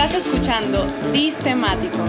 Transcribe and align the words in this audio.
Estás 0.00 0.24
escuchando 0.24 0.86
Temáticos, 1.42 2.08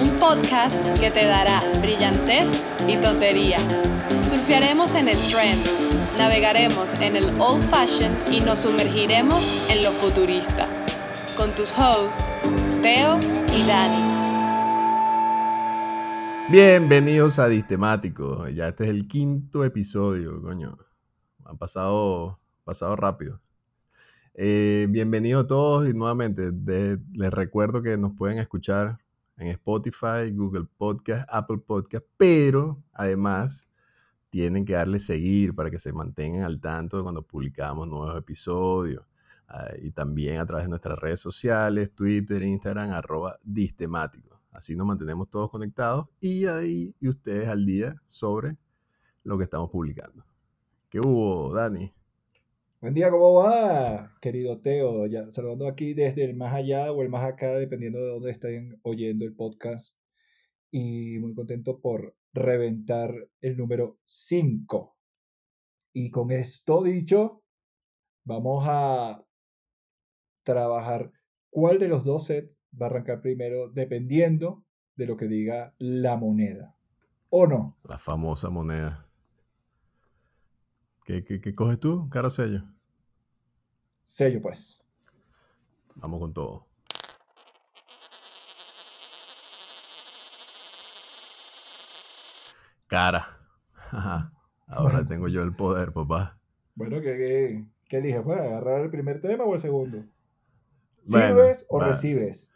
un 0.00 0.08
podcast 0.20 0.72
que 1.00 1.10
te 1.10 1.26
dará 1.26 1.60
brillantez 1.80 2.46
y 2.86 2.96
tontería. 2.96 3.58
Surfearemos 4.30 4.94
en 4.94 5.08
el 5.08 5.18
trend, 5.28 5.60
navegaremos 6.16 6.86
en 7.00 7.16
el 7.16 7.24
old 7.40 7.68
fashion 7.70 8.16
y 8.30 8.40
nos 8.40 8.60
sumergiremos 8.60 9.42
en 9.68 9.82
lo 9.82 9.90
futurista. 9.94 10.68
Con 11.36 11.50
tus 11.50 11.72
hosts, 11.76 12.24
Teo 12.82 13.18
y 13.52 13.66
Dani. 13.66 14.04
Bienvenidos 16.50 17.40
a 17.40 17.48
Distemáticos. 17.48 18.54
Ya 18.54 18.68
este 18.68 18.84
es 18.84 18.90
el 18.90 19.08
quinto 19.08 19.64
episodio, 19.64 20.40
coño. 20.40 20.78
Han 21.44 21.58
pasado, 21.58 22.38
pasado 22.62 22.94
rápido. 22.94 23.40
Eh, 24.40 24.86
bienvenidos 24.88 25.48
todos 25.48 25.88
y 25.88 25.92
nuevamente 25.92 26.52
les 26.52 27.32
recuerdo 27.32 27.82
que 27.82 27.96
nos 27.96 28.12
pueden 28.12 28.38
escuchar 28.38 28.96
en 29.36 29.48
Spotify, 29.48 30.30
Google 30.32 30.68
Podcast, 30.76 31.28
Apple 31.28 31.58
Podcast, 31.58 32.06
pero 32.16 32.80
además 32.92 33.66
tienen 34.28 34.64
que 34.64 34.74
darle 34.74 35.00
seguir 35.00 35.56
para 35.56 35.70
que 35.70 35.80
se 35.80 35.92
mantengan 35.92 36.44
al 36.44 36.60
tanto 36.60 36.98
de 36.98 37.02
cuando 37.02 37.22
publicamos 37.22 37.88
nuevos 37.88 38.16
episodios. 38.16 39.04
Ah, 39.48 39.72
y 39.82 39.90
también 39.90 40.38
a 40.38 40.46
través 40.46 40.66
de 40.66 40.70
nuestras 40.70 40.96
redes 41.00 41.18
sociales, 41.18 41.92
Twitter, 41.92 42.40
Instagram, 42.40 42.92
arroba 42.92 43.40
distemático. 43.42 44.40
Así 44.52 44.76
nos 44.76 44.86
mantenemos 44.86 45.28
todos 45.28 45.50
conectados 45.50 46.06
y 46.20 46.46
ahí 46.46 46.94
y 47.00 47.08
ustedes 47.08 47.48
al 47.48 47.66
día 47.66 48.00
sobre 48.06 48.56
lo 49.24 49.36
que 49.36 49.42
estamos 49.42 49.68
publicando. 49.68 50.24
¿Qué 50.88 51.00
hubo, 51.00 51.52
Dani? 51.52 51.92
Buen 52.80 52.94
día, 52.94 53.10
¿cómo 53.10 53.34
va, 53.34 54.16
querido 54.20 54.60
Teo? 54.60 55.06
Ya, 55.06 55.28
saludando 55.32 55.66
aquí 55.66 55.94
desde 55.94 56.22
el 56.22 56.36
más 56.36 56.54
allá 56.54 56.92
o 56.92 57.02
el 57.02 57.08
más 57.08 57.24
acá, 57.24 57.56
dependiendo 57.56 57.98
de 57.98 58.08
dónde 58.08 58.30
estén 58.30 58.78
oyendo 58.82 59.24
el 59.24 59.34
podcast. 59.34 59.98
Y 60.70 61.18
muy 61.18 61.34
contento 61.34 61.80
por 61.80 62.14
reventar 62.32 63.12
el 63.40 63.56
número 63.56 63.98
5. 64.04 64.96
Y 65.92 66.12
con 66.12 66.30
esto 66.30 66.84
dicho, 66.84 67.42
vamos 68.24 68.64
a 68.68 69.24
trabajar 70.44 71.10
cuál 71.50 71.80
de 71.80 71.88
los 71.88 72.04
dos 72.04 72.26
sets 72.26 72.54
va 72.80 72.86
a 72.86 72.90
arrancar 72.90 73.20
primero, 73.20 73.70
dependiendo 73.70 74.64
de 74.94 75.06
lo 75.06 75.16
que 75.16 75.26
diga 75.26 75.74
la 75.78 76.16
moneda. 76.16 76.76
¿O 77.28 77.48
no? 77.48 77.76
La 77.82 77.98
famosa 77.98 78.50
moneda. 78.50 79.08
¿Qué, 81.08 81.24
qué, 81.24 81.54
coges 81.54 81.80
tú, 81.80 82.06
caro 82.10 82.28
sello? 82.28 82.64
Sello, 84.08 84.40
pues. 84.40 84.82
Vamos 85.96 86.18
con 86.18 86.32
todo. 86.32 86.66
Cara. 92.88 93.26
Ahora 94.66 95.06
tengo 95.06 95.28
yo 95.28 95.42
el 95.42 95.54
poder, 95.54 95.92
papá. 95.92 96.38
Bueno, 96.74 97.00
¿qué, 97.00 97.64
qué, 97.88 97.98
eliges? 97.98 98.22
¿Pues 98.22 98.40
agarrar 98.40 98.80
el 98.80 98.90
primer 98.90 99.20
tema 99.20 99.44
o 99.44 99.54
el 99.54 99.60
segundo? 99.60 100.02
¿Sirves 101.02 101.66
o 101.68 101.78
recibes? 101.78 102.52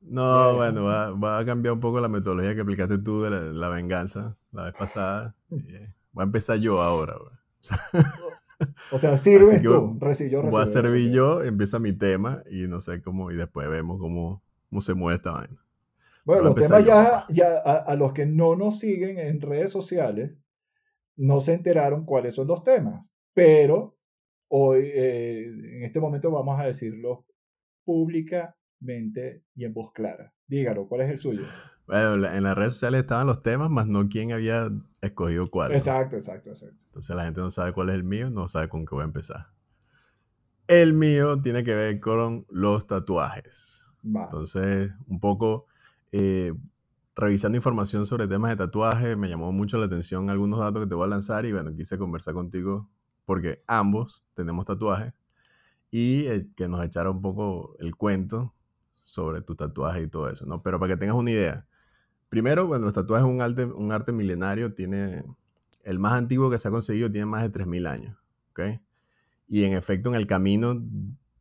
No, 0.00 0.56
bueno, 0.56 0.84
va, 0.84 1.38
a 1.38 1.46
cambiar 1.46 1.74
un 1.74 1.80
poco 1.80 2.00
la 2.00 2.08
metodología 2.08 2.54
que 2.54 2.60
aplicaste 2.60 2.98
tú 2.98 3.22
de 3.22 3.54
la, 3.54 3.68
venganza 3.68 4.36
la 4.52 4.64
vez 4.64 4.74
pasada. 4.74 5.34
Eh, 5.48 5.94
voy 6.12 6.22
a 6.22 6.26
empezar 6.26 6.58
yo 6.58 6.82
ahora. 6.82 7.14
o 8.92 8.98
sea, 8.98 9.16
sirves 9.16 9.62
tú, 9.62 9.98
Voy 9.98 10.62
a 10.62 10.66
servir 10.66 11.10
yo, 11.12 11.42
empieza 11.42 11.78
mi 11.78 11.92
tema 11.92 12.42
y 12.50 12.66
no 12.66 12.80
sé 12.80 13.02
cómo, 13.02 13.30
y 13.30 13.36
después 13.36 13.68
vemos 13.68 13.98
cómo, 13.98 14.42
cómo 14.68 14.80
se 14.80 14.94
mueve 14.94 15.16
esta 15.16 15.32
vaina. 15.32 15.62
Bueno, 16.24 16.42
los 16.42 16.54
temas 16.56 16.84
ya, 16.84 17.24
ya 17.28 17.58
a, 17.58 17.94
los 17.94 18.12
que 18.12 18.26
no 18.26 18.56
nos 18.56 18.80
siguen 18.80 19.18
en 19.18 19.40
redes 19.40 19.70
sociales, 19.70 20.36
no 21.16 21.40
se 21.40 21.54
enteraron 21.54 22.04
cuáles 22.04 22.34
son 22.34 22.48
los 22.48 22.64
temas, 22.64 23.14
pero 23.32 23.96
hoy, 24.48 24.90
eh, 24.92 25.44
en 25.46 25.84
este 25.84 26.00
momento 26.00 26.30
vamos 26.30 26.58
a 26.58 26.64
decirlo 26.64 27.26
públicamente 27.84 29.44
y 29.54 29.64
en 29.64 29.72
voz 29.72 29.92
clara. 29.92 30.34
Dígalo, 30.48 30.88
¿cuál 30.88 31.02
es 31.02 31.10
el 31.10 31.18
suyo? 31.18 31.42
Bueno, 31.86 32.26
en 32.26 32.42
las 32.42 32.56
redes 32.56 32.72
sociales 32.74 33.02
estaban 33.02 33.28
los 33.28 33.42
temas, 33.42 33.70
más 33.70 33.86
no 33.86 34.08
quién 34.08 34.32
había 34.32 34.68
escogido 35.06 35.50
cuál. 35.50 35.72
Exacto, 35.72 36.16
exacto, 36.16 36.50
exacto. 36.50 36.84
Entonces 36.86 37.16
la 37.16 37.24
gente 37.24 37.40
no 37.40 37.50
sabe 37.50 37.72
cuál 37.72 37.90
es 37.90 37.94
el 37.94 38.04
mío, 38.04 38.30
no 38.30 38.48
sabe 38.48 38.68
con 38.68 38.84
qué 38.84 38.94
voy 38.94 39.02
a 39.02 39.06
empezar. 39.06 39.48
El 40.66 40.94
mío 40.94 41.40
tiene 41.40 41.62
que 41.64 41.74
ver 41.74 42.00
con 42.00 42.46
los 42.50 42.86
tatuajes. 42.86 43.82
Entonces, 44.02 44.92
un 45.08 45.18
poco 45.18 45.66
eh, 46.12 46.52
revisando 47.16 47.56
información 47.56 48.06
sobre 48.06 48.28
temas 48.28 48.50
de 48.50 48.56
tatuaje, 48.56 49.16
me 49.16 49.28
llamó 49.28 49.50
mucho 49.52 49.78
la 49.78 49.86
atención 49.86 50.30
algunos 50.30 50.60
datos 50.60 50.82
que 50.84 50.88
te 50.88 50.94
voy 50.94 51.04
a 51.04 51.08
lanzar 51.08 51.44
y 51.46 51.52
bueno, 51.52 51.74
quise 51.74 51.98
conversar 51.98 52.34
contigo 52.34 52.88
porque 53.24 53.62
ambos 53.66 54.22
tenemos 54.34 54.64
tatuajes 54.66 55.12
y 55.90 56.26
eh, 56.26 56.48
que 56.54 56.68
nos 56.68 56.84
echara 56.84 57.10
un 57.10 57.22
poco 57.22 57.76
el 57.78 57.96
cuento 57.96 58.54
sobre 59.02 59.40
tu 59.40 59.54
tatuaje 59.56 60.02
y 60.02 60.08
todo 60.08 60.28
eso, 60.28 60.46
¿no? 60.46 60.62
Pero 60.62 60.78
para 60.78 60.92
que 60.92 60.98
tengas 60.98 61.16
una 61.16 61.30
idea, 61.30 61.65
Primero, 62.36 62.66
bueno, 62.66 62.84
los 62.84 62.92
tatuajes 62.92 63.26
es 63.26 63.32
un 63.32 63.40
arte, 63.40 63.64
un 63.64 63.92
arte 63.92 64.12
milenario, 64.12 64.74
tiene, 64.74 65.24
el 65.84 65.98
más 65.98 66.12
antiguo 66.12 66.50
que 66.50 66.58
se 66.58 66.68
ha 66.68 66.70
conseguido 66.70 67.10
tiene 67.10 67.24
más 67.24 67.40
de 67.40 67.50
3.000 67.50 67.88
años, 67.88 68.18
¿ok? 68.50 68.60
Y 69.48 69.64
en 69.64 69.72
efecto, 69.72 70.10
en 70.10 70.16
el 70.16 70.26
camino 70.26 70.84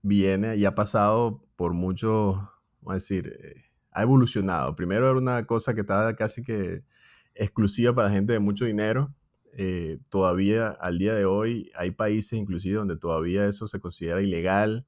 viene 0.03 0.55
y 0.55 0.63
ha 0.63 0.73
pasado 0.73 1.43
por 1.57 1.73
mucho, 1.73 2.49
vamos 2.79 2.91
a 2.91 2.93
decir, 2.93 3.27
eh, 3.27 3.65
ha 3.91 4.03
evolucionado. 4.03 4.73
Primero 4.77 5.09
era 5.09 5.19
una 5.19 5.45
cosa 5.45 5.73
que 5.73 5.81
estaba 5.81 6.15
casi 6.15 6.43
que 6.43 6.85
exclusiva 7.33 7.93
para 7.93 8.09
gente 8.09 8.31
de 8.31 8.39
mucho 8.39 8.63
dinero. 8.63 9.13
Eh, 9.51 9.99
todavía 10.07 10.69
al 10.69 10.97
día 10.97 11.13
de 11.13 11.25
hoy 11.25 11.73
hay 11.75 11.91
países 11.91 12.39
inclusive 12.39 12.77
donde 12.77 12.95
todavía 12.95 13.45
eso 13.47 13.67
se 13.67 13.81
considera 13.81 14.21
ilegal 14.21 14.85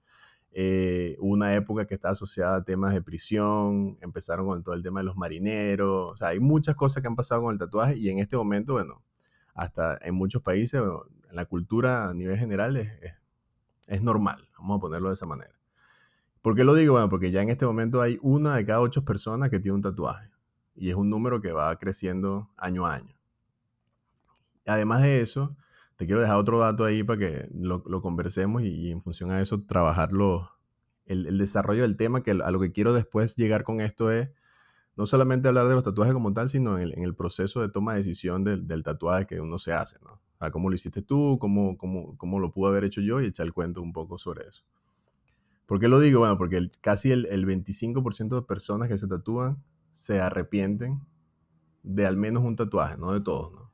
eh, 0.59 1.15
una 1.19 1.53
época 1.53 1.85
que 1.85 1.93
está 1.93 2.09
asociada 2.09 2.55
a 2.55 2.63
temas 2.63 2.91
de 2.91 3.03
prisión, 3.03 3.95
empezaron 4.01 4.47
con 4.47 4.63
todo 4.63 4.73
el 4.73 4.81
tema 4.81 5.01
de 5.01 5.03
los 5.03 5.15
marineros, 5.15 6.13
o 6.13 6.17
sea, 6.17 6.29
hay 6.29 6.39
muchas 6.39 6.75
cosas 6.75 7.03
que 7.03 7.07
han 7.07 7.15
pasado 7.15 7.43
con 7.43 7.53
el 7.53 7.59
tatuaje 7.59 7.95
y 7.95 8.09
en 8.09 8.17
este 8.17 8.37
momento, 8.37 8.73
bueno, 8.73 9.03
hasta 9.53 9.99
en 10.01 10.15
muchos 10.15 10.41
países, 10.41 10.81
en 10.81 11.35
la 11.35 11.45
cultura 11.45 12.09
a 12.09 12.13
nivel 12.15 12.39
general 12.39 12.75
es, 12.75 12.91
es, 13.85 14.01
normal, 14.01 14.49
vamos 14.57 14.79
a 14.79 14.81
ponerlo 14.81 15.09
de 15.09 15.13
esa 15.13 15.27
manera. 15.27 15.53
¿Por 16.41 16.55
qué 16.55 16.63
lo 16.63 16.73
digo? 16.73 16.93
Bueno, 16.93 17.07
porque 17.07 17.29
ya 17.29 17.43
en 17.43 17.49
este 17.49 17.67
momento 17.67 18.01
hay 18.01 18.17
una 18.23 18.55
de 18.55 18.65
cada 18.65 18.81
ocho 18.81 19.05
personas 19.05 19.51
que 19.51 19.59
tiene 19.59 19.75
un 19.75 19.83
tatuaje 19.83 20.31
y 20.73 20.89
es 20.89 20.95
un 20.95 21.11
número 21.11 21.39
que 21.39 21.51
va 21.51 21.77
creciendo 21.77 22.49
año 22.57 22.87
a 22.87 22.95
año. 22.95 23.15
Además 24.65 25.03
de 25.03 25.21
eso, 25.21 25.55
te 25.97 26.05
quiero 26.05 26.21
dejar 26.21 26.37
otro 26.37 26.59
dato 26.59 26.85
ahí 26.85 27.03
para 27.03 27.19
que 27.19 27.49
lo, 27.53 27.81
conversemos 28.01 28.61
y, 28.61 28.91
en 28.91 29.01
función 29.01 29.31
a 29.31 29.41
eso 29.41 29.63
trabajarlo, 29.63 30.51
el, 31.05 31.37
desarrollo 31.37 31.81
del 31.81 31.97
tema, 31.97 32.21
que 32.21 32.31
a 32.31 32.51
lo 32.51 32.59
que 32.59 32.71
quiero 32.71 32.93
después 32.93 33.35
llegar 33.35 33.63
con 33.63 33.81
esto 33.81 34.11
es 34.11 34.29
no 34.95 35.05
solamente 35.05 35.47
hablar 35.47 35.67
de 35.67 35.73
los 35.73 35.83
tatuajes 35.83 36.13
como 36.13 36.33
tal, 36.33 36.49
sino 36.49 36.77
en 36.77 37.03
el, 37.03 37.15
proceso 37.15 37.61
de 37.61 37.69
toma 37.69 37.93
de 37.93 37.99
decisión 37.99 38.43
del, 38.43 38.83
tatuaje 38.83 39.25
que 39.25 39.41
uno 39.41 39.57
se 39.57 39.73
hace, 39.73 39.97
¿no? 40.03 40.21
O 40.39 40.51
cómo 40.51 40.69
lo 40.69 40.75
hiciste 40.75 41.01
tú, 41.01 41.39
cómo, 41.39 41.77
cómo, 41.77 42.15
cómo 42.17 42.39
lo 42.39 42.51
pude 42.51 42.69
haber 42.69 42.83
hecho 42.83 43.01
yo 43.01 43.19
y 43.19 43.25
echar 43.25 43.47
el 43.47 43.53
cuento 43.53 43.81
un 43.81 43.91
poco 43.91 44.19
sobre 44.19 44.47
eso. 44.47 44.63
¿Por 45.65 45.79
qué 45.79 45.87
lo 45.87 45.99
digo? 45.99 46.19
Bueno, 46.19 46.37
porque 46.37 46.69
casi 46.79 47.11
el, 47.11 47.25
el 47.25 47.45
25% 47.47 48.35
de 48.35 48.41
personas 48.43 48.87
que 48.87 48.99
se 48.99 49.07
tatúan 49.07 49.63
se 49.89 50.21
arrepienten 50.21 51.01
de 51.81 52.05
al 52.05 52.17
menos 52.17 52.43
un 52.43 52.55
tatuaje, 52.55 52.97
no 52.97 53.11
de 53.13 53.21
todos, 53.21 53.51
¿no? 53.51 53.66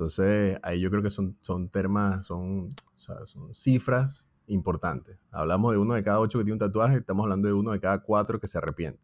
Entonces, 0.00 0.58
ahí 0.62 0.80
yo 0.80 0.88
creo 0.88 1.02
que 1.02 1.10
son, 1.10 1.36
son 1.42 1.68
temas, 1.68 2.24
son, 2.24 2.68
son 2.96 3.54
cifras 3.54 4.26
importantes. 4.46 5.18
Hablamos 5.30 5.72
de 5.72 5.78
uno 5.78 5.92
de 5.92 6.02
cada 6.02 6.20
ocho 6.20 6.38
que 6.38 6.44
tiene 6.44 6.54
un 6.54 6.58
tatuaje, 6.58 6.96
estamos 6.96 7.24
hablando 7.24 7.48
de 7.48 7.52
uno 7.52 7.72
de 7.72 7.80
cada 7.80 7.98
cuatro 7.98 8.40
que 8.40 8.46
se 8.46 8.56
arrepiente. 8.56 9.02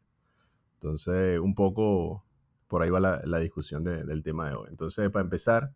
Entonces, 0.77 1.39
un 1.39 1.55
poco 1.55 2.25
por 2.67 2.81
ahí 2.81 2.89
va 2.89 3.01
la, 3.01 3.39
discusión 3.39 3.85
del 3.85 4.23
tema 4.23 4.49
de 4.49 4.57
hoy. 4.57 4.69
Entonces, 4.71 5.11
para 5.11 5.23
empezar, 5.23 5.75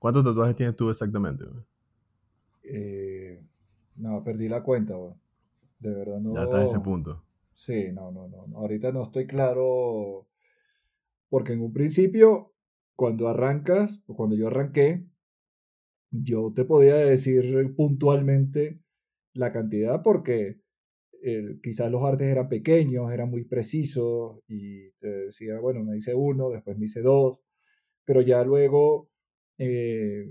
¿cuántos 0.00 0.24
tatuajes 0.24 0.56
tienes 0.56 0.74
tú 0.74 0.90
exactamente? 0.90 1.44
Eh, 2.64 3.40
no, 3.94 4.24
perdí 4.24 4.48
la 4.48 4.64
cuenta, 4.64 4.94
de 5.78 5.94
verdad 5.94 6.18
no. 6.18 6.34
Ya 6.34 6.42
está 6.42 6.58
en 6.58 6.64
ese 6.64 6.80
punto. 6.80 7.22
Sí, 7.54 7.92
no, 7.92 8.10
no, 8.10 8.26
no. 8.26 8.58
Ahorita 8.58 8.90
no 8.90 9.04
estoy 9.04 9.28
claro, 9.28 10.26
porque 11.28 11.52
en 11.52 11.60
un 11.60 11.72
principio 11.72 12.51
cuando 13.02 13.26
arrancas, 13.26 14.00
o 14.06 14.14
cuando 14.14 14.36
yo 14.36 14.46
arranqué, 14.46 15.04
yo 16.12 16.52
te 16.54 16.64
podía 16.64 16.94
decir 16.94 17.74
puntualmente 17.74 18.78
la 19.34 19.50
cantidad 19.50 20.02
porque 20.04 20.60
eh, 21.20 21.58
quizás 21.60 21.90
los 21.90 22.04
artes 22.04 22.28
eran 22.28 22.48
pequeños, 22.48 23.12
eran 23.12 23.28
muy 23.28 23.42
precisos 23.42 24.38
y 24.46 24.92
te 25.00 25.08
decía, 25.24 25.58
bueno, 25.58 25.82
me 25.82 25.96
hice 25.96 26.14
uno, 26.14 26.50
después 26.50 26.78
me 26.78 26.84
hice 26.84 27.02
dos, 27.02 27.40
pero 28.04 28.20
ya 28.20 28.44
luego, 28.44 29.10
eh, 29.58 30.30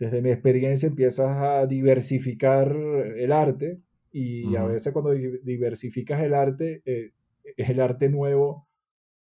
desde 0.00 0.20
mi 0.20 0.30
experiencia, 0.30 0.88
empiezas 0.88 1.36
a 1.36 1.68
diversificar 1.68 2.74
el 3.16 3.30
arte 3.30 3.80
Y 4.10 4.56
a 4.56 4.64
veces 4.64 4.92
cuando 4.92 5.12
diversificas 5.12 6.20
el 6.24 6.34
arte, 6.34 6.82
eh, 6.84 7.12
el 7.56 7.78
arte 7.78 8.08
nuevo 8.08 8.66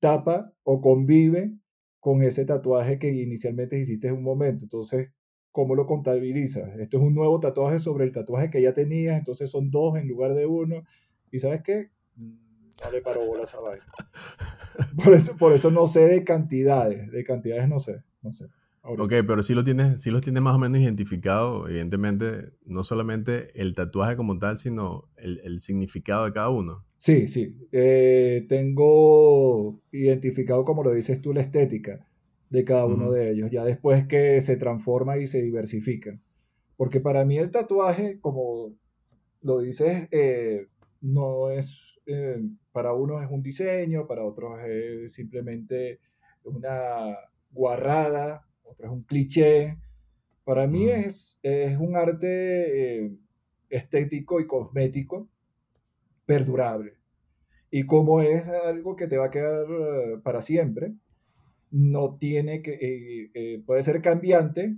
tapa 0.01 0.53
o 0.63 0.81
convive 0.81 1.53
con 2.01 2.24
ese 2.24 2.44
tatuaje 2.44 3.00
que 3.00 3.13
inicialmente 3.13 3.80
hiciste 3.80 4.09
en 4.09 4.15
un 4.15 4.24
momento. 4.24 4.65
Entonces, 4.65 5.12
¿cómo 5.53 5.75
lo 5.75 5.86
contabilizas? 5.86 6.77
Esto 6.77 6.98
es 6.98 7.03
un 7.03 7.13
nuevo 7.13 7.39
tatuaje 7.39 7.80
sobre 7.80 8.03
el 8.03 8.12
tatuaje 8.12 8.50
que 8.50 8.62
ya 8.62 8.74
tenías, 8.74 9.18
entonces 9.18 9.50
son 9.50 9.71
dos 9.71 9.95
en 9.98 10.09
lugar 10.09 10.33
de 10.33 10.45
uno. 10.45 10.83
¿Y 11.31 11.39
sabes 11.39 11.62
qué? 11.63 11.92
Mm, 12.15 12.33
no 12.83 12.92
le 12.92 13.01
paro 13.01 13.25
bola 13.25 13.45
vaina. 13.63 13.86
Por 15.03 15.13
eso, 15.13 15.38
por 15.38 15.53
eso 15.53 15.69
no 15.69 15.86
sé 15.86 16.07
de 16.07 16.24
cantidades, 16.24 17.12
de 17.12 17.24
cantidades 17.24 17.68
no 17.68 17.77
sé, 17.80 18.04
no 18.21 18.33
sé. 18.33 18.47
Ok, 18.83 19.13
pero 19.27 19.44
sí 19.44 19.54
lo 19.54 19.63
tienes, 19.63 20.01
sí 20.01 20.09
los 20.09 20.24
tienes 20.24 20.42
más 20.42 20.56
o 20.56 20.59
menos 20.59 20.80
identificado, 20.80 21.68
evidentemente, 21.68 22.54
no 22.65 22.83
solamente 22.83 23.62
el 23.62 23.74
tatuaje 23.75 24.15
como 24.15 24.39
tal, 24.39 24.57
sino 24.57 25.07
el, 25.18 25.59
significado 25.59 26.25
de 26.25 26.33
cada 26.33 26.50
uno. 26.50 26.83
Sí, 27.01 27.27
sí. 27.27 27.57
Eh, 27.71 28.45
tengo 28.48 29.81
identificado, 29.92 30.63
como 30.63 30.83
lo 30.83 30.94
dices 30.94 31.19
tú, 31.19 31.33
la 31.33 31.42
estética 31.42 32.06
de 32.51 32.63
cada 32.63 32.86
uno 32.86 33.12
de 33.12 33.31
ellos, 33.31 33.50
ya 33.50 33.65
después 33.65 34.06
que 34.06 34.39
se 34.42 34.56
transforma 34.56 35.18
y 35.18 35.25
se 35.25 35.42
diversifica. 35.42 36.19
Porque 36.77 37.00
para 37.00 37.25
mí 37.25 37.39
el 37.39 37.50
tatuaje, 37.50 38.19
como 38.19 38.75
lo 39.42 39.62
dices, 39.62 40.09
eh, 40.12 40.68
no 41.01 41.50
es, 41.50 42.00
eh, 42.06 42.39
para 42.71 42.94
unos 42.94 43.24
es 43.24 43.31
un 43.31 43.42
diseño, 43.44 44.06
para 44.07 44.24
otros 44.24 44.59
es 44.63 45.13
simplemente 45.13 46.00
una 46.44 47.18
guarrada 47.51 48.45
otro 48.63 48.86
es 48.88 48.92
un 48.94 49.04
cliché. 49.04 49.75
Para 50.44 50.68
mí 50.68 50.88
es, 50.89 51.39
es 51.42 51.77
un 51.80 51.95
arte 51.97 53.12
estético 53.71 54.39
y 54.39 54.45
cosmético 54.47 55.31
perdurable. 56.31 56.94
Y 57.69 57.86
como 57.86 58.22
es 58.22 58.48
algo 58.48 58.95
que 58.95 59.07
te 59.07 59.18
va 59.18 59.25
a 59.25 59.31
quedar 59.31 59.66
eh, 59.69 60.18
para 60.24 60.42
siempre, 60.42 60.94
no 61.72 62.18
tiene 62.18 62.62
que, 62.62 63.31
eh, 63.33 63.63
puede 63.66 63.83
ser 63.83 64.01
cambiante 64.01 64.78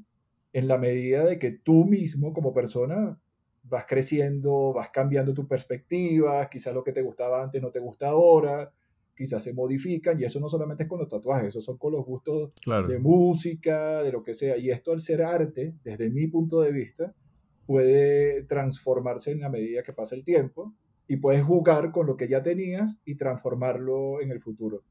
en 0.51 0.67
la 0.67 0.79
medida 0.79 1.25
de 1.25 1.37
que 1.37 1.51
tú 1.51 1.85
mismo 1.85 2.33
como 2.33 2.53
persona 2.53 3.19
vas 3.63 3.85
creciendo, 3.87 4.73
vas 4.73 4.89
cambiando 4.89 5.33
tu 5.33 5.47
perspectiva, 5.47 6.49
quizás 6.49 6.73
lo 6.73 6.83
que 6.83 6.91
te 6.91 7.01
gustaba 7.03 7.43
antes 7.43 7.61
no 7.61 7.71
te 7.71 7.79
gusta 7.79 8.09
ahora, 8.09 8.71
quizás 9.15 9.43
se 9.43 9.53
modifican 9.53 10.19
y 10.19 10.23
eso 10.23 10.39
no 10.39 10.49
solamente 10.49 10.83
es 10.83 10.89
con 10.89 10.99
los 10.99 11.07
tatuajes, 11.07 11.49
eso 11.49 11.61
son 11.61 11.77
con 11.77 11.93
los 11.93 12.03
gustos 12.03 12.51
de 12.87 12.99
música, 12.99 14.01
de 14.01 14.11
lo 14.11 14.23
que 14.23 14.33
sea. 14.33 14.57
Y 14.57 14.71
esto 14.71 14.91
al 14.91 15.01
ser 15.01 15.21
arte, 15.21 15.75
desde 15.83 16.09
mi 16.09 16.27
punto 16.27 16.61
de 16.61 16.71
vista, 16.71 17.13
puede 17.65 18.43
transformarse 18.43 19.31
en 19.31 19.41
la 19.41 19.49
medida 19.49 19.83
que 19.83 19.93
pasa 19.93 20.15
el 20.15 20.23
tiempo 20.23 20.73
y 21.07 21.17
puedes 21.17 21.43
jugar 21.43 21.91
con 21.91 22.07
lo 22.07 22.15
que 22.15 22.27
ya 22.27 22.41
tenías 22.41 22.99
y 23.05 23.15
transformarlo 23.15 24.21
en 24.21 24.31
el 24.31 24.41
futuro. 24.41 24.83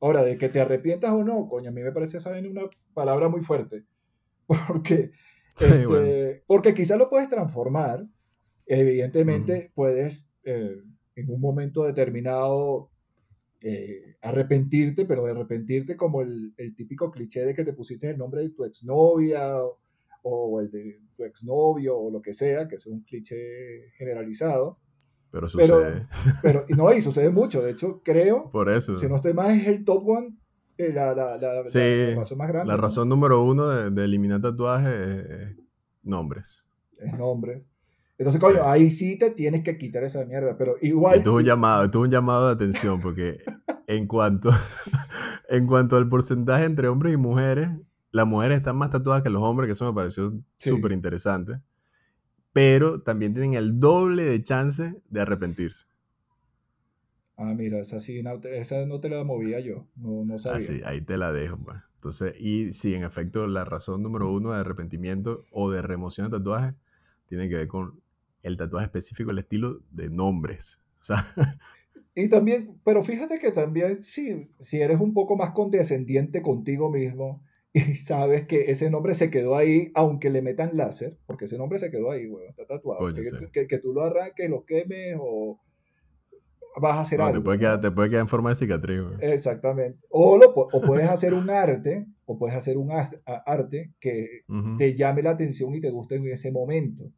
Ahora, 0.00 0.22
de 0.22 0.38
que 0.38 0.48
te 0.48 0.60
arrepientas 0.60 1.10
o 1.12 1.24
no, 1.24 1.48
coño, 1.48 1.70
a 1.70 1.72
mí 1.72 1.82
me 1.82 1.92
parece 1.92 2.18
esa 2.18 2.30
una 2.30 2.68
palabra 2.94 3.28
muy 3.28 3.40
fuerte, 3.40 3.84
porque, 4.46 5.10
este, 5.56 6.44
porque 6.46 6.74
quizás 6.74 6.98
lo 6.98 7.10
puedes 7.10 7.28
transformar, 7.28 8.06
evidentemente 8.66 9.72
puedes 9.74 10.28
eh, 10.44 10.76
en 11.16 11.30
un 11.30 11.40
momento 11.40 11.84
determinado 11.84 12.90
eh, 13.60 14.16
arrepentirte, 14.22 15.04
pero 15.04 15.24
de 15.24 15.32
arrepentirte 15.32 15.96
como 15.96 16.22
el, 16.22 16.54
típico 16.76 17.10
cliché 17.10 17.44
de 17.44 17.54
que 17.54 17.64
te 17.64 17.72
pusiste 17.72 18.10
el 18.10 18.18
nombre 18.18 18.42
de 18.42 18.50
tu 18.50 18.64
exnovia 18.64 19.56
o, 19.56 19.80
o 20.22 20.60
el 20.60 20.70
de 20.70 21.00
tu 21.16 21.24
exnovio 21.24 21.98
o 21.98 22.10
lo 22.10 22.22
que 22.22 22.32
sea, 22.32 22.68
que 22.68 22.76
es 22.76 22.86
un 22.86 23.00
cliché 23.00 23.90
generalizado. 23.96 24.78
Pero 25.30 25.48
sucede. 25.48 26.06
Pero, 26.42 26.64
no, 26.70 26.92
y 26.92 27.02
sucede 27.02 27.30
mucho. 27.30 27.62
De 27.62 27.72
hecho, 27.72 28.00
creo. 28.02 28.50
Por 28.50 28.70
eso. 28.70 28.98
Si 28.98 29.06
no 29.06 29.16
estoy 29.16 29.34
más, 29.34 29.54
es 29.56 29.66
el 29.66 29.84
top 29.84 30.08
one. 30.08 30.36
Eh, 30.78 30.92
la, 30.92 31.12
la, 31.14 31.36
la, 31.36 31.62
razón 31.62 32.38
más 32.38 32.48
grande. 32.48 32.68
La 32.68 32.76
razón 32.76 33.08
número 33.08 33.42
uno 33.42 33.66
de, 33.66 34.04
eliminar 34.04 34.40
tatuajes 34.40 34.94
es, 34.94 35.56
nombres. 36.02 36.70
Es 36.98 37.12
nombre. 37.14 37.66
Entonces, 38.16 38.40
coño, 38.40 38.62
ahí 38.64 38.88
sí 38.88 39.18
te 39.18 39.30
tienes 39.30 39.62
que 39.62 39.76
quitar 39.76 40.02
esa 40.04 40.24
mierda, 40.24 40.56
pero 40.56 40.76
igual... 40.80 41.18
Esto 41.18 41.30
es 41.30 41.36
un 41.36 41.44
llamado, 41.44 41.84
esto 41.84 41.98
es 41.98 42.04
un 42.04 42.10
llamado 42.10 42.46
de 42.46 42.52
atención, 42.54 43.00
porque 43.00 43.38
en 43.86 44.06
cuanto, 44.06 44.50
en 45.48 45.66
cuanto 45.66 45.96
al 45.96 46.08
porcentaje 46.08 46.64
entre 46.64 46.88
hombres 46.88 47.14
y 47.14 47.16
mujeres, 47.16 47.68
las 48.10 48.26
mujeres 48.26 48.58
están 48.58 48.76
más 48.76 48.90
tatuadas 48.90 49.22
que 49.22 49.30
los 49.30 49.42
hombres, 49.42 49.66
que 49.68 49.72
eso 49.72 49.84
me 49.84 49.92
pareció 49.92 50.32
súper 50.58 50.92
interesante, 50.92 51.60
pero 52.52 53.02
también 53.02 53.34
tienen 53.34 53.54
el 53.54 53.78
doble 53.78 54.24
de 54.24 54.42
chance 54.42 54.94
de 55.08 55.20
arrepentirse. 55.20 55.86
Ah, 57.36 57.54
mira, 57.54 57.78
esa 57.80 58.00
sí, 58.00 58.22
no, 58.22 58.34
esa 58.34 58.84
no 58.84 59.00
te 59.00 59.08
la 59.08 59.22
movía 59.22 59.60
yo, 59.60 59.86
no, 59.96 60.24
no 60.24 60.38
sabía. 60.38 60.58
Ah, 60.58 60.60
sí, 60.60 60.80
ahí 60.84 61.00
te 61.00 61.16
la 61.16 61.32
dejo, 61.32 61.56
pues. 61.56 61.78
Entonces, 61.94 62.34
y 62.40 62.72
sí, 62.72 62.94
en 62.94 63.04
efecto, 63.04 63.46
la 63.46 63.64
razón 63.64 64.02
número 64.02 64.32
uno 64.32 64.52
de 64.52 64.58
arrepentimiento 64.58 65.46
o 65.50 65.70
de 65.70 65.82
remoción 65.82 66.30
de 66.30 66.38
tatuaje 66.38 66.74
tiene 67.28 67.48
que 67.48 67.56
ver 67.56 67.68
con 67.68 68.00
el 68.42 68.56
tatuaje 68.56 68.86
específico, 68.86 69.30
el 69.30 69.38
estilo 69.38 69.80
de 69.90 70.10
nombres. 70.10 70.80
Y 72.14 72.28
también, 72.28 72.80
pero 72.84 73.04
fíjate 73.04 73.38
que 73.38 73.52
también 73.52 74.02
si, 74.02 74.50
si 74.58 74.80
eres 74.80 74.98
un 74.98 75.14
poco 75.14 75.36
más 75.36 75.52
condescendiente 75.52 76.42
contigo 76.42 76.90
mismo 76.90 77.44
y 77.90 77.94
sabes 77.96 78.46
que 78.46 78.70
ese 78.70 78.90
nombre 78.90 79.14
se 79.14 79.30
quedó 79.30 79.56
ahí, 79.56 79.90
aunque 79.94 80.30
le 80.30 80.42
metan 80.42 80.76
láser, 80.76 81.16
porque 81.26 81.46
ese 81.46 81.58
nombre 81.58 81.78
se 81.78 81.90
quedó 81.90 82.10
ahí, 82.10 82.26
bueno, 82.26 82.50
está 82.50 82.66
tatuado. 82.66 83.12
que, 83.52 83.78
tú 83.78 83.92
lo 83.92 84.02
arranques, 84.02 84.48
lo 84.48 84.64
quemes 84.64 85.16
o 85.20 85.60
vas 86.80 86.96
a 86.96 87.00
hacer 87.00 87.20
algo. 87.20 87.38
Te 87.38 87.40
puede, 87.40 87.58
quedar, 87.58 87.80
te 87.80 87.90
puede 87.90 88.10
quedar 88.10 88.22
en 88.22 88.28
forma 88.28 88.50
de 88.50 88.54
cicatriz. 88.56 89.02
Exactamente. 89.20 89.98
O, 90.10 90.36
lo, 90.36 90.52
o 90.52 90.80
puedes 90.80 91.08
hacer 91.08 91.34
un 91.34 91.50
arte, 91.50 92.06
o 92.26 92.38
puedes 92.38 92.56
hacer 92.56 92.76
un 92.76 92.90
arte 92.90 93.92
que 94.00 94.42
te 94.78 94.94
llame 94.94 95.22
la 95.22 95.30
atención 95.30 95.74
y 95.74 95.80
te 95.80 95.90
guste 95.90 96.16
en 96.16 96.26
ese 96.28 96.52
momento 96.52 97.10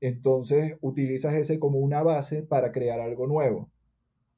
entonces 0.00 0.76
utilizas 0.80 1.34
ese 1.34 1.58
como 1.58 1.78
una 1.78 2.02
base 2.02 2.42
para 2.42 2.72
crear 2.72 3.00
algo 3.00 3.26
nuevo. 3.26 3.70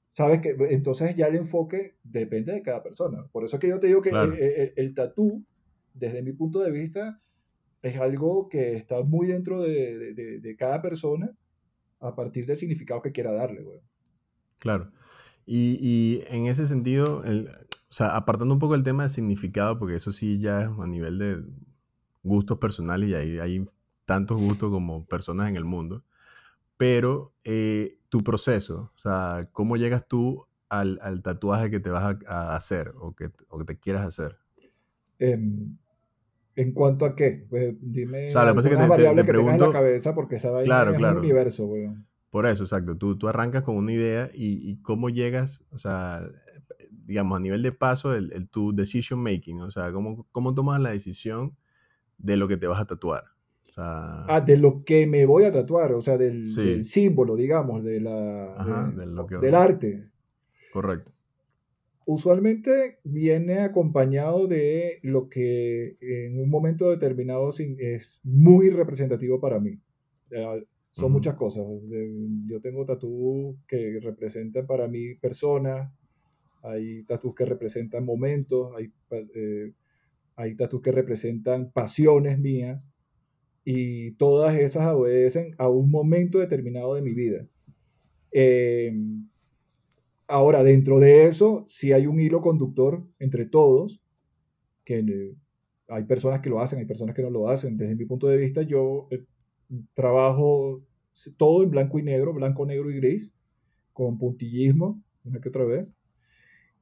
Sabes 0.08 0.40
que 0.40 0.54
entonces 0.70 1.16
ya 1.16 1.28
el 1.28 1.36
enfoque 1.36 1.94
depende 2.02 2.52
de 2.52 2.62
cada 2.62 2.82
persona. 2.82 3.26
Por 3.32 3.44
eso 3.44 3.56
es 3.56 3.60
que 3.60 3.68
yo 3.68 3.80
te 3.80 3.86
digo 3.86 4.02
que 4.02 4.10
el, 4.10 4.72
el, 4.76 4.94
tatú, 4.94 5.42
desde 5.94 6.22
mi 6.22 6.32
punto 6.32 6.60
de 6.60 6.70
vista, 6.70 7.20
es 7.82 7.96
algo 8.00 8.48
que 8.48 8.74
está 8.74 9.02
muy 9.02 9.26
dentro 9.26 9.60
de, 9.60 10.14
de, 10.14 10.56
cada 10.56 10.80
persona 10.80 11.32
a 12.00 12.14
partir 12.14 12.46
del 12.46 12.56
significado 12.56 13.02
que 13.02 13.12
quiera 13.12 13.32
darle. 13.32 13.64
Claro. 14.58 14.92
Y, 15.44 15.78
y, 15.80 16.24
en 16.28 16.46
ese 16.46 16.66
sentido, 16.66 17.24
el, 17.24 17.48
o 17.48 17.94
sea, 17.94 18.16
apartando 18.16 18.54
un 18.54 18.60
poco 18.60 18.74
el 18.74 18.84
tema 18.84 19.02
de 19.02 19.08
significado, 19.10 19.78
porque 19.78 19.96
eso 19.96 20.12
sí 20.12 20.38
ya 20.38 20.62
es 20.62 20.68
a 20.68 20.86
nivel 20.86 21.18
de 21.18 21.44
gustos 22.22 22.58
personales 22.58 23.10
y 23.10 23.14
ahí 23.14 23.38
hay 23.38 23.66
tantos 24.06 24.40
gustos 24.40 24.70
como 24.70 25.04
personas 25.06 25.48
en 25.48 25.56
el 25.56 25.64
mundo, 25.64 26.04
pero 26.76 27.34
eh, 27.44 27.98
tu 28.08 28.22
proceso, 28.22 28.92
o 28.96 28.98
sea, 28.98 29.44
¿cómo 29.52 29.76
llegas 29.76 30.08
tú 30.08 30.46
al, 30.68 30.98
tatuaje 31.22 31.70
que 31.70 31.80
te 31.80 31.90
vas 31.90 32.16
a, 32.26 32.56
hacer 32.56 32.94
o 32.98 33.14
que, 33.14 33.30
que, 33.30 33.64
te 33.66 33.78
quieras 33.78 34.06
hacer? 34.06 34.38
Em, 35.18 35.76
¿En 36.54 36.72
cuanto 36.72 37.04
a 37.04 37.14
qué? 37.14 37.46
Pues, 37.48 37.74
dime. 37.80 38.28
O 38.28 38.32
sea, 38.32 38.44
la 38.44 38.54
que 38.54 38.62
te, 38.62 39.14
te, 39.14 39.24
pregunto. 39.24 39.64
en 39.64 39.72
la 39.72 39.78
cabeza 39.78 40.14
porque 40.14 40.36
esa 40.36 40.62
claro, 40.62 40.94
claro. 40.94 41.18
un 41.18 41.24
universo, 41.24 41.70
Por 42.30 42.46
eso, 42.46 42.64
exacto. 42.64 42.96
Tú, 42.96 43.16
tú 43.16 43.28
arrancas 43.28 43.62
con 43.62 43.76
una 43.76 43.92
idea 43.92 44.30
y, 44.34 44.76
cómo 44.82 45.08
llegas, 45.08 45.64
o 45.70 45.78
sea, 45.78 46.20
digamos, 46.90 47.36
a 47.36 47.40
nivel 47.40 47.62
de 47.62 47.72
paso, 47.72 48.14
el, 48.14 48.48
tu 48.48 48.74
decision 48.74 49.20
making, 49.20 49.60
o 49.60 49.70
sea, 49.70 49.92
cómo, 49.92 50.26
cómo 50.32 50.54
tomas 50.54 50.80
la 50.80 50.90
decisión 50.90 51.56
de 52.18 52.36
lo 52.36 52.48
que 52.48 52.56
te 52.56 52.66
vas 52.66 52.80
a 52.80 52.86
tatuar 52.86 53.32
ah, 53.76 54.42
de 54.44 54.56
lo 54.56 54.84
que 54.84 55.06
me 55.06 55.26
voy 55.26 55.44
a 55.44 55.52
tatuar, 55.52 55.92
o 55.92 56.00
sea, 56.00 56.16
del, 56.16 56.44
símbolo, 56.84 57.36
digamos, 57.36 57.84
de 57.84 58.00
la, 58.00 58.92
del 59.40 59.54
arte. 59.54 60.08
Correcto. 60.72 61.12
Usualmente 62.06 62.98
viene 63.04 63.60
acompañado 63.60 64.46
de 64.46 64.98
lo 65.02 65.28
que 65.28 65.96
en 66.00 66.38
un 66.38 66.50
momento 66.50 66.90
determinado 66.90 67.50
es 67.78 68.20
muy 68.22 68.70
representativo 68.70 69.40
para 69.40 69.60
mí. 69.60 69.78
son 70.90 71.12
muchas 71.12 71.34
cosas. 71.36 71.64
Yo 72.46 72.60
tengo 72.60 72.84
tatús 72.84 73.56
que 73.66 73.98
representan 74.00 74.66
para 74.66 74.88
mí 74.88 75.14
personas, 75.14 75.92
hay 76.62 77.02
tatús 77.04 77.34
que 77.34 77.44
representan 77.44 78.04
momentos, 78.04 78.72
hay, 78.76 78.92
eh, 79.34 79.72
hay 80.36 80.54
tatús 80.54 80.80
que 80.80 80.92
representan 80.92 81.72
pasiones 81.72 82.38
mías 82.38 82.88
y 83.64 84.12
todas 84.12 84.56
esas 84.56 84.88
obedecen 84.94 85.54
a 85.58 85.68
un 85.68 85.90
momento 85.90 86.38
determinado 86.38 86.94
de 86.94 87.02
mi 87.02 87.14
vida. 87.14 87.46
Em, 88.30 89.28
ahora, 90.26 90.62
dentro 90.62 91.00
de 91.00 91.26
eso, 91.26 91.64
sí 91.68 91.92
hay 91.92 92.06
un 92.06 92.20
hilo 92.20 92.40
conductor 92.40 93.04
entre 93.18 93.46
todos, 93.46 94.00
que 94.84 95.34
hay 95.88 96.04
personas 96.04 96.40
que 96.40 96.50
lo 96.50 96.60
hacen, 96.60 96.78
hay 96.78 96.86
personas 96.86 97.14
que 97.14 97.22
no 97.22 97.30
lo 97.30 97.48
hacen. 97.48 97.76
Desde 97.76 97.94
mi 97.94 98.04
punto 98.04 98.26
de 98.28 98.36
vista, 98.36 98.62
yo 98.62 99.08
eh, 99.10 99.24
trabajo 99.94 100.82
todo 101.36 101.62
en 101.62 101.70
blanco 101.70 101.98
y 101.98 102.02
negro, 102.02 102.32
blanco, 102.32 102.66
negro 102.66 102.90
y 102.90 102.96
gris, 102.96 103.34
con 103.92 104.18
puntillismo, 104.18 105.02
una 105.24 105.40
que 105.40 105.48
otra 105.48 105.64
vez. 105.64 105.94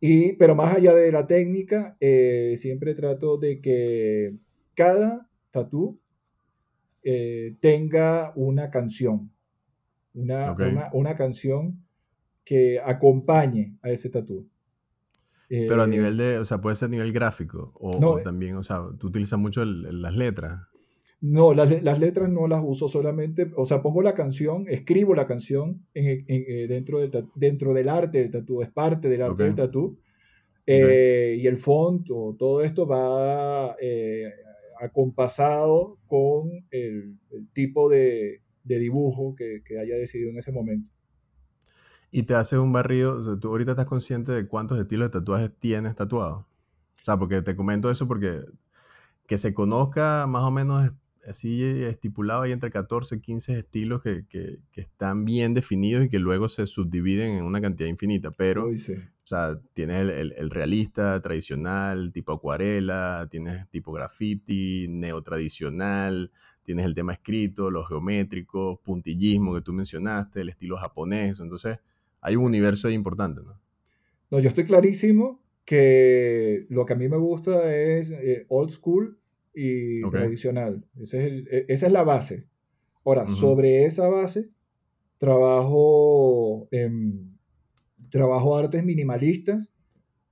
Y, 0.01 0.33
pero 0.35 0.55
más 0.55 0.77
allá 0.77 0.95
de 0.95 1.13
la 1.13 1.27
técnica, 1.27 1.97
eh, 2.01 2.55
siempre 2.57 2.95
trato 2.95 3.37
de 3.37 3.61
que 3.61 4.35
cada 4.75 5.29
tatú 5.51 6.01
eh, 7.03 7.57
tenga 7.61 8.33
una 8.35 8.71
canción, 8.71 9.31
una, 10.15 10.55
una, 10.93 11.15
canción 11.17 11.85
que 12.45 12.81
acompañe 12.85 13.77
a 13.83 13.91
ese 13.91 14.11
tatú. 14.11 14.49
Pero 15.49 15.83
a 15.83 15.85
eh, 15.85 15.89
nivel 15.89 16.17
de, 16.17 16.39
o 16.39 16.45
sea, 16.45 16.61
puede 16.61 16.77
ser 16.77 16.87
a 16.87 16.91
nivel 16.91 17.13
gráfico 17.13 17.73
o, 17.75 18.21
también, 18.21 18.57
o 18.57 18.63
sea, 18.63 18.83
tú 18.99 19.09
utilizas 19.09 19.39
mucho 19.39 19.65
las 19.65 20.17
letras. 20.17 20.63
No, 21.21 21.53
las, 21.53 21.71
letras 21.99 22.31
no 22.31 22.47
las 22.47 22.63
uso 22.65 22.89
solamente, 22.89 23.51
o 23.55 23.67
sea, 23.67 23.83
pongo 23.83 24.01
la 24.01 24.15
canción, 24.15 24.65
escribo 24.69 25.15
la 25.15 25.27
canción 25.27 25.85
eh, 25.93 26.67
dentro, 26.67 27.01
del, 27.01 27.27
dentro 27.35 27.75
del 27.75 27.91
arte 27.91 28.19
del 28.19 28.31
tatú, 28.31 28.63
es 28.63 28.71
parte 28.71 29.09
del 29.09 29.23
arte 29.23 29.43
del 29.43 29.55
tatú. 29.55 29.99
Eh, 30.73 31.37
y 31.41 31.47
el 31.49 31.57
font 31.57 32.07
o 32.11 32.37
todo 32.39 32.63
esto 32.63 32.87
va 32.87 33.75
eh, 33.81 34.31
acompasado 34.81 35.99
con 36.07 36.49
el, 36.71 37.19
tipo 37.53 37.89
de, 37.89 38.43
dibujo 38.63 39.35
que, 39.35 39.63
haya 39.81 39.97
decidido 39.97 40.31
en 40.31 40.39
ese 40.39 40.53
momento. 40.53 40.89
Y 42.11 42.25
te 42.25 42.35
hace 42.35 42.59
un 42.59 42.73
barrido, 42.73 43.19
o 43.19 43.25
sea, 43.25 43.37
tú 43.37 43.49
ahorita 43.49 43.73
estás 43.73 43.87
consciente 43.87 44.33
de 44.33 44.47
cuántos 44.49 44.79
estilos 44.79 45.09
de 45.11 45.21
tatuajes 45.21 45.53
tienes 45.59 45.95
tatuado. 45.95 46.47
O 47.01 47.05
sea, 47.05 47.17
porque 47.17 47.43
te 47.43 47.57
comento 47.57 47.91
eso 47.91 48.09
porque 48.09 48.45
que 49.27 49.39
se 49.39 49.55
conozca 49.55 50.27
más 50.27 50.43
o 50.43 50.51
menos 50.51 50.91
así 51.27 51.63
estipulado 51.63 52.43
hay 52.43 52.53
entre 52.53 52.71
14 52.71 53.17
y 53.17 53.21
15 53.21 53.59
estilos 53.59 54.03
que, 54.03 54.27
que, 54.29 54.59
están 54.75 55.25
bien 55.25 55.55
definidos 55.55 56.05
y 56.05 56.09
que 56.09 56.19
luego 56.19 56.49
se 56.49 56.67
subdividen 56.67 57.39
en 57.39 57.45
una 57.45 57.61
cantidad 57.61 57.89
infinita, 57.89 58.31
pero, 58.31 58.69
o 58.69 58.77
sea, 59.25 59.61
tienes 59.73 60.09
el, 60.09 60.33
el, 60.33 60.51
realista, 60.51 61.21
tradicional, 61.21 62.13
tipo 62.13 62.33
acuarela, 62.33 63.29
tienes 63.31 63.69
tipo 63.71 63.93
graffiti, 63.93 64.87
neotradicional, 64.89 66.31
tienes 66.63 66.87
el 66.87 66.95
tema 66.95 67.13
escrito, 67.13 67.71
los 67.71 67.89
geométricos, 67.89 68.79
puntillismo 68.81 69.55
que 69.55 69.63
tú 69.63 69.73
mencionaste, 69.73 70.41
el 70.41 70.49
estilo 70.49 70.77
japonés, 70.77 71.41
entonces 71.41 71.79
hay 72.21 72.37
un 72.37 72.45
universo 72.45 72.89
ahí 72.89 72.95
importante, 72.95 73.43
¿no? 73.43 73.61
No, 74.31 74.39
yo 74.39 74.49
estoy 74.49 74.65
clarísimo 74.65 75.43
que 75.65 76.67
lo 76.69 76.87
que 76.87 76.93
a 76.93 76.97
mí 76.97 77.09
me 77.09 77.17
gusta 77.17 77.75
es 77.75 78.11
eh, 78.11 78.47
old 78.49 78.71
school 78.71 79.19
y 79.55 80.03
tradicional. 80.11 80.85
Ese 81.01 81.19
es 81.19 81.25
el, 81.25 81.49
e, 81.51 81.67
esa 81.69 81.87
es 81.87 81.93
la 81.93 82.05
base. 82.05 82.47
Ahora, 83.05 83.27
sobre 83.27 83.85
esa 83.85 84.09
base, 84.09 84.51
trabajo, 85.19 86.69
en, 86.71 87.39
trabajo 88.11 88.57
artes 88.57 88.85
minimalistas. 88.85 89.71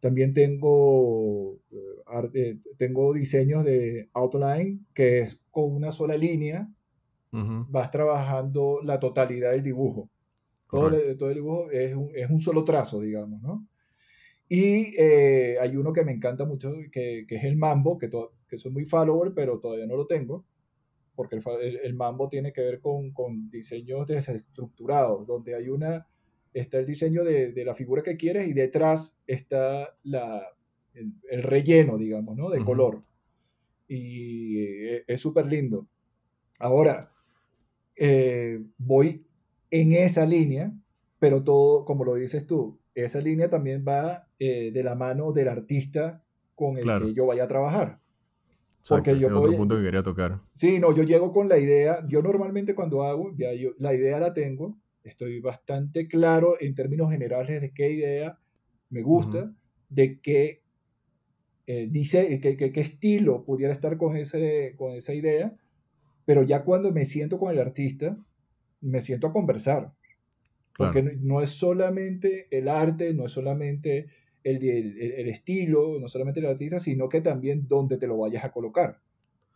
También 0.01 0.33
tengo, 0.33 1.59
eh, 1.73 2.31
eh, 2.35 2.59
tengo 2.77 3.13
diseños 3.13 3.65
de 3.65 4.11
outline, 4.13 4.87
que 4.95 5.21
es 5.21 5.41
con 5.51 5.75
una 5.75 5.91
sola 5.91 6.17
línea, 6.17 6.69
vas 7.31 7.91
trabajando 7.91 8.81
la 8.83 8.99
totalidad 8.99 9.53
del 9.53 9.63
dibujo. 9.63 10.09
Todo 10.71 10.89
el, 10.89 11.17
todo 11.17 11.31
el, 11.31 11.37
dibujo 11.37 11.71
es 11.71 11.95
un, 11.95 12.11
es 12.15 12.31
un, 12.31 12.39
solo 12.39 12.65
trazo, 12.65 13.01
digamos, 13.01 13.41
¿no? 13.43 13.67
Y 14.49 14.95
eh, 14.99 15.57
hay 15.61 15.77
uno 15.77 15.93
que 15.93 16.05
me 16.05 16.13
encanta 16.13 16.45
mucho, 16.45 16.75
que, 16.91 17.25
que 17.27 17.37
es 17.37 17.45
el 17.45 17.57
Mambo, 17.57 17.99
que, 17.99 18.11
que 18.49 18.59
soy 18.59 18.73
muy 18.73 18.85
follower, 18.85 19.33
pero 19.35 19.59
todavía 19.61 19.87
no 19.87 19.97
lo 19.97 20.07
tengo, 20.07 20.45
porque 21.15 21.37
el, 21.37 21.81
el, 21.83 21.95
Mambo 21.95 22.29
tiene 22.29 22.53
que 22.53 22.63
ver 22.63 22.81
con, 22.81 23.13
con, 23.13 23.51
diseños 23.51 24.07
desestructurados, 24.07 25.27
donde 25.27 25.55
hay 25.55 25.69
una, 25.69 26.07
está 26.55 26.79
el 26.79 26.87
diseño 26.87 27.25
de, 27.25 27.53
de, 27.53 27.65
la 27.65 27.75
figura 27.75 28.03
que 28.03 28.17
quieres 28.17 28.49
y 28.49 28.53
detrás 28.53 29.19
está 29.27 29.97
la, 30.03 30.47
el, 30.95 31.43
relleno, 31.43 31.99
digamos, 31.99 32.37
¿no? 32.37 32.51
De 32.51 32.65
color. 32.65 33.03
Y 33.87 34.61
eh, 34.61 35.05
es 35.07 35.21
súper 35.21 35.47
lindo. 35.47 35.89
Ahora, 36.59 37.13
eh, 37.97 38.61
voy 38.77 39.27
en 39.71 39.93
esa 39.93 40.27
línea, 40.27 40.73
pero 41.19 41.43
todo, 41.43 41.85
como 41.85 42.05
lo 42.05 42.15
dices 42.15 42.47
tú, 42.47 42.79
esa 42.95 43.21
línea 43.21 43.49
también 43.49 43.85
va 43.87 44.29
eh, 44.39 44.71
de 44.73 44.83
la 44.83 44.95
mano 44.95 45.33
del 45.33 45.49
artista 45.49 46.23
con 46.55 46.79
el 46.79 46.85
que 46.85 47.15
yo 47.15 47.27
vaya 47.27 47.45
a 47.45 47.49
trabajar. 47.49 48.01
Porque 48.89 49.19
yo 49.19 49.29
otro 49.29 49.57
punto 49.57 49.77
que 49.77 49.83
quería 49.83 50.03
tocar. 50.03 50.41
Sí, 50.53 50.79
no, 50.79 50.95
yo 50.95 51.03
llego 51.03 51.33
con 51.33 51.49
la 51.49 51.59
idea, 51.59 52.05
yo 52.09 52.23
normalmente 52.23 52.75
cuando 52.75 53.03
hago, 53.03 53.33
ya 53.37 53.53
yo, 53.53 53.71
la 53.79 53.95
idea 53.95 54.19
la 54.19 54.35
tengo, 54.35 54.79
estoy 55.05 55.41
bastante 55.41 56.09
claro 56.09 56.57
en 56.61 56.75
términos 56.75 57.11
generales 57.11 57.61
de 57.61 57.73
qué 57.73 57.93
idea 57.93 58.39
me 58.91 59.03
gusta, 59.03 59.53
de 59.89 60.21
qué, 60.21 60.63
eh, 61.67 61.89
dice, 61.91 62.41
qué, 62.41 62.57
qué, 62.57 62.81
estilo 62.81 63.45
pudiera 63.45 63.73
estar 63.73 63.99
con, 63.99 64.17
ese, 64.17 64.75
con 64.77 64.93
esa 64.93 65.15
idea, 65.15 65.55
pero 66.25 66.43
ya 66.43 66.65
cuando 66.65 66.93
me 66.93 67.05
siento 67.05 67.39
con 67.39 67.53
el 67.53 67.59
artista, 67.59 68.17
me 68.81 69.01
siento 69.01 69.29
a 69.29 69.33
conversar. 69.33 69.93
Porque 70.77 71.03
no, 71.03 71.43
es 71.43 71.51
solamente 71.51 72.47
el 72.57 72.69
arte, 72.69 73.13
no 73.13 73.27
es 73.27 73.33
solamente 73.33 74.11
el, 74.45 74.63
el, 74.65 75.29
estilo, 75.29 75.99
no 75.99 76.07
solamente 76.07 76.39
el 76.39 76.47
artista, 76.47 76.79
sino 76.79 77.09
que 77.09 77.21
también 77.21 77.67
dónde 77.67 77.99
te 77.99 78.07
lo 78.07 78.17
vayas 78.19 78.45
a 78.45 78.53
colocar. 78.53 79.01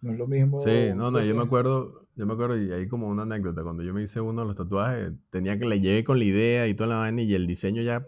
No 0.01 0.13
es 0.13 0.19
lo 0.19 0.27
mismo. 0.27 0.59
Sí, 0.59 0.89
no, 0.97 1.13
no, 1.13 1.23
yo 1.23 1.37
me 1.37 1.43
acuerdo, 1.43 2.09
yo 2.17 2.27
me 2.27 2.33
acuerdo, 2.33 2.61
y 2.61 2.73
hay 2.73 2.89
como 2.89 3.09
una 3.09 3.23
anécdota, 3.23 3.63
cuando 3.63 3.85
yo 3.85 3.95
me 3.95 4.03
hice 4.03 4.21
uno 4.21 4.41
de 4.41 4.49
los 4.49 4.57
tatuajes, 4.57 5.13
tenía 5.31 5.57
que 5.61 5.67
le 5.67 5.81
llegué 5.81 6.03
con 6.03 6.19
la 6.19 6.25
idea 6.25 6.67
y 6.67 6.75
toda 6.75 6.89
la 6.91 6.97
vaina 6.97 7.23
y 7.23 7.35
el 7.35 7.47
diseño 7.47 7.83
ya 7.83 8.05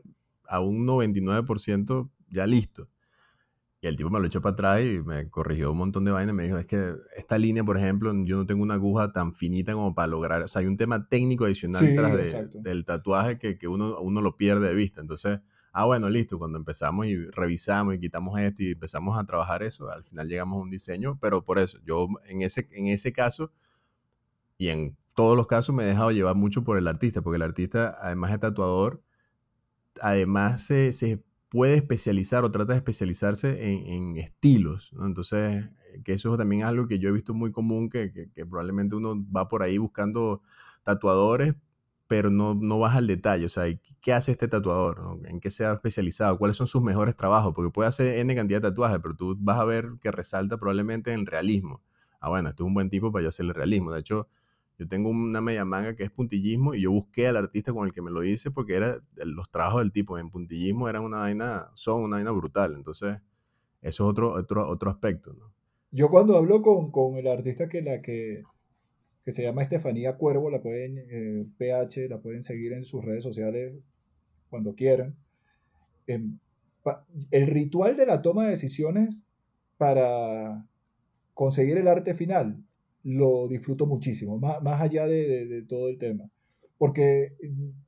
a 0.48 0.60
un 0.60 0.84
99% 0.84 2.10
ya 2.30 2.48
listo. 2.48 2.88
Y 3.84 3.86
el 3.86 3.96
tipo 3.96 4.08
me 4.08 4.18
lo 4.18 4.24
echó 4.24 4.40
para 4.40 4.54
atrás 4.54 4.80
y 4.82 5.02
me 5.04 5.28
corrigió 5.28 5.70
un 5.70 5.76
montón 5.76 6.06
de 6.06 6.10
vainas. 6.10 6.34
Me 6.34 6.44
dijo, 6.44 6.56
es 6.56 6.66
que 6.66 6.94
esta 7.18 7.36
línea, 7.36 7.62
por 7.64 7.76
ejemplo, 7.76 8.14
yo 8.24 8.38
no 8.38 8.46
tengo 8.46 8.62
una 8.62 8.74
aguja 8.74 9.12
tan 9.12 9.34
finita 9.34 9.74
como 9.74 9.94
para 9.94 10.08
lograr. 10.08 10.40
O 10.40 10.48
sea, 10.48 10.60
hay 10.60 10.66
un 10.68 10.78
tema 10.78 11.06
técnico 11.06 11.44
adicional 11.44 11.84
detrás 11.84 12.46
del 12.54 12.86
tatuaje 12.86 13.38
que, 13.38 13.58
que, 13.58 13.68
uno, 13.68 14.00
uno 14.00 14.22
lo 14.22 14.38
pierde 14.38 14.68
de 14.68 14.74
vista. 14.74 15.02
Entonces, 15.02 15.40
ah, 15.72 15.84
bueno, 15.84 16.08
listo. 16.08 16.38
Cuando 16.38 16.56
empezamos 16.56 17.04
y 17.08 17.26
revisamos 17.26 17.94
y 17.94 18.00
quitamos 18.00 18.40
esto 18.40 18.62
y 18.62 18.72
empezamos 18.72 19.18
a 19.18 19.24
trabajar 19.26 19.62
eso, 19.62 19.90
al 19.90 20.02
final 20.02 20.28
llegamos 20.28 20.60
a 20.60 20.62
un 20.62 20.70
diseño. 20.70 21.18
Pero 21.20 21.44
por 21.44 21.58
eso, 21.58 21.78
yo 21.84 22.08
en 22.24 22.40
ese, 22.40 22.66
en 22.70 22.86
ese 22.86 23.12
caso 23.12 23.52
y 24.56 24.68
en 24.68 24.96
todos 25.14 25.36
los 25.36 25.46
casos 25.46 25.74
me 25.74 25.82
he 25.82 25.86
dejado 25.88 26.10
llevar 26.10 26.36
mucho 26.36 26.64
por 26.64 26.78
el 26.78 26.88
artista, 26.88 27.20
porque 27.20 27.36
el 27.36 27.42
artista, 27.42 27.98
además 28.00 28.30
de 28.30 28.38
tatuador, 28.38 29.02
además 30.00 30.64
se, 30.64 30.94
se 30.94 31.22
puede 31.54 31.76
especializar 31.76 32.42
o 32.42 32.50
trata 32.50 32.72
de 32.72 32.78
especializarse 32.78 33.72
en, 33.94 34.16
estilos. 34.16 34.92
Entonces, 35.00 35.68
que 36.04 36.14
eso 36.14 36.36
también 36.36 36.62
es 36.62 36.66
algo 36.66 36.88
que 36.88 36.98
yo 36.98 37.10
he 37.10 37.12
visto 37.12 37.32
muy 37.32 37.52
común, 37.52 37.88
que, 37.88 38.28
probablemente 38.50 38.96
uno 38.96 39.24
va 39.30 39.46
por 39.46 39.62
ahí 39.62 39.78
buscando 39.78 40.42
tatuadores, 40.82 41.54
pero 42.08 42.28
no, 42.28 42.56
no 42.56 42.80
vas 42.80 42.96
al 42.96 43.06
detalle. 43.06 43.46
O 43.46 43.48
sea, 43.48 43.66
¿qué 44.00 44.12
hace 44.12 44.32
este 44.32 44.48
tatuador? 44.48 45.20
¿En 45.26 45.38
qué 45.38 45.48
se 45.48 45.64
ha 45.64 45.74
especializado? 45.74 46.38
¿Cuáles 46.38 46.56
son 46.56 46.66
sus 46.66 46.82
mejores 46.82 47.14
trabajos? 47.14 47.52
Porque 47.54 47.70
puede 47.70 47.88
hacer 47.88 48.18
N 48.18 48.34
cantidad 48.34 48.60
de 48.60 48.70
tatuajes, 48.70 48.98
pero 49.00 49.14
tú 49.14 49.36
vas 49.38 49.60
a 49.60 49.64
ver 49.64 49.92
que 50.00 50.10
resalta 50.10 50.58
probablemente 50.58 51.12
en 51.12 51.24
realismo. 51.24 51.84
Ah, 52.18 52.30
bueno, 52.30 52.48
este 52.48 52.64
es 52.64 52.66
un 52.66 52.74
buen 52.74 52.90
tipo 52.90 53.12
para 53.12 53.22
yo 53.22 53.28
hacerle 53.28 53.52
realismo. 53.52 53.92
De 53.92 54.00
hecho, 54.00 54.26
yo 54.78 54.88
tengo 54.88 55.08
una 55.08 55.40
media 55.40 55.64
manga 55.64 55.94
que 55.94 56.02
es 56.02 56.10
puntillismo 56.10 56.74
y 56.74 56.82
yo 56.82 56.90
busqué 56.90 57.28
al 57.28 57.36
artista 57.36 57.72
con 57.72 57.86
el 57.86 57.92
que 57.92 58.02
me 58.02 58.10
lo 58.10 58.24
hice 58.24 58.50
porque 58.50 58.74
era 58.74 59.00
los 59.14 59.48
trabajos 59.50 59.82
del 59.82 59.92
tipo 59.92 60.18
en 60.18 60.30
puntillismo 60.30 60.88
eran 60.88 61.04
una 61.04 61.20
vaina, 61.20 61.70
son 61.74 62.02
una 62.02 62.16
vaina 62.16 62.32
brutal. 62.32 62.74
Entonces, 62.74 63.18
eso 63.82 64.04
es 64.04 64.10
otro, 64.10 64.32
otro, 64.32 64.68
otro 64.68 64.90
aspecto. 64.90 65.36
Yo 65.92 66.10
cuando 66.10 66.36
hablo 66.36 66.60
con, 66.60 66.90
con 66.90 67.16
el 67.16 67.28
artista 67.28 67.68
que, 67.68 67.82
la 67.82 68.02
que, 68.02 68.42
que 69.24 69.30
se 69.30 69.44
llama 69.44 69.62
Estefanía 69.62 70.16
Cuervo, 70.16 70.50
la 70.50 70.60
pueden, 70.60 70.98
eh, 71.08 71.46
PH, 71.56 72.08
la 72.08 72.18
pueden 72.18 72.42
seguir 72.42 72.72
en 72.72 72.84
sus 72.84 73.04
redes 73.04 73.22
sociales 73.22 73.76
cuando 74.50 74.74
quieran. 74.74 75.16
Em, 76.08 76.38
el 77.30 77.46
ritual 77.46 77.96
de 77.96 78.06
la 78.06 78.22
toma 78.22 78.44
de 78.44 78.50
decisiones 78.50 79.24
para 79.78 80.66
conseguir 81.32 81.78
el 81.78 81.86
arte 81.86 82.14
final 82.14 82.64
lo 83.04 83.46
disfruto 83.48 83.86
muchísimo, 83.86 84.38
más, 84.38 84.62
más 84.62 84.80
allá 84.80 85.06
de, 85.06 85.46
de, 85.46 85.62
todo 85.62 85.88
el 85.88 85.98
tema. 85.98 86.24
Porque, 86.78 87.36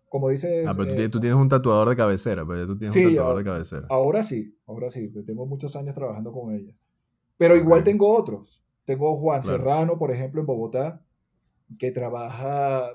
como 0.09 0.29
dices... 0.29 0.67
Ah, 0.67 0.75
pero 0.77 0.95
tú, 0.95 1.01
eh, 1.01 1.09
tienes 1.09 1.35
un 1.35 1.49
tatuador 1.49 1.89
de 1.89 1.97
cabecera, 1.97 2.47
pero 2.47 2.67
tú 2.67 2.79
tienes 2.79 2.95
un 2.95 3.15
tatuador 3.15 3.39
de 3.39 3.45
cabecera. 3.45 3.87
Ahora 3.91 4.23
sí, 4.23 4.55
ahora 4.67 4.91
sí, 4.91 5.11
tengo 5.25 5.47
muchos 5.47 5.75
años 5.75 5.95
trabajando 5.95 6.33
con 6.33 6.55
ella. 6.55 6.75
Pero 7.39 7.57
igual 7.57 7.83
tengo 7.83 8.15
otros. 8.15 8.63
Tengo 8.85 9.19
Juan 9.19 9.43
Serrano, 9.43 9.99
por 9.99 10.13
ejemplo, 10.13 10.41
en 10.41 10.47
Bogotá, 10.47 11.03
que 11.79 11.91
trabaja, 11.91 12.91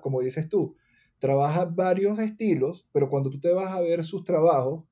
como 0.00 0.20
dices 0.20 0.48
tú, 0.48 0.74
trabaja 1.18 1.66
varios 1.66 2.18
estilos, 2.18 2.88
pero 2.92 3.08
cuando 3.08 3.30
tú 3.30 3.38
te 3.38 3.52
vas 3.52 3.72
a 3.72 3.80
ver 3.80 4.04
sus 4.04 4.24
trabajos, 4.24 4.84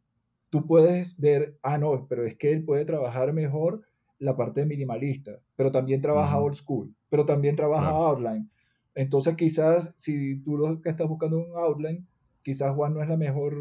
tú 0.51 0.67
puedes 0.67 1.19
ver, 1.19 1.59
ah, 1.63 1.79
no, 1.79 2.07
pero 2.09 2.25
es 2.25 2.37
que 2.37 2.53
él 2.53 2.65
puede 2.65 2.85
trabajar 2.85 3.33
mejor 3.33 3.83
la 4.19 4.37
parte 4.37 4.65
minimalista, 4.65 5.41
pero 5.57 5.71
también 5.71 6.01
trabaja 6.01 6.41
old 6.41 6.55
school, 6.55 6.95
pero 7.09 7.25
también 7.25 7.57
trabaja 7.57 7.91
outline. 7.91 8.51
Entonces 8.95 9.35
quizás 9.35 9.93
si 9.97 10.41
tú 10.41 10.57
lo 10.57 10.81
que 10.81 10.91
estás 10.91 11.09
buscando 11.09 11.39
un 11.39 11.57
outline, 11.57 12.07
quizás 12.43 12.75
Juan 12.75 12.95
no 12.95 13.03
es 13.03 13.09
la 13.09 13.17
mejor, 13.17 13.57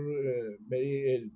eh, 0.72 1.30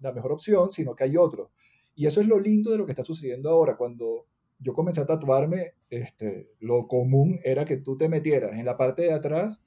la 0.00 0.12
mejor 0.12 0.32
opción, 0.32 0.70
sino 0.70 0.94
que 0.94 1.04
hay 1.04 1.16
otro. 1.16 1.50
Y 1.94 2.06
eso 2.06 2.20
es 2.20 2.26
lo 2.26 2.40
lindo 2.40 2.70
de 2.70 2.78
lo 2.78 2.86
que 2.86 2.92
está 2.92 3.04
sucediendo 3.04 3.50
ahora. 3.50 3.76
Cuando 3.76 4.26
yo 4.58 4.72
comencé 4.72 5.00
a 5.00 5.06
tatuarme, 5.06 5.74
este, 5.90 6.50
lo 6.60 6.86
común 6.86 7.40
era 7.44 7.64
que 7.64 7.76
tú 7.76 7.96
te 7.96 8.08
metieras 8.08 8.56
en 8.56 8.64
la 8.64 8.76
parte 8.76 9.02
de 9.02 9.12
atrás 9.12 9.60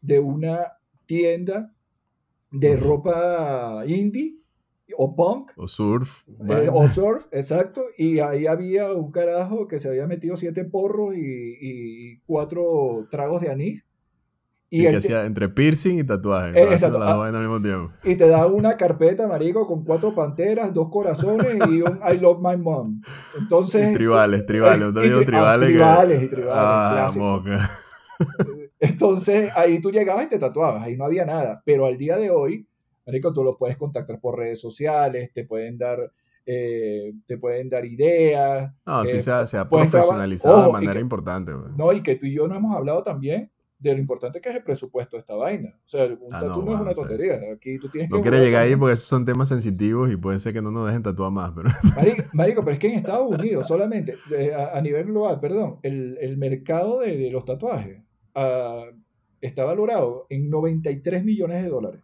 de 0.00 0.18
una 0.18 0.78
tienda 1.04 1.74
de 2.50 2.76
ropa 2.76 3.84
indie 3.86 4.38
o 4.96 5.14
punk. 5.14 5.50
O 5.56 5.66
surf. 5.66 6.22
Eh, 6.48 6.68
o 6.72 6.88
surf, 6.88 7.26
exacto. 7.32 7.82
Y 7.96 8.20
ahí 8.20 8.46
había 8.46 8.92
un 8.92 9.10
carajo 9.10 9.66
que 9.68 9.78
se 9.78 9.88
había 9.88 10.06
metido 10.06 10.36
siete 10.36 10.64
porros 10.64 11.14
y, 11.16 12.18
cuatro 12.26 13.06
tragos 13.10 13.40
de 13.40 13.50
anís. 13.50 13.84
Y, 14.68 14.82
que 14.82 14.96
hacía 14.96 15.26
entre 15.26 15.48
piercing 15.48 16.00
y 16.00 16.04
tatuaje. 16.04 16.60
Eh, 16.60 16.76
al 16.84 17.40
mismo 17.40 17.62
tiempo. 17.62 17.92
Y 18.02 18.16
te 18.16 18.28
da 18.28 18.46
una 18.46 18.76
carpeta, 18.76 19.28
marico, 19.28 19.66
con 19.66 19.84
cuatro 19.84 20.12
panteras, 20.12 20.74
dos 20.74 20.88
corazones 20.90 21.56
y 21.68 21.82
un 21.82 22.00
I 22.12 22.18
love 22.18 22.40
my 22.42 22.56
mom. 22.56 23.00
Entonces. 23.38 23.94
tribales, 23.94 24.44
tribales. 24.44 24.88
Ah, 24.88 24.92
tribales, 24.92 25.26
tribales 25.26 26.22
y 26.22 26.28
tribales. 26.28 26.52
Ah, 26.52 27.70
Entonces 28.80 29.50
ahí 29.54 29.80
tú 29.80 29.90
llegabas 29.90 30.24
y 30.24 30.28
te 30.28 30.38
tatuabas. 30.38 30.82
Ahí 30.82 30.96
no 30.96 31.04
había 31.04 31.24
nada. 31.24 31.62
Pero 31.64 31.86
al 31.86 31.96
día 31.96 32.16
de 32.16 32.30
hoy 32.30 32.66
Marico, 33.06 33.32
tú 33.32 33.44
lo 33.44 33.56
puedes 33.56 33.76
contactar 33.76 34.20
por 34.20 34.36
redes 34.36 34.60
sociales, 34.60 35.32
te 35.32 35.44
pueden 35.44 35.78
dar, 35.78 36.12
eh, 36.44 37.12
te 37.26 37.38
pueden 37.38 37.70
dar 37.70 37.84
ideas. 37.84 38.72
No, 38.84 39.06
sí 39.06 39.20
se 39.20 39.30
ha, 39.30 39.68
profesionalizado 39.68 40.66
de 40.66 40.72
manera 40.72 40.98
importante. 40.98 41.52
No, 41.76 41.92
y 41.92 42.02
que 42.02 42.16
tú 42.16 42.26
y 42.26 42.34
yo 42.34 42.48
no 42.48 42.56
hemos 42.56 42.76
hablado 42.76 43.02
también 43.04 43.50
de 43.78 43.92
lo 43.92 44.00
importante 44.00 44.40
que 44.40 44.48
es 44.48 44.56
el 44.56 44.64
presupuesto 44.64 45.16
de 45.16 45.20
esta 45.20 45.34
vaina. 45.34 45.74
O 45.84 45.88
sea, 45.88 46.06
un 46.06 46.18
ah, 46.32 46.42
no, 46.42 46.74
es 46.74 46.80
una 46.80 46.92
tontería. 46.92 47.38
Aquí 47.54 47.78
tú 47.78 47.88
tienes 47.88 48.10
no 48.10 48.20
quiere 48.20 48.40
llegar 48.40 48.64
ahí 48.64 48.74
porque 48.74 48.94
esos 48.94 49.06
son 49.06 49.24
temas 49.24 49.48
sensitivos 49.48 50.10
y 50.10 50.16
puede 50.16 50.38
ser 50.38 50.52
que 50.52 50.62
no 50.62 50.70
nos 50.70 50.86
dejen 50.86 51.02
tatuar 51.02 51.30
más. 51.30 51.52
Pero... 51.54 51.68
Marico, 52.32 52.62
pero 52.62 52.72
es 52.72 52.78
que 52.78 52.88
en 52.88 52.94
Estados 52.94 53.38
Unidos 53.38 53.66
solamente, 53.66 54.16
eh, 54.36 54.52
a, 54.54 54.80
nivel 54.80 55.06
global, 55.06 55.38
perdón, 55.40 55.78
el, 55.82 56.18
el 56.20 56.38
mercado 56.38 57.00
de, 57.00 57.16
de, 57.16 57.30
los 57.30 57.44
tatuajes 57.44 58.02
uh, 58.34 58.96
está 59.40 59.64
valorado 59.64 60.26
en 60.30 60.48
93 60.48 61.24
millones 61.24 61.62
de 61.62 61.68
dólares. 61.68 62.00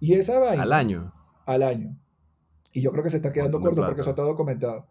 Y 0.00 0.14
esa 0.14 0.38
vaina. 0.38 0.62
Al 0.62 0.72
año. 0.72 1.12
Al 1.46 1.62
año. 1.62 1.96
Y 2.72 2.80
yo 2.80 2.92
creo 2.92 3.02
que 3.02 3.10
se 3.10 3.16
está 3.16 3.32
quedando 3.32 3.60
corto 3.60 3.84
porque 3.84 4.00
eso 4.00 4.10
está 4.10 4.22
documentado. 4.22 4.86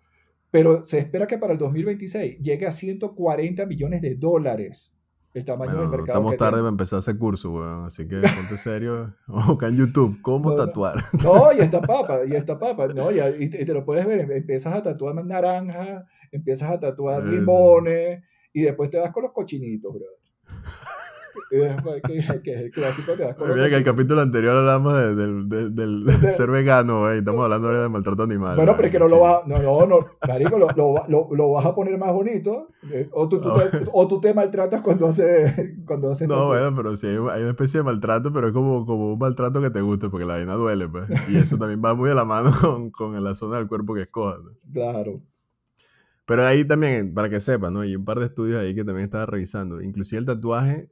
Pero 0.51 0.83
se 0.85 0.99
espera 0.99 1.27
que 1.27 1.37
para 1.37 1.53
el 1.53 1.59
2026 1.59 2.39
llegue 2.39 2.65
a 2.65 2.71
140 2.71 3.65
millones 3.65 4.01
de 4.01 4.15
dólares 4.15 4.93
el 5.33 5.45
tamaño 5.45 5.73
del 5.73 5.89
mercado. 5.89 6.05
Estamos 6.05 6.37
tarde 6.37 6.57
para 6.57 6.69
empezar 6.69 6.99
ese 6.99 7.17
curso, 7.17 7.51
weón. 7.51 7.85
Así 7.85 8.07
que 8.07 8.21
ponte 8.21 8.57
serio. 8.57 9.13
Acá 9.27 9.67
en 9.67 9.77
YouTube. 9.77 10.19
¿Cómo 10.21 10.55
tatuar? 10.55 11.03
No, 11.23 11.53
y 11.53 11.59
esta 11.59 11.81
papa, 11.81 12.21
y 12.27 12.35
esta 12.35 12.57
papa. 12.57 12.87
No, 12.87 13.11
y, 13.11 13.49
te 13.49 13.73
lo 13.73 13.85
puedes 13.85 14.05
ver. 14.05 14.31
Empiezas 14.31 14.73
a 14.73 14.81
tatuar 14.81 15.23
naranja, 15.23 16.05
empiezas 16.31 16.71
a 16.71 16.79
tatuar 16.79 17.23
limones, 17.23 18.23
y 18.53 18.61
después 18.61 18.89
te 18.89 18.97
vas 18.97 19.11
con 19.11 19.23
los 19.23 19.33
cochinitos, 19.33 19.93
bro 19.93 20.05
que, 21.49 22.53
el 22.53 22.71
clásico 22.71 23.13
Mira 23.53 23.69
que 23.69 23.75
el 23.75 23.83
capítulo 23.83 24.21
anterior 24.21 24.57
hablamos 24.57 24.93
de, 24.93 25.15
del 25.69 26.05
ser 26.31 26.49
vegano, 26.49 27.09
estamos 27.11 27.43
hablando 27.43 27.67
ahora 27.67 27.83
de 27.83 27.89
maltrato 27.89 28.23
animal. 28.23 28.55
Bueno, 28.55 28.73
pero 28.75 28.87
es 28.87 28.91
que 28.91 28.99
no 28.99 29.07
lo 29.07 29.19
vas, 29.19 29.47
no, 29.47 29.59
no, 29.59 29.85
no, 29.85 30.05
marico, 30.27 30.57
lo, 30.57 30.67
lo, 31.07 31.29
lo, 31.33 31.51
vas 31.51 31.65
a 31.65 31.75
poner 31.75 31.97
más 31.97 32.11
bonito, 32.13 32.69
eh, 32.91 33.09
o 33.11 33.27
tú, 33.27 33.39
te, 33.39 33.87
o 33.91 34.07
tú 34.07 34.19
te 34.19 34.33
maltratas 34.33 34.81
cuando 34.81 35.07
haces, 35.07 35.53
cuando 35.85 36.11
haces 36.11 36.27
No, 36.27 36.47
bueno, 36.47 36.75
pero 36.75 36.95
sí 36.95 37.07
hay, 37.07 37.17
una 37.17 37.49
especie 37.49 37.79
de 37.79 37.83
maltrato, 37.83 38.31
pero 38.33 38.47
es 38.47 38.53
como, 38.53 38.85
como 38.85 39.13
un 39.13 39.19
maltrato 39.19 39.61
que 39.61 39.69
te 39.69 39.81
guste, 39.81 40.09
porque 40.09 40.25
la 40.25 40.35
vaina 40.35 40.53
duele, 40.53 40.87
pues, 40.87 41.07
y 41.29 41.37
eso 41.37 41.57
también 41.57 41.81
va 41.83 41.93
muy 41.95 42.09
de 42.09 42.15
la 42.15 42.25
mano 42.25 42.51
con, 42.61 42.91
con 42.91 43.23
la 43.23 43.35
zona 43.35 43.57
del 43.57 43.67
cuerpo 43.67 43.93
que 43.93 44.01
escojas. 44.01 44.39
Claro. 44.71 45.21
Pero 46.27 46.43
ahí 46.43 46.65
también, 46.65 47.13
para 47.13 47.29
que 47.29 47.39
sepan, 47.39 47.73
¿no? 47.73 47.79
Hay 47.79 47.95
un 47.95 48.03
par 48.03 48.19
de 48.19 48.25
estudios 48.25 48.61
ahí 48.61 48.75
que 48.75 48.83
también 48.83 49.05
estaba 49.05 49.25
revisando. 49.25 49.81
Inclusive 49.81 50.19
el 50.19 50.25
tatuaje 50.25 50.89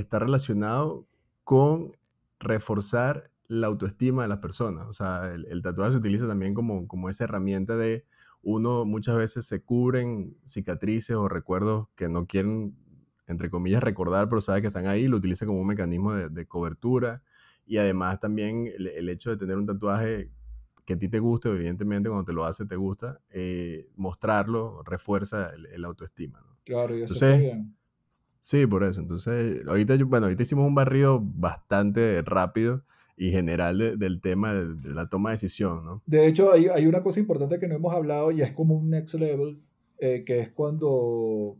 está 0.00 0.18
relacionado 0.18 1.06
con 1.44 1.92
reforzar 2.38 3.30
la 3.48 3.66
autoestima 3.66 4.22
de 4.22 4.28
las 4.28 4.38
personas. 4.38 4.86
O 4.86 4.92
sea, 4.92 5.32
el, 5.34 5.62
tatuaje 5.62 5.92
se 5.92 5.98
utiliza 5.98 6.28
también 6.28 6.54
como, 6.54 6.86
como 6.86 7.08
esa 7.08 7.24
herramienta 7.24 7.76
de 7.76 8.04
uno 8.42 8.84
muchas 8.84 9.16
veces 9.16 9.46
se 9.46 9.62
cubren 9.62 10.36
cicatrices 10.46 11.16
o 11.16 11.28
recuerdos 11.28 11.88
que 11.96 12.08
no 12.08 12.26
quieren, 12.26 12.76
entre 13.26 13.50
comillas, 13.50 13.82
recordar, 13.82 14.28
pero 14.28 14.40
sabe 14.40 14.60
que 14.60 14.68
están 14.68 14.86
ahí, 14.86 15.08
lo 15.08 15.16
utiliza 15.16 15.46
como 15.46 15.60
un 15.60 15.66
mecanismo 15.66 16.12
de, 16.12 16.46
cobertura. 16.46 17.22
Y 17.66 17.78
además 17.78 18.20
también 18.20 18.70
el, 18.76 19.08
hecho 19.08 19.30
de 19.30 19.36
tener 19.36 19.56
un 19.56 19.66
tatuaje 19.66 20.30
que 20.84 20.94
a 20.94 20.98
ti 20.98 21.08
te 21.08 21.18
guste, 21.18 21.50
evidentemente 21.50 22.08
cuando 22.08 22.24
te 22.24 22.32
lo 22.32 22.44
hace 22.44 22.64
te 22.64 22.76
gusta, 22.76 23.20
eh, 23.30 23.90
mostrarlo 23.96 24.82
refuerza 24.84 25.50
el, 25.50 25.84
autoestima. 25.84 26.42
Claro, 26.64 26.96
y 26.96 27.02
eso 27.02 27.14
Entonces, 27.14 27.40
bien. 27.40 27.77
Sí, 28.48 28.66
por 28.66 28.82
eso. 28.82 29.02
Entonces, 29.02 29.62
ahorita, 29.66 29.94
bueno, 30.06 30.24
ahorita 30.24 30.42
hicimos 30.42 30.66
un 30.66 30.74
barrido 30.74 31.20
bastante 31.22 32.22
rápido 32.22 32.82
y 33.14 33.30
general 33.30 33.98
del 33.98 34.22
tema 34.22 34.54
de, 34.54 34.94
la 34.94 35.10
toma 35.10 35.28
de 35.28 35.34
decisión, 35.34 35.84
¿no? 35.84 36.02
De 36.06 36.26
hecho, 36.26 36.50
hay, 36.50 36.68
hay, 36.68 36.86
una 36.86 37.02
cosa 37.02 37.20
importante 37.20 37.58
que 37.58 37.68
no 37.68 37.74
hemos 37.74 37.94
hablado 37.94 38.30
y 38.32 38.40
es 38.40 38.54
como 38.54 38.74
un 38.74 38.88
next 38.88 39.16
level, 39.16 39.60
eh, 39.98 40.24
que 40.24 40.40
es 40.40 40.50
cuando 40.50 41.58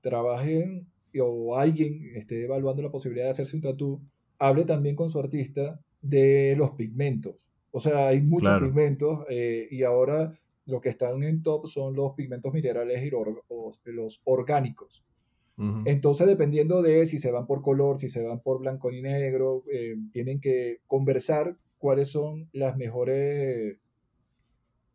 trabajen 0.00 0.88
o 1.20 1.56
alguien 1.56 2.10
esté 2.16 2.46
evaluando 2.46 2.82
la 2.82 2.90
posibilidad 2.90 3.26
de 3.26 3.30
hacerse 3.30 3.54
un 3.54 3.62
tatú, 3.62 4.00
hable 4.40 4.64
también 4.64 4.96
con 4.96 5.10
su 5.10 5.20
artista 5.20 5.80
de 6.02 6.56
los 6.58 6.72
pigmentos. 6.72 7.48
O 7.70 7.78
sea, 7.78 8.08
hay 8.08 8.22
muchos 8.22 8.58
pigmentos 8.58 9.24
eh, 9.30 9.68
y 9.70 9.84
ahora 9.84 10.36
lo 10.66 10.80
que 10.80 10.88
están 10.88 11.22
en 11.22 11.44
top 11.44 11.68
son 11.68 11.94
los 11.94 12.14
pigmentos 12.14 12.52
minerales 12.52 13.04
y 13.04 13.10
los 13.92 14.20
orgánicos. 14.24 15.04
Entonces, 15.86 16.28
dependiendo 16.28 16.82
de 16.82 17.04
si 17.06 17.18
se 17.18 17.32
van 17.32 17.46
por 17.46 17.62
color, 17.62 17.98
si 17.98 18.08
se 18.08 18.22
van 18.22 18.40
por 18.40 18.60
blanco 18.60 18.92
y 18.92 19.02
negro, 19.02 19.64
eh, 19.72 19.96
tienen 20.12 20.40
que 20.40 20.82
conversar 20.86 21.56
cuáles 21.78 22.08
son 22.10 22.48
las 22.52 22.76
mejores, 22.76 23.76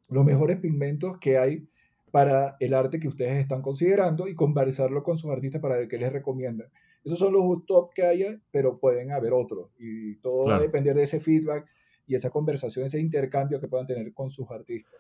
los 0.08 0.24
mejores 0.24 0.60
pigmentos 0.60 1.18
que 1.20 1.38
hay 1.38 1.68
para 2.12 2.56
el 2.62 2.74
arte 2.74 3.00
que 3.02 3.10
ustedes 3.10 3.40
están 3.40 3.62
considerando 3.62 4.28
y 4.30 4.36
conversarlo 4.36 5.04
con 5.04 5.18
sus 5.18 5.32
artistas 5.32 5.62
para 5.62 5.76
ver 5.76 5.90
qué 5.90 5.98
les 5.98 6.14
recomiendan. 6.14 6.68
Esos 7.04 7.20
son 7.20 7.34
los 7.34 7.44
top 7.66 7.94
que 7.94 8.06
haya, 8.06 8.40
pero 8.52 8.80
pueden 8.80 9.12
haber 9.12 9.34
otros. 9.34 9.72
Y 9.78 10.16
todo 10.18 10.46
va 10.46 10.56
a 10.56 10.62
depender 10.62 10.96
de 10.96 11.04
ese 11.04 11.20
feedback 11.20 11.68
y 12.08 12.16
esa 12.16 12.30
conversación, 12.30 12.86
ese 12.86 13.00
intercambio 13.00 13.60
que 13.60 13.68
puedan 13.68 13.88
tener 13.88 14.14
con 14.14 14.30
sus 14.30 14.50
artistas. 14.50 14.94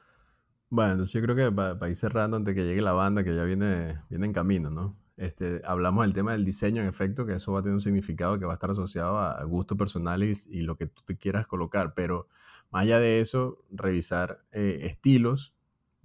Bueno, 0.69 0.93
entonces 0.93 1.13
yo 1.13 1.21
creo 1.21 1.35
que 1.35 1.55
para, 1.55 1.89
ir 1.89 1.95
cerrando 1.95 2.35
antes 2.35 2.53
que 2.53 2.65
llegue 2.65 2.81
la 2.81 2.93
banda, 2.93 3.23
que 3.23 3.33
ya 3.33 3.43
viene, 3.43 4.01
viene 4.09 4.25
en 4.25 4.33
camino, 4.33 4.69
¿no? 4.69 4.97
Este, 5.15 5.61
hablamos 5.65 6.05
del 6.05 6.13
tema 6.13 6.31
del 6.31 6.43
diseño, 6.43 6.81
en 6.81 6.87
efecto, 6.87 7.25
que 7.25 7.35
eso 7.35 7.53
va 7.53 7.59
a 7.59 7.61
tener 7.61 7.75
un 7.75 7.81
significado 7.81 8.39
que 8.39 8.45
va 8.45 8.53
a 8.53 8.55
estar 8.55 8.71
asociado 8.71 9.19
a 9.19 9.43
gustos 9.43 9.77
personales 9.77 10.47
y, 10.47 10.61
lo 10.61 10.75
que 10.75 10.87
tú 10.87 11.03
te 11.05 11.17
quieras 11.17 11.45
colocar, 11.45 11.93
pero 11.93 12.27
más 12.71 12.83
allá 12.83 12.99
de 12.99 13.19
eso, 13.19 13.63
revisar 13.69 14.43
eh, 14.51 14.79
estilos, 14.83 15.53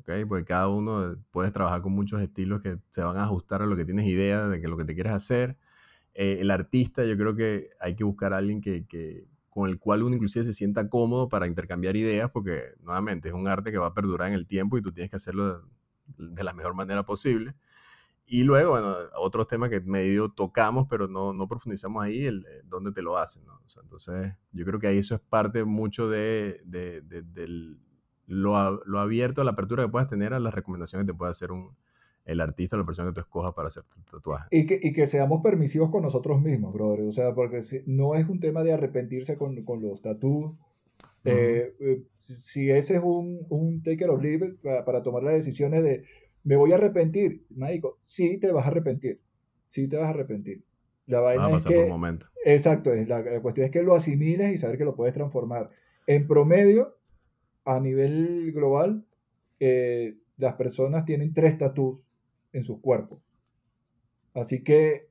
¿okay? 0.00 0.26
porque 0.26 0.44
cada 0.44 0.68
uno 0.68 1.16
puedes 1.30 1.52
trabajar 1.52 1.80
con 1.80 1.92
muchos 1.92 2.20
estilos 2.20 2.60
que 2.60 2.78
se 2.90 3.02
van 3.02 3.16
a 3.16 3.24
ajustar 3.24 3.62
a 3.62 3.66
lo 3.66 3.76
que 3.76 3.86
tienes 3.86 4.06
idea 4.06 4.46
de 4.46 4.60
que 4.60 4.68
lo 4.68 4.76
que 4.76 4.84
te 4.84 4.94
quieres 4.94 5.14
hacer. 5.14 5.56
Eh, 6.14 6.38
el 6.40 6.50
artista, 6.50 7.04
yo 7.04 7.16
creo 7.16 7.34
que 7.34 7.70
hay 7.80 7.96
que 7.96 8.04
buscar 8.04 8.34
a 8.34 8.38
alguien 8.38 8.60
que, 8.60 8.86
que, 8.86 9.26
con 9.48 9.70
el 9.70 9.78
cual 9.78 10.02
uno 10.02 10.14
inclusive 10.16 10.44
se 10.44 10.52
sienta 10.52 10.88
cómodo 10.90 11.28
para 11.28 11.46
intercambiar 11.46 11.96
ideas, 11.96 12.30
porque 12.30 12.74
nuevamente 12.82 13.28
es 13.28 13.34
un 13.34 13.48
arte 13.48 13.72
que 13.72 13.78
va 13.78 13.86
a 13.86 13.94
perdurar 13.94 14.28
en 14.28 14.34
el 14.34 14.46
tiempo 14.46 14.76
y 14.76 14.82
tú 14.82 14.92
tienes 14.92 15.10
que 15.10 15.16
hacerlo 15.16 15.64
de 16.18 16.44
la 16.44 16.52
mejor 16.52 16.74
manera 16.74 17.04
posible. 17.04 17.54
Y 18.30 18.44
luego, 18.44 18.72
bueno, 18.72 18.94
otros 19.16 19.48
temas 19.48 19.70
que 19.70 19.80
medio 19.80 20.28
tocamos, 20.28 20.86
pero 20.88 21.08
no, 21.08 21.32
no 21.32 21.48
profundizamos 21.48 22.04
ahí, 22.04 22.26
el, 22.26 22.44
eh, 22.44 22.62
dónde 22.64 22.92
te 22.92 23.00
lo 23.00 23.16
hacen, 23.16 23.44
¿no? 23.46 23.54
O 23.64 23.68
sea, 23.68 23.82
entonces, 23.82 24.34
yo 24.52 24.66
creo 24.66 24.78
que 24.78 24.86
ahí 24.86 24.98
eso 24.98 25.14
es 25.14 25.20
parte 25.20 25.64
mucho 25.64 26.10
de, 26.10 26.60
de, 26.64 27.00
del, 27.00 27.80
lo, 28.26 28.80
lo, 28.84 28.98
abierto, 28.98 29.42
la 29.44 29.52
apertura 29.52 29.84
que 29.84 29.90
puedas 29.90 30.08
tener 30.08 30.34
a 30.34 30.40
las 30.40 30.52
recomendaciones 30.52 31.06
que 31.06 31.12
te 31.12 31.16
puede 31.16 31.30
hacer 31.30 31.52
un, 31.52 31.74
el 32.26 32.40
artista 32.40 32.76
o 32.76 32.78
la 32.78 32.84
persona 32.84 33.08
que 33.08 33.14
tú 33.14 33.20
escojas 33.20 33.54
para 33.54 33.68
hacer 33.68 33.84
tu 33.84 34.02
tatuaje. 34.02 34.48
Y 34.50 34.66
que, 34.66 34.78
y 34.82 34.92
que 34.92 35.06
seamos 35.06 35.42
permisivos 35.42 35.90
con 35.90 36.02
nosotros 36.02 36.40
mismos, 36.42 36.74
brother. 36.74 37.06
O 37.06 37.12
sea, 37.12 37.34
porque 37.34 37.62
si, 37.62 37.80
no 37.86 38.14
es 38.14 38.28
un 38.28 38.40
tema 38.40 38.62
de 38.62 38.74
arrepentirse 38.74 39.38
con, 39.38 39.64
con 39.64 39.80
los 39.80 40.02
tatuos. 40.02 40.54
Eh, 41.24 41.74
eh, 41.80 42.02
si, 42.18 42.70
ese 42.70 42.96
es 42.96 43.02
un, 43.02 43.46
un 43.48 43.82
take 43.82 44.04
it 44.04 44.08
or 44.08 44.22
leave 44.22 44.46
it 44.46 44.60
para, 44.60 44.84
para 44.84 45.02
tomar 45.02 45.22
las 45.22 45.34
decisiones 45.34 45.82
de 45.82 46.04
¿Me 46.44 46.56
voy 46.56 46.72
a 46.72 46.76
arrepentir? 46.76 47.44
Marico, 47.50 47.98
sí 48.02 48.38
te 48.38 48.52
vas 48.52 48.64
a 48.64 48.68
arrepentir. 48.68 49.20
Sí 49.66 49.88
te 49.88 49.96
vas 49.96 50.06
a 50.06 50.10
arrepentir. 50.10 50.64
La 51.06 51.20
vaina 51.20 51.50
es 51.56 51.64
que, 51.64 51.86
momento. 51.86 52.26
Exacto, 52.44 52.92
es 52.92 53.08
la, 53.08 53.40
cuestión 53.40 53.64
es 53.64 53.70
que 53.70 53.82
lo 53.82 53.94
asimiles 53.94 54.52
y 54.52 54.58
saber 54.58 54.76
que 54.76 54.84
lo 54.84 54.94
puedes 54.94 55.14
transformar. 55.14 55.70
En 56.06 56.26
promedio, 56.26 56.96
a 57.64 57.80
nivel 57.80 58.52
global, 58.52 59.04
eh, 59.58 60.18
las 60.36 60.54
personas 60.54 61.04
tienen 61.04 61.32
tres 61.32 61.56
tatuos 61.56 62.04
en 62.52 62.64
sus 62.64 62.80
cuerpos. 62.80 63.20
Así 64.34 64.62
que 64.62 65.08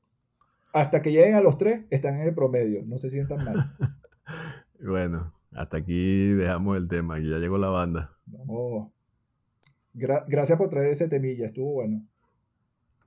hasta 0.73 1.01
que 1.01 1.11
lleguen 1.11 1.35
a 1.35 1.41
los 1.41 1.57
tres, 1.57 1.85
están 1.89 2.15
en 2.15 2.27
el 2.27 2.35
promedio, 2.35 2.83
no 2.85 2.97
se 2.99 3.09
sientan 3.09 3.43
mal. 3.43 3.75
bueno, 4.79 5.33
hasta 5.51 5.77
aquí 5.77 6.33
dejamos 6.33 6.77
el 6.77 6.87
tema, 6.87 7.17
ya 7.19 7.39
llegó 7.39 7.57
la 7.57 7.69
banda. 7.69 8.17
Vamos. 8.25 8.91
Gracias 9.97 10.57
por 10.57 10.69
traer 10.69 10.91
ese 10.91 11.07
temilla, 11.07 11.47
estuvo 11.47 11.73
bueno. 11.73 12.05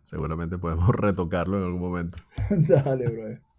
Seguramente 0.05 0.59
podemos 0.59 0.89
retocarlo 0.97 1.59
en 1.59 1.65
algún 1.65 1.81
momento. 1.81 2.19
Dale, 2.51 3.07
bro. 3.07 3.50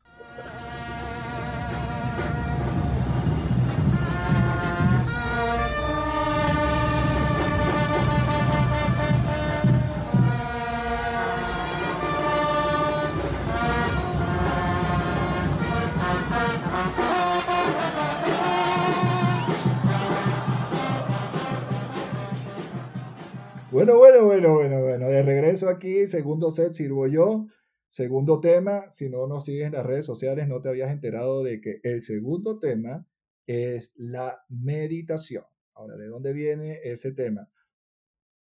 Aquí, 25.69 26.07
segundo 26.07 26.51
set 26.51 26.73
sirvo 26.73 27.07
yo. 27.07 27.47
Segundo 27.87 28.39
tema, 28.39 28.89
si 28.89 29.09
no 29.09 29.27
nos 29.27 29.45
sigues 29.45 29.67
en 29.67 29.73
las 29.73 29.85
redes 29.85 30.05
sociales, 30.05 30.47
no 30.47 30.61
te 30.61 30.69
habías 30.69 30.91
enterado 30.91 31.43
de 31.43 31.59
que 31.59 31.81
el 31.83 32.01
segundo 32.01 32.57
tema 32.57 33.05
es 33.45 33.91
la 33.95 34.43
meditación. 34.47 35.43
Ahora, 35.73 35.97
¿de 35.97 36.07
dónde 36.07 36.31
viene 36.31 36.79
ese 36.83 37.11
tema? 37.11 37.49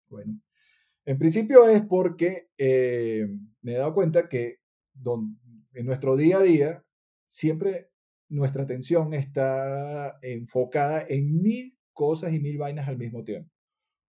Bueno, 0.08 0.40
en 1.06 1.18
principio 1.18 1.68
es 1.68 1.82
porque 1.82 2.50
eh, 2.58 3.28
me 3.62 3.74
he 3.74 3.78
dado 3.78 3.94
cuenta 3.94 4.30
que 4.30 4.60
en 5.74 5.86
nuestro 5.86 6.16
día 6.16 6.38
a 6.38 6.44
día 6.44 6.86
siempre 7.26 7.90
nuestra 8.28 8.64
atención 8.64 9.14
está 9.14 10.20
enfocada 10.22 11.06
en 11.10 11.42
mil 11.42 11.76
cosas 11.94 12.34
y 12.34 12.40
mil 12.40 12.58
vainas 12.60 12.88
al 12.88 12.98
mismo 12.98 13.24
tiempo. 13.24 13.52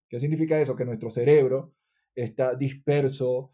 ¿Qué 0.07 0.19
significa 0.19 0.59
eso? 0.59 0.75
Que 0.75 0.85
nuestro 0.85 1.11
cerebro 1.11 1.74
está 2.15 2.55
disperso, 2.55 3.51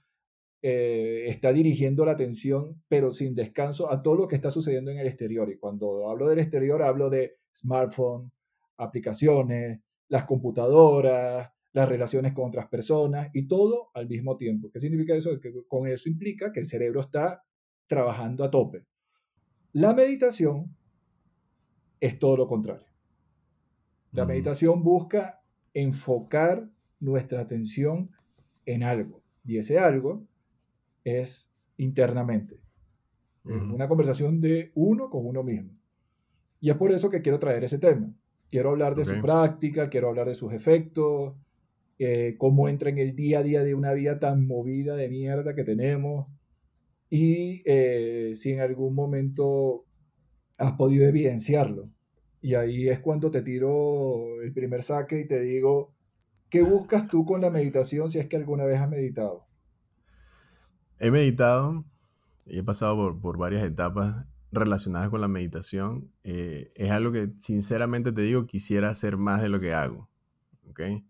eh, 0.61 1.25
está 1.27 1.51
dirigiendo 1.51 2.05
la 2.05 2.11
atención, 2.11 2.81
pero 2.87 3.11
sin 3.11 3.33
descanso, 3.33 3.91
a 3.91 4.01
todo 4.01 4.15
lo 4.15 4.27
que 4.27 4.35
está 4.35 4.51
sucediendo 4.51 4.91
en 4.91 4.99
el 4.99 5.07
exterior. 5.07 5.49
Y 5.49 5.57
cuando 5.57 6.09
hablo 6.09 6.27
del 6.27 6.39
exterior, 6.39 6.83
hablo 6.83 7.09
de 7.09 7.37
smartphone, 7.53 8.31
aplicaciones, 8.77 9.81
las 10.07 10.25
computadoras, 10.25 11.51
las 11.73 11.89
relaciones 11.89 12.33
con 12.33 12.47
otras 12.47 12.67
personas 12.67 13.29
y 13.33 13.47
todo 13.47 13.89
al 13.93 14.07
mismo 14.07 14.37
tiempo. 14.37 14.69
¿Qué 14.71 14.79
significa 14.79 15.15
eso? 15.15 15.39
Que 15.39 15.53
con 15.67 15.87
eso 15.87 16.09
implica 16.09 16.51
que 16.51 16.59
el 16.59 16.67
cerebro 16.67 17.01
está 17.01 17.43
trabajando 17.87 18.43
a 18.43 18.51
tope. 18.51 18.85
La 19.73 19.93
meditación 19.93 20.75
es 21.99 22.19
todo 22.19 22.37
lo 22.37 22.47
contrario. 22.47 22.87
La 24.11 24.25
meditación 24.25 24.83
busca 24.83 25.41
enfocar 25.73 26.69
nuestra 26.99 27.39
atención 27.39 28.11
en 28.65 28.83
algo. 28.83 29.21
Y 29.43 29.57
ese 29.57 29.79
algo 29.79 30.25
es 31.03 31.51
internamente. 31.77 32.59
Una 33.43 33.87
conversación 33.87 34.39
de 34.39 34.71
uno 34.75 35.09
con 35.09 35.25
uno 35.25 35.43
mismo. 35.43 35.71
Y 36.59 36.69
es 36.69 36.75
por 36.75 36.91
eso 36.91 37.09
que 37.09 37.23
quiero 37.23 37.39
traer 37.39 37.63
ese 37.63 37.79
tema. 37.79 38.13
Quiero 38.49 38.69
hablar 38.69 38.95
de 38.95 39.03
su 39.03 39.19
práctica, 39.19 39.89
quiero 39.89 40.09
hablar 40.09 40.27
de 40.27 40.35
sus 40.35 40.53
efectos, 40.53 41.33
eh, 41.97 42.35
cómo 42.37 42.69
entra 42.69 42.89
en 42.89 42.99
el 42.99 43.15
día 43.15 43.39
a 43.39 43.43
día 43.43 43.63
de 43.63 43.73
una 43.73 43.93
vida 43.93 44.19
tan 44.19 44.45
movida 44.45 44.95
de 44.95 45.09
mierda 45.09 45.55
que 45.55 45.63
tenemos. 45.63 46.27
Y 47.09 47.63
eh, 47.65 48.33
si 48.35 48.51
en 48.51 48.59
algún 48.59 48.93
momento 48.93 49.85
has 50.57 50.73
podido 50.73 51.07
evidenciarlo. 51.07 51.89
Y 52.41 52.53
ahí 52.53 52.89
es 52.89 52.99
cuando 52.99 53.31
te 53.31 53.41
tiro 53.41 54.41
el 54.41 54.53
primer 54.53 54.83
saque 54.83 55.21
y 55.21 55.27
te 55.27 55.39
digo, 55.41 55.93
¿qué 56.51 56.61
buscas 56.61 57.07
tú 57.07 57.25
con 57.25 57.41
la 57.41 57.49
meditación 57.49 58.11
si 58.11 58.19
es 58.19 58.27
que 58.27 58.35
alguna 58.35 58.65
vez 58.65 58.79
has 58.79 58.89
meditado? 58.89 59.47
He 60.99 61.09
meditado 61.09 61.85
y 62.45 62.59
he 62.59 62.63
pasado 62.63 63.17
por, 63.19 63.37
varias 63.37 63.63
etapas 63.63 64.27
relacionadas 64.51 65.09
con 65.09 65.21
la 65.21 65.29
meditación. 65.29 66.11
Eh, 66.23 66.71
es 66.75 66.91
algo 66.91 67.11
que 67.13 67.31
sinceramente 67.37 68.11
te 68.11 68.21
digo, 68.21 68.45
quisiera 68.45 68.89
hacer 68.89 69.17
más 69.17 69.41
de 69.41 69.49
lo 69.49 69.59
que 69.59 69.73
hago. 69.73 70.09
¿okay? 70.69 71.05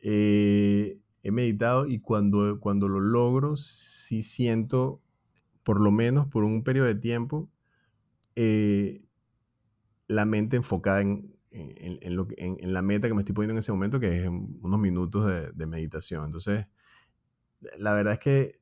Eh, 0.00 1.00
he 1.22 1.30
meditado 1.32 1.86
y 1.86 2.00
cuando, 2.00 2.60
cuando 2.60 2.86
lo 2.86 3.00
logro, 3.00 3.56
sí 3.56 4.22
siento, 4.22 5.00
por 5.62 5.80
lo 5.80 5.90
menos 5.90 6.28
por 6.28 6.44
un 6.44 6.62
periodo 6.62 6.86
de 6.86 6.94
tiempo, 6.94 7.48
eh, 8.36 9.02
la 10.08 10.26
mente 10.26 10.56
enfocada 10.56 11.00
en, 11.00 11.33
en, 11.54 12.16
lo 12.16 12.26
en, 12.36 12.72
la 12.72 12.82
meta 12.82 13.08
que 13.08 13.14
me 13.14 13.20
estoy 13.20 13.34
poniendo 13.34 13.52
en 13.52 13.58
ese 13.58 13.72
momento, 13.72 14.00
que 14.00 14.24
es 14.24 14.28
unos 14.28 14.80
minutos 14.80 15.26
de, 15.54 15.66
meditación. 15.66 16.24
Entonces, 16.24 16.66
la 17.78 17.94
verdad 17.94 18.14
es 18.14 18.18
que 18.18 18.60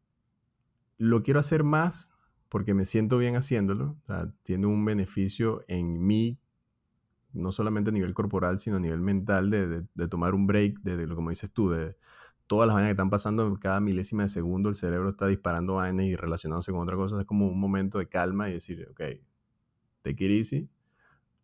lo 0.98 1.22
quiero 1.22 1.40
hacer 1.40 1.64
más 1.64 2.12
porque 2.48 2.74
me 2.74 2.85
siento 2.85 3.16
bien 3.18 3.35
haciéndolo. 3.35 3.96
tiene 4.42 4.66
un 4.66 4.85
beneficio 4.85 5.64
en 5.68 6.07
mí, 6.07 6.38
no 7.33 7.50
solamente 7.50 7.90
a 7.90 7.92
nivel 7.94 8.12
corporal, 8.12 8.59
sino 8.59 8.76
a 8.76 8.81
nivel 8.81 9.00
mental, 9.00 9.48
de, 9.48 9.87
de, 9.94 10.09
tomar 10.09 10.35
un 10.35 10.46
break, 10.46 10.81
de, 10.83 11.07
lo 11.07 11.16
como 11.16 11.31
dices 11.31 11.50
tú, 11.50 11.70
de 11.70 11.96
todas 12.46 12.66
las 12.66 12.74
vainas 12.74 12.88
que 12.88 12.92
están 12.92 13.09
pasando 13.09 13.59
cada 13.59 13.81
milésima 13.81 14.24
de 14.24 14.28
segundo, 14.28 14.68
el 14.68 14.74
cerebro 14.74 15.09
está 15.09 15.26
disparando 15.26 15.76
vainas 15.76 16.05
y 16.05 16.14
relacionándose 16.14 16.72
con 16.72 16.83
otra 16.83 16.96
cosa. 16.96 17.18
Es 17.18 17.26
como 17.26 17.48
un 17.48 17.59
momento 17.59 17.98
de 17.98 18.09
calma 18.09 18.50
y 18.50 18.52
decir, 18.52 18.87
ok, 18.90 19.00
take 20.02 20.24
it 20.26 20.31
easy, 20.31 20.68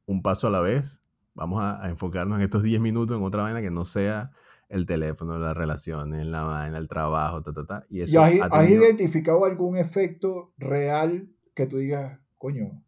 un 0.04 0.20
paso 0.20 0.46
a 0.46 0.50
la 0.50 0.60
vez. 0.60 1.00
Vamos 1.38 1.62
a, 1.62 1.88
enfocarnos 1.88 2.38
en 2.38 2.42
estos 2.42 2.64
10 2.64 2.80
minutos 2.80 3.16
en 3.16 3.22
otra 3.22 3.44
vaina 3.44 3.60
que 3.60 3.70
no 3.70 3.84
sea 3.84 4.32
el 4.68 4.86
teléfono, 4.86 5.38
las 5.38 5.56
relaciones, 5.56 6.26
la 6.26 6.42
vaina, 6.42 6.78
el 6.78 6.88
trabajo, 6.88 7.44
ta, 7.44 7.52
ta, 7.52 7.64
ta. 7.64 7.82
Y 7.88 8.00
eso 8.00 8.20
has, 8.20 8.68
identificado 8.68 9.44
algún 9.44 9.76
efecto 9.76 10.52
real 10.58 11.28
que 11.54 11.66
tú 11.66 11.78
digas, 11.78 12.18
coño, 12.38 12.82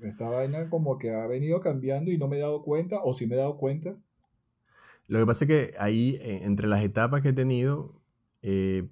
esta 0.00 0.28
vaina 0.28 0.68
como 0.68 0.98
que 0.98 1.12
ha 1.12 1.28
venido 1.28 1.60
cambiando 1.60 2.10
y 2.10 2.18
no 2.18 2.26
me 2.26 2.38
he 2.38 2.40
dado 2.40 2.64
cuenta, 2.64 3.00
o 3.04 3.14
si 3.14 3.28
me 3.28 3.36
he 3.36 3.38
dado 3.38 3.56
cuenta? 3.56 3.96
Lo 5.06 5.20
que 5.20 5.26
pasa 5.26 5.44
es 5.44 5.48
que 5.48 5.74
ahí, 5.78 6.18
eh, 6.20 6.40
entre 6.42 6.66
las 6.66 6.82
etapas 6.82 7.20
que 7.20 7.28
he 7.28 7.32
tenido, 7.32 8.02
eh, 8.42 8.88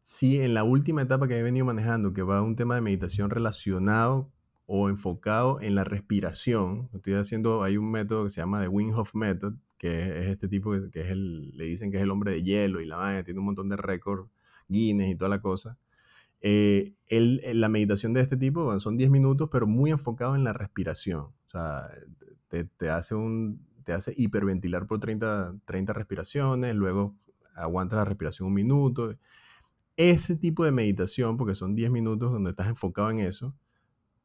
sí, 0.00 0.40
en 0.40 0.54
la 0.54 0.64
última 0.64 1.02
etapa 1.02 1.28
que 1.28 1.36
he 1.36 1.42
venido 1.42 1.66
manejando, 1.66 2.14
que 2.14 2.22
va 2.22 2.38
a 2.38 2.42
un 2.42 2.56
tema 2.56 2.74
de 2.74 2.80
meditación 2.80 3.28
relacionado 3.28 4.32
o 4.66 4.88
enfocado 4.88 5.60
en 5.60 5.74
la 5.74 5.84
respiración. 5.84 6.90
Estoy 6.92 7.14
haciendo, 7.14 7.62
hay 7.62 7.76
un 7.76 7.90
método 7.90 8.24
que 8.24 8.30
se 8.30 8.40
llama 8.40 8.60
The 8.62 8.68
Wim 8.68 8.94
Hof 8.94 9.14
Method, 9.14 9.54
que 9.78 10.22
es, 10.22 10.28
este 10.30 10.48
tipo 10.48 10.72
que, 10.92 11.00
es 11.00 11.08
el, 11.08 11.56
le 11.56 11.64
dicen 11.64 11.90
que 11.90 11.98
es 11.98 12.02
el 12.02 12.10
hombre 12.10 12.32
de 12.32 12.42
hielo 12.42 12.80
y 12.80 12.86
la 12.86 12.96
vaina, 12.96 13.22
tiene 13.24 13.40
un 13.40 13.46
montón 13.46 13.68
de 13.68 13.76
récords, 13.76 14.28
Guinness 14.68 15.10
y 15.10 15.16
toda 15.16 15.28
la 15.28 15.40
cosa. 15.40 15.78
Eh, 16.40 16.94
la 17.08 17.68
meditación 17.68 18.12
de 18.12 18.20
este 18.20 18.36
tipo 18.36 18.78
son 18.78 18.96
10 18.96 19.10
minutos, 19.10 19.48
pero 19.50 19.66
muy 19.66 19.90
enfocado 19.90 20.34
en 20.34 20.44
la 20.44 20.52
respiración. 20.52 21.22
O 21.22 21.50
sea, 21.50 21.88
te, 22.48 22.90
hace, 22.90 23.14
un, 23.14 23.66
te 23.84 23.92
hace 23.92 24.12
hiperventilar 24.16 24.86
por 24.86 24.98
30, 25.00 25.56
30 25.64 25.92
respiraciones, 25.92 26.74
luego 26.74 27.16
aguantas 27.54 27.98
la 27.98 28.04
respiración 28.04 28.48
un 28.48 28.54
minuto. 28.54 29.16
Ese 29.96 30.36
tipo 30.36 30.64
de 30.64 30.72
meditación, 30.72 31.36
porque 31.36 31.54
son 31.54 31.74
10 31.74 31.90
minutos 31.90 32.32
donde 32.32 32.50
estás 32.50 32.68
enfocado 32.68 33.10
en 33.10 33.20
eso, 33.20 33.54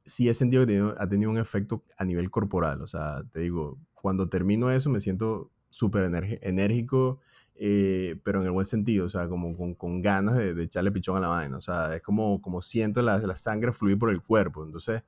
sí 0.06 0.30
he 0.30 0.34
sentido 0.34 0.66
que 0.66 0.94
ha 0.98 1.08
tenido 1.08 1.32
un 1.32 1.38
efecto 1.38 1.84
a 1.98 2.06
nivel 2.06 2.30
corporal. 2.30 2.82
O 2.82 2.88
sea, 2.88 3.24
te 3.32 3.42
digo, 3.42 3.80
cuando 3.94 4.30
termino 4.30 4.72
eso 4.72 4.90
me 4.90 5.00
siento 5.00 5.52
súper 5.70 6.06
enérgico, 6.42 7.20
eh, 7.56 8.20
pero 8.24 8.40
en 8.40 8.46
el 8.46 8.52
buen 8.52 8.66
sentido, 8.66 9.06
o 9.06 9.10
sea, 9.10 9.28
como 9.30 9.56
con, 9.78 10.02
ganas 10.02 10.36
de, 10.36 10.62
echarle 10.64 10.92
pichón 10.92 11.18
a 11.18 11.20
la 11.20 11.28
vaina. 11.28 11.58
O 11.58 11.62
sea, 11.62 11.96
es 11.96 12.02
como, 12.02 12.42
como 12.42 12.62
siento 12.62 13.02
la, 13.02 13.20
la 13.20 13.36
sangre 13.36 13.72
fluir 13.72 13.98
por 13.98 14.10
el 14.10 14.22
cuerpo. 14.22 14.66
Entonces, 14.66 15.04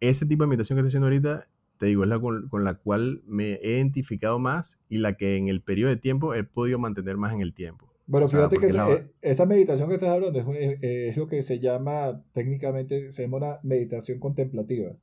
ese 0.00 0.26
tipo 0.26 0.44
de 0.44 0.48
meditación 0.48 0.76
que 0.76 0.80
estoy 0.80 0.88
haciendo 0.88 1.06
ahorita, 1.06 1.48
te 1.76 1.86
digo, 1.86 2.02
es 2.04 2.08
la 2.08 2.18
con, 2.18 2.48
con, 2.48 2.64
la 2.64 2.74
cual 2.74 3.22
me 3.26 3.54
he 3.54 3.76
identificado 3.76 4.38
más 4.38 4.78
y 4.88 4.98
la 4.98 5.14
que 5.14 5.36
en 5.36 5.48
el 5.48 5.60
periodo 5.60 5.90
de 5.90 5.96
tiempo 5.96 6.34
he 6.34 6.44
podido 6.44 6.78
mantener 6.78 7.16
más 7.16 7.32
en 7.32 7.40
el 7.40 7.52
tiempo. 7.54 7.92
Bueno, 8.08 8.26
fíjate 8.26 8.56
que 8.56 8.68
eh, 8.68 9.10
esa, 9.20 9.44
meditación 9.44 9.86
que 9.88 9.96
estás 9.96 10.08
hablando 10.08 10.40
es, 10.40 11.14
lo 11.14 11.26
que 11.28 11.42
se 11.42 11.60
llama, 11.60 12.24
técnicamente, 12.32 13.10
se 13.10 13.22
llama 13.22 13.36
una 13.36 13.60
meditación 13.62 14.18
contemplativa, 14.18 14.96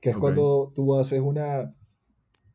que 0.00 0.10
es 0.10 0.16
cuando 0.16 0.72
tú 0.74 0.96
haces 0.96 1.20
una 1.20 1.72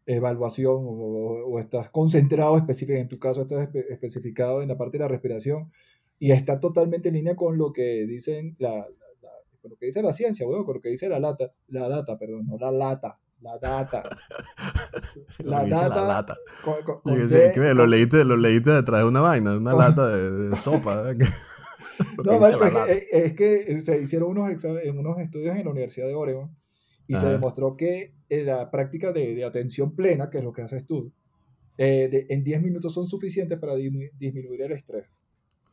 evaluación 0.06 0.82
o, 0.82 1.60
estás 1.60 1.90
concentrado 1.92 2.58
específicamente, 2.58 3.04
en 3.04 3.08
tu 3.08 3.20
caso 3.20 3.44
estás 3.44 3.74
especificado 3.74 4.62
en 4.62 4.68
la 4.68 4.78
parte 4.78 4.98
de 4.98 5.06
la 5.06 5.08
respiración 5.08 5.72
y 6.20 6.32
está 6.32 6.60
totalmente 6.60 7.08
en 7.08 7.16
línea 7.16 7.38
con 7.38 7.58
lo 7.58 7.72
que 7.72 8.06
dicen 8.06 8.58
la, 8.60 8.86
con 9.62 9.72
lo 9.72 9.78
que 9.78 9.86
dice 9.86 10.04
la 10.04 10.12
ciencia, 10.12 10.46
bueno, 10.46 10.66
con 10.66 10.76
lo 10.76 10.82
que 10.82 10.90
dice 10.90 11.08
la 11.08 11.22
lata, 11.22 11.54
la 11.70 11.88
data, 11.88 12.18
perdón, 12.18 12.48
no 12.48 12.58
la 12.58 12.74
lata, 12.74 13.18
la 13.42 13.58
data. 13.58 14.04
la, 15.40 15.66
data, 15.66 15.90
la 15.90 16.08
lata. 16.08 16.38
lo, 17.04 17.86
leíste, 17.86 18.26
lo 18.26 18.38
leíste 18.38 18.72
detrás 18.72 19.02
de 19.02 19.08
una 19.08 19.22
vaina, 19.22 19.58
una 19.58 19.74
lata 19.74 20.08
de, 20.08 20.56
sopa. 20.58 21.14
no, 22.24 22.48
es, 22.88 23.34
que, 23.34 23.80
se 23.82 24.02
hicieron 24.02 24.30
unos, 24.32 24.64
unos 24.64 25.20
estudios 25.20 25.56
en 25.56 25.66
la 25.66 25.72
Universidad 25.72 26.08
de 26.08 26.16
Oregon 26.16 26.56
y 27.08 27.16
se 27.16 27.28
demostró 27.28 27.78
que 27.78 28.16
eh, 28.30 28.44
la 28.44 28.72
práctica 28.72 29.12
de, 29.12 29.36
de, 29.36 29.46
atención 29.46 29.96
plena, 29.96 30.30
que 30.30 30.40
es 30.40 30.44
lo 30.44 30.54
que 30.54 30.64
haces 30.64 30.86
tú, 30.86 31.12
eh, 31.78 32.26
en 32.30 32.44
10 32.44 32.62
minutos 32.62 32.94
son 32.94 33.06
suficientes 33.06 33.60
para 33.60 33.76
disminuir 33.76 34.62
el 34.64 34.72
estrés. 34.72 35.08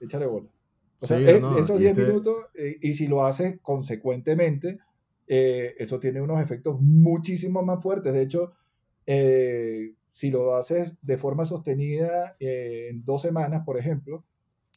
Échale 0.01 0.27
bola. 0.27 0.49
O 1.01 1.07
sea, 1.07 1.19
eh, 1.19 1.41
esos 1.59 1.79
10 1.79 1.93
este 1.93 2.07
minutos, 2.07 2.37
y 2.81 2.95
si 2.95 3.07
lo 3.07 3.25
haces 3.25 3.59
consecuentemente, 3.63 4.79
eso 5.35 5.99
tiene 5.99 6.21
unos 6.21 6.41
efectos 6.41 6.81
muchísimo 6.81 7.63
más 7.63 7.83
fuertes. 7.83 8.13
De 8.13 8.23
hecho, 8.23 8.53
si 10.11 10.31
lo 10.31 10.57
haces 10.57 10.97
de 11.01 11.17
forma 11.17 11.47
sostenida 11.47 12.37
en 12.39 13.05
dos 13.05 13.23
semanas, 13.23 13.63
por 13.65 13.79
ejemplo, 13.79 14.25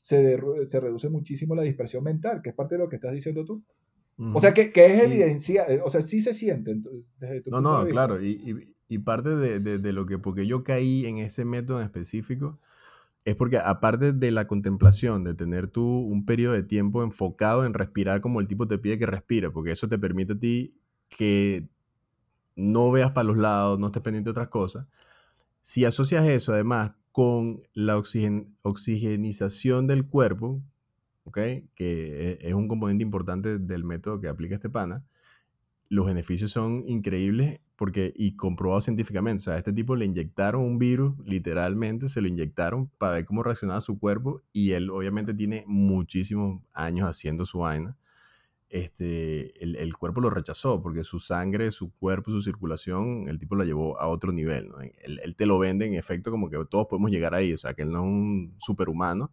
se, 0.05 0.39
se, 0.65 0.79
reduce 0.79 1.09
muchísimo 1.09 1.55
la 1.55 1.63
dispersión 1.63 2.03
mental, 2.03 2.43
que 2.43 2.49
es 2.49 2.55
parte 2.55 2.75
de 2.75 2.79
lo 2.79 2.89
que 2.89 2.95
estás 2.97 3.11
diciendo 3.11 3.43
tú. 3.43 3.63
O 4.17 4.39
sea, 4.39 4.53
que, 4.53 4.71
que 4.71 4.85
es 4.85 5.03
evidencia, 5.03 5.65
eh, 5.67 5.81
o 5.83 5.89
sea, 5.89 6.01
sí 6.01 6.21
se 6.21 6.33
siente 6.33 6.73
desde 7.19 7.41
tu 7.41 7.49
No, 7.49 7.59
no, 7.59 7.85
claro, 7.85 8.23
y, 8.23 8.75
y, 8.87 8.99
parte 8.99 9.35
de, 9.35 9.59
de, 9.59 9.93
lo 9.93 10.05
que, 10.05 10.17
porque 10.17 10.47
yo 10.47 10.63
caí 10.63 11.05
en 11.05 11.17
ese 11.17 11.43
método 11.43 11.79
en 11.79 11.85
específico, 11.85 12.59
es 13.25 13.35
porque 13.35 13.57
aparte 13.57 14.13
de 14.13 14.31
la 14.31 14.45
contemplación, 14.45 15.23
de 15.23 15.33
tener 15.33 15.67
tú 15.67 15.83
un 15.83 16.25
periodo 16.25 16.53
de 16.53 16.63
tiempo 16.63 17.03
enfocado 17.03 17.65
en 17.65 17.73
respirar 17.73 18.21
como 18.21 18.39
el 18.39 18.47
tipo 18.47 18.67
te 18.67 18.77
pide 18.77 18.99
que 18.99 19.07
respire, 19.07 19.49
porque 19.49 19.71
eso 19.71 19.89
te 19.89 19.97
permite 19.97 20.33
a 20.33 20.39
ti 20.39 20.79
que 21.09 21.67
no 22.55 22.91
veas 22.91 23.11
para 23.11 23.25
los 23.27 23.37
lados, 23.37 23.79
no 23.79 23.87
estés 23.87 24.03
pendiente 24.03 24.27
de 24.27 24.31
otras 24.31 24.49
cosas. 24.49 24.87
Si 25.61 25.85
asocias 25.85 26.27
eso 26.27 26.53
además 26.53 26.91
con 27.11 27.61
la 27.73 27.97
oxigenización 27.97 29.87
del 29.87 30.05
cuerpo, 30.07 30.61
que 31.33 31.67
e, 31.77 32.37
es 32.41 32.53
un 32.53 32.67
componente 32.67 33.03
importante 33.03 33.57
del 33.57 33.83
método 33.83 34.21
que 34.21 34.27
aplica 34.27 34.55
este 34.55 34.69
pana, 34.69 35.03
los 35.89 36.05
beneficios 36.05 36.51
son 36.51 36.83
increíbles 36.85 37.59
porque, 37.75 38.13
y 38.15 38.35
comprobado 38.35 38.81
científicamente, 38.81 39.41
o 39.41 39.43
sea, 39.43 39.53
a 39.55 39.57
este 39.57 39.73
tipo 39.73 39.95
le 39.95 40.05
inyectaron 40.05 40.61
un 40.61 40.77
virus, 40.77 41.15
literalmente 41.25 42.07
se 42.07 42.21
lo 42.21 42.27
inyectaron 42.27 42.89
para 42.97 43.15
ver 43.15 43.25
cómo 43.25 43.43
reaccionaba 43.43 43.81
su 43.81 43.99
cuerpo 43.99 44.41
y 44.53 44.71
él 44.71 44.89
obviamente 44.89 45.33
tiene 45.33 45.63
muchísimos 45.67 46.61
años 46.73 47.07
haciendo 47.07 47.45
su 47.45 47.59
vaina. 47.59 47.97
Este, 48.69 49.63
el, 49.63 49.95
cuerpo 49.95 50.21
lo 50.21 50.29
rechazó 50.29 50.81
porque 50.81 51.03
su 51.03 51.19
sangre, 51.19 51.71
su 51.71 51.91
cuerpo, 51.93 52.31
su 52.31 52.41
circulación, 52.41 53.27
el 53.27 53.37
tipo 53.37 53.55
la 53.55 53.63
llevó 53.63 53.99
a 53.99 54.07
otro 54.07 54.31
nivel. 54.31 54.69
¿no? 54.69 54.79
Él, 54.81 55.19
él, 55.23 55.35
te 55.35 55.45
lo 55.45 55.59
vende 55.59 55.85
en 55.85 55.93
efecto 55.95 56.31
como 56.31 56.49
que 56.49 56.57
todos 56.69 56.87
podemos 56.87 57.11
llegar 57.11 57.35
ahí, 57.35 57.53
o 57.53 57.57
sea, 57.57 57.73
que 57.73 57.83
él 57.83 57.91
no 57.91 57.99
es 57.99 58.05
un 58.05 58.55
superhumano, 58.57 59.31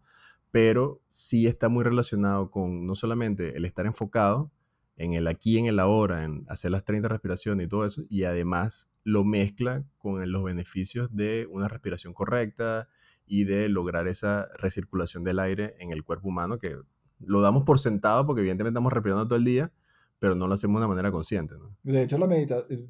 pero 0.51 1.01
sí 1.07 1.47
está 1.47 1.67
muy 1.67 1.83
relacionado 1.83 2.51
con 2.51 2.85
no 2.85 2.95
solamente 2.95 3.57
el 3.57 3.65
estar 3.65 3.85
enfocado 3.85 4.51
en 4.95 5.13
el 5.13 5.27
aquí, 5.27 5.57
en 5.57 5.65
el 5.65 5.79
ahora, 5.79 6.23
en 6.23 6.45
hacer 6.47 6.71
las 6.71 6.83
30 6.83 7.07
respiraciones 7.07 7.65
y 7.65 7.69
todo 7.69 7.85
eso, 7.85 8.03
y 8.09 8.23
además 8.23 8.89
lo 9.03 9.23
mezcla 9.23 9.83
con 9.97 10.31
los 10.31 10.43
beneficios 10.43 11.13
de 11.15 11.47
una 11.49 11.67
respiración 11.67 12.13
correcta 12.13 12.87
y 13.25 13.45
de 13.45 13.69
lograr 13.69 14.07
esa 14.07 14.47
recirculación 14.57 15.23
del 15.23 15.39
aire 15.39 15.75
en 15.79 15.91
el 15.91 16.03
cuerpo 16.03 16.29
humano, 16.29 16.59
que 16.59 16.77
lo 17.19 17.41
damos 17.41 17.63
por 17.63 17.79
sentado 17.79 18.25
porque 18.25 18.41
evidentemente 18.41 18.75
estamos 18.75 18.93
respirando 18.93 19.27
todo 19.27 19.37
el 19.37 19.45
día, 19.45 19.71
pero 20.19 20.35
no 20.35 20.47
lo 20.47 20.53
hacemos 20.53 20.75
de 20.75 20.85
una 20.85 20.87
manera 20.87 21.11
consciente. 21.11 21.55
De 21.83 22.03
hecho, 22.03 22.17
la 22.17 22.27
meditación, 22.27 22.89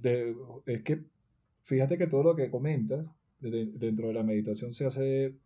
es 0.65 0.83
que 0.83 1.03
fíjate 1.61 1.97
que 1.97 2.07
todo 2.07 2.23
lo 2.23 2.35
que 2.35 2.49
comentas 2.51 3.05
dentro 3.39 4.07
de 4.07 4.13
la 4.13 4.23
meditación 4.23 4.73
se 4.73 4.85
hace 4.85 5.37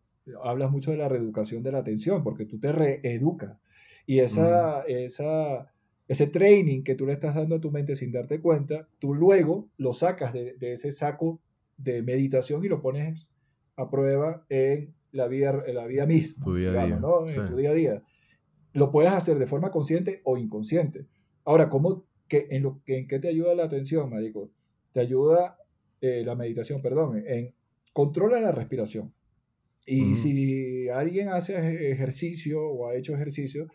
hablas 0.43 0.71
mucho 0.71 0.91
de 0.91 0.97
la 0.97 1.09
reeducación 1.09 1.63
de 1.63 1.71
la 1.71 1.79
atención, 1.79 2.23
porque 2.23 2.45
tú 2.45 2.59
te 2.59 2.71
reeducas. 2.71 3.57
Y 4.05 4.19
esa, 4.19 4.81
esa, 4.81 5.71
ese 6.07 6.27
training 6.27 6.83
que 6.83 6.95
tú 6.95 7.05
le 7.05 7.13
estás 7.13 7.35
dando 7.35 7.55
a 7.55 7.61
tu 7.61 7.71
mente 7.71 7.95
sin 7.95 8.11
darte 8.11 8.39
cuenta, 8.39 8.87
tú 8.99 9.13
luego 9.13 9.69
lo 9.77 9.93
sacas 9.93 10.33
de, 10.33 10.55
ese 10.59 10.91
saco 10.91 11.41
de 11.77 12.01
meditación 12.01 12.63
y 12.63 12.69
lo 12.69 12.81
pones 12.81 13.29
a 13.75 13.89
prueba 13.89 14.45
en 14.49 14.93
la 15.11 15.27
vida, 15.27 15.63
en 15.67 15.75
la 15.75 15.85
vida 15.85 16.05
misma. 16.05 16.43
Tu 16.45 16.55
día 16.55 16.69
a 16.69 16.85
día. 16.85 16.95
En 16.95 17.47
tu 17.47 17.55
día 17.55 17.71
a 17.71 17.73
día. 17.73 18.03
Lo 18.73 18.91
puedes 18.91 19.11
hacer 19.11 19.37
de 19.37 19.47
forma 19.47 19.71
consciente 19.71 20.21
o 20.23 20.37
inconsciente. 20.37 21.07
Ahora, 21.43 21.69
¿cómo, 21.69 22.05
que, 22.27 22.47
en, 22.51 22.63
lo, 22.63 22.81
¿en 22.85 23.07
qué 23.07 23.19
te 23.19 23.27
ayuda 23.27 23.53
la 23.55 23.63
atención, 23.63 24.09
marico? 24.09 24.49
Te 24.93 25.01
ayuda 25.01 25.57
eh, 25.99 26.23
la 26.25 26.35
meditación, 26.35 26.81
perdón, 26.81 27.23
en 27.25 27.53
controla 27.91 28.39
la 28.39 28.51
respiración. 28.51 29.13
Y 29.85 30.15
si 30.15 30.89
alguien 30.89 31.29
hace 31.29 31.91
ejercicio 31.91 32.61
o 32.61 32.89
ha 32.89 32.95
hecho 32.95 33.15
ejercicio, 33.15 33.67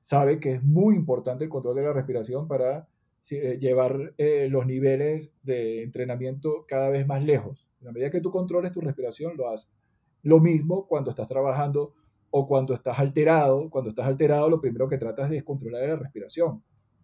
sabe 0.00 0.40
que 0.40 0.52
es 0.52 0.62
muy 0.62 0.94
importante 0.94 1.44
el 1.44 1.50
control 1.50 1.76
de 1.76 1.82
la 1.82 1.92
respiración 1.92 2.48
para 2.48 2.88
eh, 3.30 3.58
llevar 3.60 4.14
eh, 4.16 4.48
los 4.50 4.66
niveles 4.66 5.32
de 5.42 5.82
entrenamiento 5.82 6.64
cada 6.66 6.88
vez 6.88 7.06
más 7.06 7.22
lejos. 7.22 7.68
En 7.80 7.86
la 7.86 7.92
medida 7.92 8.10
que 8.10 8.20
tú 8.20 8.30
controles 8.30 8.72
tu 8.72 8.80
respiración, 8.80 9.36
lo 9.36 9.50
haces. 9.50 9.70
Lo 10.22 10.40
mismo 10.40 10.86
cuando 10.86 11.10
estás 11.10 11.28
trabajando 11.28 11.94
o 12.30 12.46
cuando 12.46 12.74
estás 12.74 12.98
alterado. 12.98 13.68
Cuando 13.70 13.90
estás 13.90 14.06
alterado, 14.06 14.48
lo 14.48 14.60
primero 14.60 14.88
que 14.88 14.98
tratas 14.98 15.30
es 15.32 15.44
controlar 15.44 15.88
la 15.88 15.96
respiración. 15.96 16.62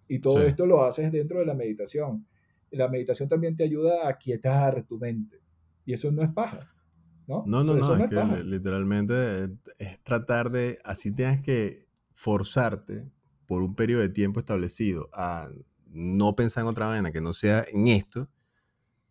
Y 0.09 0.19
todo 0.19 0.43
esto 0.43 0.67
lo 0.67 0.85
haces 0.85 1.11
dentro 1.13 1.41
de 1.41 1.47
la 1.47 1.55
meditación. 1.55 2.27
La 2.71 2.89
meditación 2.89 3.29
también 3.29 3.57
te 3.57 3.65
ayuda 3.65 4.09
a 4.09 4.19
quietar 4.19 4.85
tu 4.85 4.99
mente. 4.99 5.41
Y 5.87 5.93
eso 5.93 6.11
no 6.11 6.23
es 6.23 6.33
paja. 6.33 6.71
¿no? 7.27 7.43
No, 7.47 7.65
no, 7.65 7.75
no, 7.75 7.97
es 7.97 8.11
que 8.11 8.45
literalmente 8.45 9.45
es 9.79 10.03
tratar 10.03 10.51
de, 10.51 10.79
así 10.85 11.15
tienes 11.15 11.41
que 11.41 11.84
forzarte 12.15 13.11
por 13.47 13.63
un 13.63 13.75
periodo 13.75 14.01
de 14.01 14.09
tiempo 14.09 14.41
establecido 14.41 15.11
a 15.13 15.51
no 15.87 16.35
pensar 16.35 16.63
en 16.63 16.69
otra 16.69 16.87
vaina 16.87 17.13
que 17.13 17.21
no 17.21 17.33
sea 17.33 17.67
en 17.71 17.89
esto, 17.89 18.31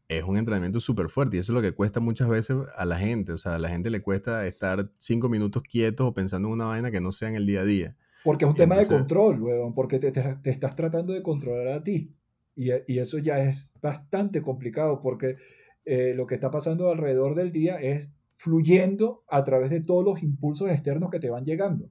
es 0.08 0.24
un 0.24 0.38
entrenamiento 0.38 0.80
súper 0.80 1.10
fuerte 1.10 1.38
y 1.38 1.40
eso 1.40 1.52
es 1.52 1.56
lo 1.56 1.62
que 1.62 1.74
cuesta 1.74 2.00
muchas 2.00 2.28
veces 2.30 2.58
a 2.76 2.86
la 2.86 2.98
gente. 2.98 3.34
O 3.34 3.38
sea, 3.38 3.56
a 3.56 3.60
la 3.60 3.70
gente 3.70 3.90
le 3.90 4.02
cuesta 4.02 4.46
estar 4.48 4.90
cinco 4.98 5.30
minutos 5.30 5.64
quietos 5.64 6.08
o 6.08 6.14
pensando 6.14 6.48
en 6.48 6.54
una 6.54 6.66
vaina 6.66 6.92
que 6.92 7.02
no 7.02 7.12
sea 7.12 7.30
en 7.30 7.36
el 7.36 7.46
día 7.46 7.62
a 7.62 7.66
día. 7.66 7.96
Porque 8.24 8.46
es 8.46 8.50
un 8.50 8.56
tema 8.56 8.78
de 8.78 8.88
control, 8.88 9.42
weón, 9.42 9.74
porque 9.74 10.00
te, 10.00 10.12
te, 10.12 10.50
estás 10.50 10.76
tratando 10.76 11.14
de 11.14 11.22
controlar 11.22 11.68
a 11.68 11.84
ti. 11.84 12.16
Y, 12.56 12.70
y, 12.88 13.00
eso 13.00 13.18
ya 13.18 13.40
es 13.40 13.74
bastante 13.82 14.42
complicado 14.42 15.02
porque 15.02 15.38
eh, 15.86 16.14
lo 16.16 16.26
que 16.26 16.36
está 16.36 16.52
pasando 16.52 16.90
alrededor 16.90 17.36
del 17.36 17.52
día 17.52 17.78
es 17.78 18.14
fluyendo 18.38 19.24
a 19.28 19.44
través 19.44 19.70
de 19.72 19.82
todos 19.82 20.06
los 20.06 20.22
impulsos 20.22 20.70
externos 20.70 21.10
que 21.10 21.20
te 21.20 21.30
van 21.30 21.46
llegando. 21.46 21.90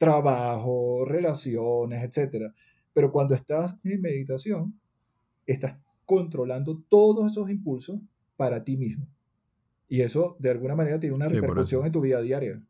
Trabajo, 0.00 1.04
relaciones, 1.04 2.02
etc. 2.02 2.52
Pero 2.94 3.12
cuando 3.12 3.34
estás 3.34 3.76
en 3.84 4.00
meditación, 4.00 4.80
estás 5.46 5.76
controlando 6.06 6.82
todos 6.88 7.30
esos 7.30 7.50
impulsos 7.50 8.00
para 8.36 8.64
ti 8.64 8.78
mismo. 8.78 9.06
Y 9.86 10.00
eso, 10.00 10.36
de 10.38 10.48
alguna 10.48 10.74
manera, 10.74 10.98
tiene 10.98 11.16
una 11.16 11.26
repercusión 11.26 11.84
en 11.84 11.92
tu 11.92 12.00
vida 12.00 12.22
diaria. 12.22 12.62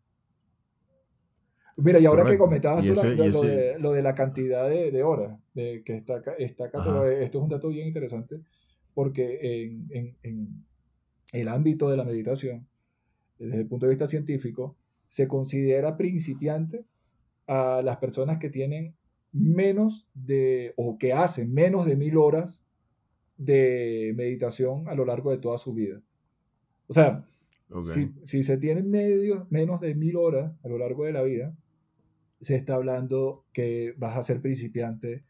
Mira, 1.76 2.00
y 2.00 2.06
ahora 2.06 2.24
que 2.24 2.36
comentabas 2.36 2.84
lo, 2.84 3.92
de, 3.92 4.02
la 4.02 4.14
cantidad 4.14 4.68
de, 4.68 5.02
horas 5.04 5.38
de, 5.54 5.82
que 5.84 5.96
está, 5.96 6.20
está 6.38 6.64
esto 6.66 7.38
es 7.38 7.42
un 7.44 7.48
dato 7.48 7.68
bien 7.68 7.86
interesante 7.86 8.40
porque 8.92 9.64
en, 10.22 10.64
el 11.32 11.48
ámbito 11.48 11.88
de 11.88 11.96
la 11.96 12.04
meditación, 12.04 12.66
desde 13.38 13.60
el 13.60 13.66
punto 13.66 13.86
de 13.86 13.90
vista 13.90 14.08
científico, 14.08 14.76
se 15.06 15.28
considera 15.28 15.96
principiante 15.96 16.84
a 17.52 17.82
las 17.82 17.96
personas 17.96 18.38
que 18.38 18.48
tienen 18.48 18.94
menos 19.32 20.08
de, 20.14 20.72
o 20.76 20.98
que 20.98 21.12
hacen 21.12 21.52
menos 21.52 21.84
de 21.84 21.96
mil 21.96 22.16
horas 22.16 22.62
de 23.36 24.12
meditación 24.16 24.88
a 24.88 24.94
lo 24.94 25.04
largo 25.04 25.32
de 25.32 25.38
toda 25.38 25.58
su 25.58 25.74
vida. 25.74 26.00
O 26.86 26.94
sea, 26.94 27.24
si, 28.22 28.44
se 28.44 28.56
tienen 28.56 28.88
medio, 28.88 29.48
menos 29.50 29.80
de 29.80 29.96
mil 29.96 30.14
horas 30.14 30.52
a 30.62 30.68
lo 30.68 30.78
largo 30.78 31.04
de 31.06 31.12
la 31.12 31.22
vida, 31.22 31.52
se 32.40 32.54
está 32.54 32.76
hablando 32.76 33.44
que 33.52 33.94
vas 33.98 34.16
a 34.16 34.22
ser 34.22 34.40
principiante 34.40 35.24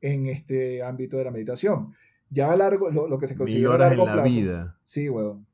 en 0.00 0.26
este 0.26 0.82
ámbito 0.82 1.16
de 1.16 1.24
la 1.24 1.30
meditación. 1.30 1.94
Ya 2.28 2.50
a 2.50 2.56
largo, 2.56 2.90
lo, 2.90 3.18
que 3.20 3.28
se 3.28 3.36
considera 3.36 3.70
horas 3.70 3.96
largo 3.96 4.10
en 4.10 4.16
la 4.16 4.22
vida. 4.24 4.78
Sí, 4.82 5.08
weón. 5.08 5.46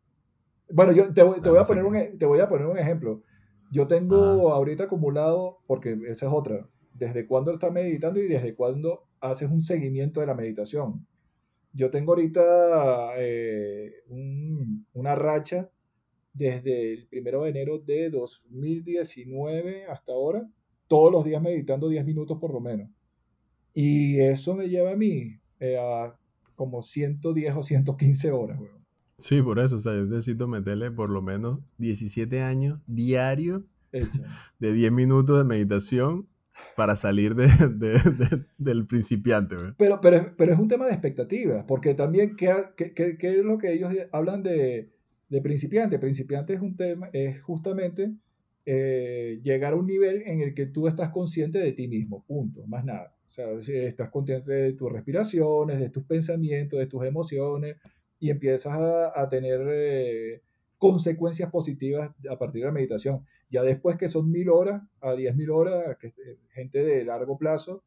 Bueno, 0.70 0.92
yo 0.92 1.12
te, 1.12 1.22
voy, 1.22 1.58
a 1.58 1.64
poner 1.64 1.84
un, 1.84 1.96
e, 1.96 2.04
te 2.18 2.24
voy 2.24 2.40
a 2.40 2.48
poner 2.48 2.66
un 2.66 2.78
ejemplo. 2.78 3.22
Yo 3.70 3.86
tengo 3.86 4.52
ahorita 4.52 4.84
acumulado, 4.84 5.58
porque 5.66 5.98
esa 6.08 6.26
es 6.26 6.32
otra, 6.32 6.68
desde 6.94 7.26
cuándo 7.26 7.52
estás 7.52 7.72
meditando 7.72 8.20
y 8.20 8.28
desde 8.28 8.54
cuándo 8.54 9.06
haces 9.20 9.50
un 9.50 9.60
seguimiento 9.60 10.20
de 10.20 10.26
la 10.26 10.34
meditación. 10.34 11.06
Yo 11.72 11.90
tengo 11.90 12.12
ahorita 12.12 13.12
eh, 13.18 13.92
una 14.94 15.14
racha 15.14 15.70
desde 16.32 16.92
el 16.92 17.06
primero 17.06 17.42
de 17.42 17.50
enero 17.50 17.78
de 17.78 18.10
2019 18.10 19.86
hasta 19.86 20.12
ahora, 20.12 20.48
todos 20.86 21.10
los 21.10 21.24
días 21.24 21.42
meditando 21.42 21.88
10 21.88 22.04
minutos 22.04 22.38
por 22.38 22.52
lo 22.52 22.60
menos. 22.60 22.88
Y 23.74 24.20
eso 24.20 24.54
me 24.54 24.68
lleva 24.68 24.92
a 24.92 24.96
mí 24.96 25.38
eh, 25.60 25.76
a 25.78 26.16
como 26.54 26.80
110 26.80 27.56
o 27.56 27.62
115 27.62 28.30
horas, 28.30 28.58
weón. 28.58 28.75
Sí, 29.18 29.42
por 29.42 29.58
eso, 29.58 29.76
o 29.76 29.78
sea, 29.78 29.94
yo 29.94 30.04
necesito 30.06 30.46
meterle 30.46 30.90
por 30.90 31.10
lo 31.10 31.22
menos 31.22 31.60
17 31.78 32.42
años 32.42 32.80
diario 32.86 33.64
de 34.58 34.72
10 34.72 34.92
minutos 34.92 35.38
de 35.38 35.44
meditación 35.44 36.28
para 36.74 36.96
salir 36.96 37.34
del 37.34 38.86
principiante. 38.86 39.56
Pero, 39.78 40.00
pero, 40.00 40.34
pero 40.36 40.52
es 40.52 40.58
un 40.58 40.68
tema 40.68 40.86
de 40.86 40.92
expectativas, 40.92 41.64
porque 41.66 41.94
también, 41.94 42.36
¿qué, 42.36 42.52
qué, 42.76 42.92
qué 42.94 43.30
es 43.30 43.44
lo 43.44 43.58
que 43.58 43.72
ellos 43.72 43.92
hablan 44.12 44.42
de, 44.42 44.90
de 45.28 45.40
principiante? 45.40 45.98
Principiante 45.98 46.54
es 46.54 46.60
un 46.60 46.76
tema, 46.76 47.08
es 47.12 47.40
justamente 47.42 48.14
eh, 48.64 49.40
llegar 49.42 49.74
a 49.74 49.76
un 49.76 49.86
nivel 49.86 50.22
en 50.26 50.40
el 50.40 50.52
que 50.52 50.66
tú 50.66 50.88
estás 50.88 51.10
consciente 51.10 51.58
de 51.58 51.72
ti 51.72 51.88
mismo, 51.88 52.24
punto, 52.26 52.66
más 52.66 52.84
nada. 52.84 53.14
O 53.28 53.32
sea, 53.32 53.50
estás 53.84 54.10
consciente 54.10 54.52
de 54.52 54.72
tus 54.72 54.90
respiraciones, 54.90 55.78
de 55.78 55.90
tus 55.90 56.04
pensamientos, 56.04 56.78
de 56.78 56.86
tus 56.86 57.04
emociones, 57.04 57.76
y 58.18 58.30
empiezas 58.30 58.74
a, 59.14 59.28
tener 59.28 59.60
eh, 59.68 60.42
consecuencias 60.78 61.50
positivas 61.50 62.10
a 62.30 62.38
partir 62.38 62.62
de 62.62 62.66
la 62.66 62.72
meditación. 62.72 63.24
Ya 63.50 63.62
después 63.62 63.96
que 63.96 64.08
son 64.08 64.30
mil 64.30 64.48
horas 64.48 64.82
a 65.00 65.12
diez 65.14 65.34
mil 65.34 65.50
horas, 65.50 65.96
que, 65.98 66.08
eh, 66.08 66.38
gente 66.50 66.82
de 66.82 67.04
largo 67.04 67.36
plazo, 67.38 67.82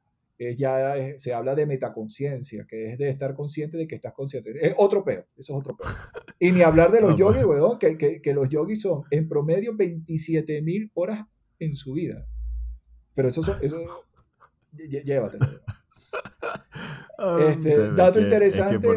ya 0.58 0.96
se 1.18 1.34
habla 1.34 1.54
de 1.54 1.66
metaconciencia, 1.66 2.66
que 2.66 2.94
es 2.94 2.98
de 2.98 3.10
estar 3.10 3.34
consciente 3.34 3.76
de 3.76 3.88
que 3.88 3.96
estás 3.96 4.14
consciente. 4.14 4.54
Es 4.66 4.74
otro 4.78 5.04
peo, 5.04 5.26
eso 5.38 5.54
es 5.54 5.60
otro 5.60 5.76
peo. 5.76 5.88
Y 6.40 6.52
ni 6.52 6.62
hablar 6.62 6.92
de 6.92 7.02
los 7.02 7.18
yogis, 7.18 7.44
weón, 7.44 7.78
que, 7.78 7.98
que, 7.98 8.22
que, 8.22 8.34
los 8.34 8.48
yogis 8.48 8.82
son 8.82 9.04
en 9.12 9.28
promedio 9.28 9.76
27 9.76 10.62
mil 10.62 10.92
horas 10.94 11.26
en 11.60 11.76
su 11.76 11.92
vida. 11.92 12.26
Pero 13.16 13.28
eso, 13.28 13.42
eso 13.62 14.06
llévatelo. 14.72 15.46
Este, 17.50 17.92
dato 17.94 18.20
interesante, 18.20 18.88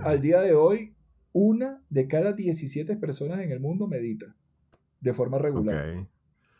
al 0.00 0.20
día 0.20 0.40
de 0.40 0.54
hoy, 0.54 0.94
una 1.32 1.82
de 1.88 2.08
cada 2.08 2.32
17 2.32 2.96
personas 2.96 3.40
en 3.40 3.52
el 3.52 3.60
mundo 3.60 3.86
medita 3.86 4.34
de 5.00 5.12
forma 5.12 5.38
regular. 5.38 6.06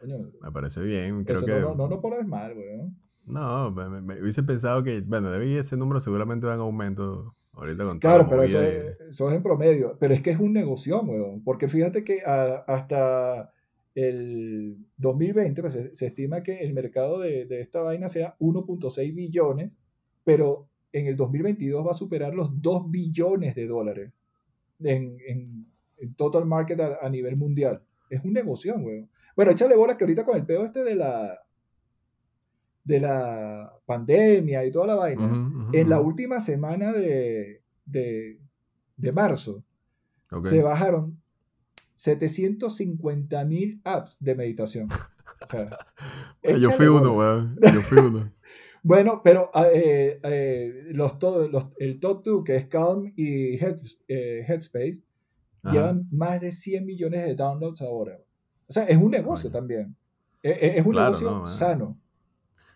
me 0.02 0.52
parece 0.52 0.82
bien. 0.82 1.24
Creo 1.24 1.44
que... 1.44 1.60
no, 1.60 1.74
no, 1.74 1.88
no, 1.88 2.00
no 2.00 2.28
mal, 2.28 2.56
weón. 2.56 2.96
No, 3.26 3.70
me, 3.72 4.20
hubiese 4.20 4.42
pensado 4.42 4.82
que, 4.82 5.00
bueno, 5.02 5.30
debe 5.30 5.58
ese 5.58 5.76
número 5.76 6.00
seguramente 6.00 6.46
va 6.46 6.54
en 6.54 6.60
aumento 6.60 7.34
ahorita 7.52 7.84
con 7.84 7.98
Claro, 7.98 8.26
pero 8.28 8.42
eso 8.42 8.62
es, 8.62 9.00
eso 9.08 9.28
es, 9.28 9.34
en 9.34 9.42
promedio. 9.42 9.96
Pero 10.00 10.14
es 10.14 10.22
que 10.22 10.30
es 10.30 10.38
un 10.38 10.52
negocio, 10.52 11.02
weón. 11.02 11.42
Porque 11.44 11.68
fíjate 11.68 12.04
que 12.04 12.22
hasta 12.22 13.52
el 13.94 14.78
2020 14.96 15.60
pues, 15.60 15.78
se, 15.92 16.06
estima 16.06 16.42
que 16.42 16.60
el 16.60 16.72
mercado 16.72 17.18
de, 17.18 17.44
de 17.46 17.60
esta 17.60 17.80
vaina 17.80 18.08
sea 18.08 18.36
1.6 18.38 19.14
billones, 19.14 19.72
pero 20.24 20.68
en 20.92 21.06
el 21.06 21.16
2022 21.16 21.86
va 21.86 21.90
a 21.90 21.94
superar 21.94 22.34
los 22.34 22.50
2 22.60 22.90
billones 22.90 23.54
de 23.54 23.66
dólares 23.66 24.12
en, 24.80 25.16
en, 25.26 25.66
total 26.16 26.46
market 26.46 26.80
a, 26.80 27.08
nivel 27.08 27.36
mundial. 27.36 27.82
Es 28.08 28.24
un 28.24 28.32
negocio, 28.32 28.74
weón. 28.76 29.10
Bueno, 29.34 29.50
échale 29.50 29.76
bolas 29.76 29.96
que 29.96 30.04
ahorita 30.04 30.24
con 30.24 30.36
el 30.36 30.46
pedo 30.46 30.64
este 30.64 30.84
de 30.84 30.94
la 30.94 31.38
de 32.84 33.00
la 33.00 33.72
pandemia 33.84 34.64
y 34.64 34.70
toda 34.70 34.86
la 34.86 34.94
vaina, 34.94 35.50
en 35.72 35.88
la 35.90 36.00
última 36.00 36.40
semana 36.40 36.90
de, 36.90 37.60
de, 37.84 38.38
de 38.96 39.12
marzo 39.12 39.62
se 40.44 40.62
bajaron 40.62 41.20
750 41.92 43.44
mil 43.44 43.80
apps 43.84 44.16
de 44.20 44.34
meditación. 44.34 44.88
yo 46.60 46.70
fui 46.70 46.86
uno, 46.86 47.14
weón. 47.14 47.58
Yo 47.60 47.80
fui 47.80 47.98
uno. 47.98 48.32
bueno, 48.88 49.20
pero 49.22 49.50
ah, 49.52 49.66
eh, 49.70 50.18
eh, 50.22 50.84
los, 50.92 51.18
los, 51.22 51.66
el 51.76 52.00
top 52.00 52.24
2, 52.24 52.42
que 52.42 52.56
es 52.56 52.64
Calm 52.68 53.12
y 53.16 53.58
eh, 54.08 54.46
Headspace, 54.48 55.04
llevan 55.64 56.08
más 56.10 56.40
de 56.40 56.50
100 56.50 56.86
millones 56.86 57.26
de 57.26 57.34
downloads 57.34 57.82
ahora. 57.82 58.18
O 58.66 58.72
sea, 58.72 58.84
es 58.84 58.96
un 58.96 59.10
negocio 59.10 59.50
también. 59.50 59.94
E, 60.42 60.52
e, 60.52 60.78
es, 60.78 60.86
un 60.86 60.94
negocio 60.94 61.46
sano. 61.46 62.00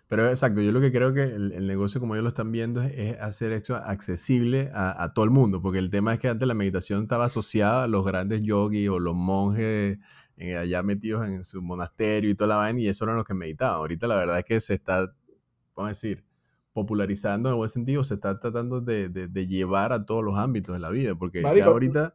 Pero 0.07 0.29
exacto, 0.29 0.61
yo 0.61 0.71
lo 0.71 0.83
que 0.83 0.93
creo 0.93 1.15
que 1.15 1.23
el, 1.23 1.67
negocio 1.67 1.99
como 1.99 2.15
ellos 2.15 2.25
lo 2.25 2.29
están 2.29 2.53
viendo 2.53 2.83
es, 2.83 3.19
hacer 3.19 3.53
esto 3.53 3.75
accesible 3.75 4.71
a, 4.75 5.15
todo 5.15 5.25
el 5.25 5.31
mundo, 5.31 5.63
porque 5.63 5.79
el 5.79 5.89
tema 5.89 6.13
es 6.13 6.21
que 6.21 6.29
antes 6.29 6.47
la 6.47 6.53
meditación 6.53 7.05
estaba 7.05 7.25
asociada 7.25 7.85
a 7.85 7.89
los 7.89 8.05
grandes 8.05 8.43
yogis 8.43 8.91
o 8.91 8.99
los 8.99 9.15
monjes 9.15 9.99
allá 10.39 10.83
metidos 10.83 11.27
en 11.27 11.43
su 11.43 11.63
monasterio 11.63 12.29
y 12.29 12.35
toda 12.35 12.49
la 12.49 12.57
vaina, 12.57 12.81
y 12.81 12.89
eso 12.89 13.07
eran 13.07 13.17
los 13.17 13.25
que 13.25 13.33
meditaban. 13.33 13.77
Ahorita 13.77 14.07
la 14.07 14.17
verdad 14.17 14.41
es 14.41 14.45
que 14.45 14.61
se 14.61 14.75
está, 14.75 15.11
vamos 15.83 15.89
a 15.89 16.01
decir, 16.01 16.25
popularizando 16.73 17.51
en 17.51 17.57
buen 17.57 17.69
sentido, 17.69 18.03
se 18.05 18.15
está 18.15 18.41
tratando 18.41 18.81
de, 18.81 19.29
llevar 19.47 19.93
a 19.93 20.07
todos 20.07 20.25
los 20.25 20.37
ámbitos 20.37 20.75
de 20.75 20.81
la 20.81 20.91
vida, 20.91 21.15
porque 21.15 21.43
ya 21.43 21.65
ahorita 21.67 22.15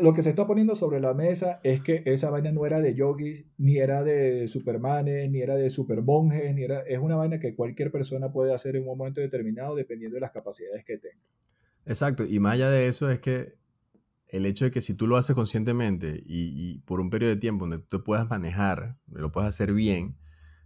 lo 0.00 0.14
que 0.14 0.22
se 0.22 0.30
está 0.30 0.46
poniendo 0.46 0.74
sobre 0.74 1.00
la 1.00 1.12
mesa 1.12 1.60
es 1.62 1.82
que 1.82 2.02
esa 2.06 2.30
vaina 2.30 2.52
no 2.52 2.64
era 2.64 2.80
de 2.80 2.94
yogis, 2.94 3.44
ni 3.58 3.76
era 3.76 4.02
de 4.02 4.48
supermanes, 4.48 5.30
ni 5.30 5.40
era 5.40 5.56
de 5.56 5.68
supermonjes, 5.68 6.54
ni 6.54 6.64
era, 6.64 6.80
es 6.80 6.98
una 6.98 7.16
vaina 7.16 7.38
que 7.38 7.54
cualquier 7.54 7.90
persona 7.90 8.32
puede 8.32 8.54
hacer 8.54 8.76
en 8.76 8.88
un 8.88 8.96
momento 8.96 9.20
determinado 9.20 9.74
dependiendo 9.74 10.14
de 10.14 10.20
las 10.20 10.30
capacidades 10.30 10.84
que 10.84 10.96
tenga. 10.96 11.22
Exacto, 11.86 12.24
y 12.26 12.38
más 12.40 12.54
allá 12.54 12.70
de 12.70 12.86
eso 12.86 13.10
es 13.10 13.18
que 13.20 13.56
el 14.28 14.46
hecho 14.46 14.64
de 14.64 14.70
que 14.70 14.80
si 14.80 14.94
tú 14.94 15.06
lo 15.06 15.16
haces 15.16 15.34
conscientemente 15.34 16.22
y, 16.26 16.78
por 16.80 17.00
un 17.00 17.10
periodo 17.10 17.34
de 17.34 17.40
tiempo 17.40 17.66
donde 17.66 17.78
tú 17.78 17.98
te 17.98 18.04
puedas 18.04 18.28
manejar, 18.28 18.96
lo 19.06 19.30
puedas 19.32 19.48
hacer 19.48 19.72
bien, 19.72 20.16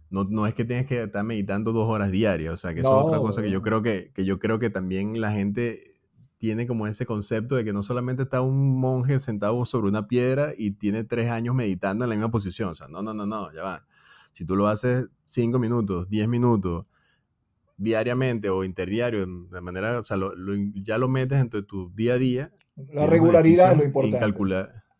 no, 0.09 0.23
no, 0.23 0.47
es 0.47 0.53
que 0.53 0.65
tengas 0.65 0.85
que 0.85 1.03
estar 1.03 1.23
meditando 1.23 1.71
dos 1.71 1.87
horas 1.87 2.11
diarias, 2.11 2.53
o 2.53 2.57
sea, 2.57 2.73
que 2.73 2.81
eso 2.81 2.97
es 2.97 3.05
otra 3.05 3.19
cosa 3.19 3.41
que 3.41 3.51
yo 3.51 3.61
creo 3.61 3.81
que, 3.81 4.11
que 4.13 4.25
yo 4.25 4.39
creo 4.39 4.59
que 4.59 4.69
también 4.69 5.21
la 5.21 5.31
gente 5.31 5.99
tiene 6.39 6.65
como 6.65 6.87
ese 6.87 7.05
concepto 7.05 7.55
de 7.55 7.65
que 7.65 7.73
no 7.73 7.83
solamente 7.83 8.23
está 8.23 8.41
un 8.41 8.79
monje 8.79 9.19
sentado 9.19 9.65
sobre 9.65 9.89
una 9.89 10.07
piedra 10.07 10.53
y 10.57 10.71
tiene 10.71 11.03
tres 11.03 11.29
años 11.29 11.53
meditando 11.53 12.05
en 12.05 12.09
la 12.09 12.15
misma 12.15 12.31
posición. 12.31 12.69
O 12.69 12.75
sea, 12.75 12.87
no, 12.87 13.01
no, 13.01 13.13
no, 13.13 13.25
no, 13.25 13.51
ya 13.51 13.61
va. 13.61 13.85
Si 14.31 14.45
tú 14.45 14.55
lo 14.55 14.67
haces 14.67 15.07
cinco 15.25 15.59
minutos, 15.59 16.09
diez 16.09 16.29
minutos, 16.29 16.85
diariamente 17.75 18.49
o 18.49 18.63
interdiario, 18.63 19.25
de 19.27 19.61
manera, 19.61 19.99
o 19.99 20.03
sea, 20.03 20.17
ya 20.75 20.97
lo 20.97 21.09
metes 21.09 21.39
entre 21.39 21.61
tu 21.61 21.91
día 21.93 22.13
a 22.13 22.17
día. 22.17 22.53
La 22.93 23.05
regularidad 23.05 23.73
es 23.73 23.77
lo 23.77 23.83
importante. 23.83 24.17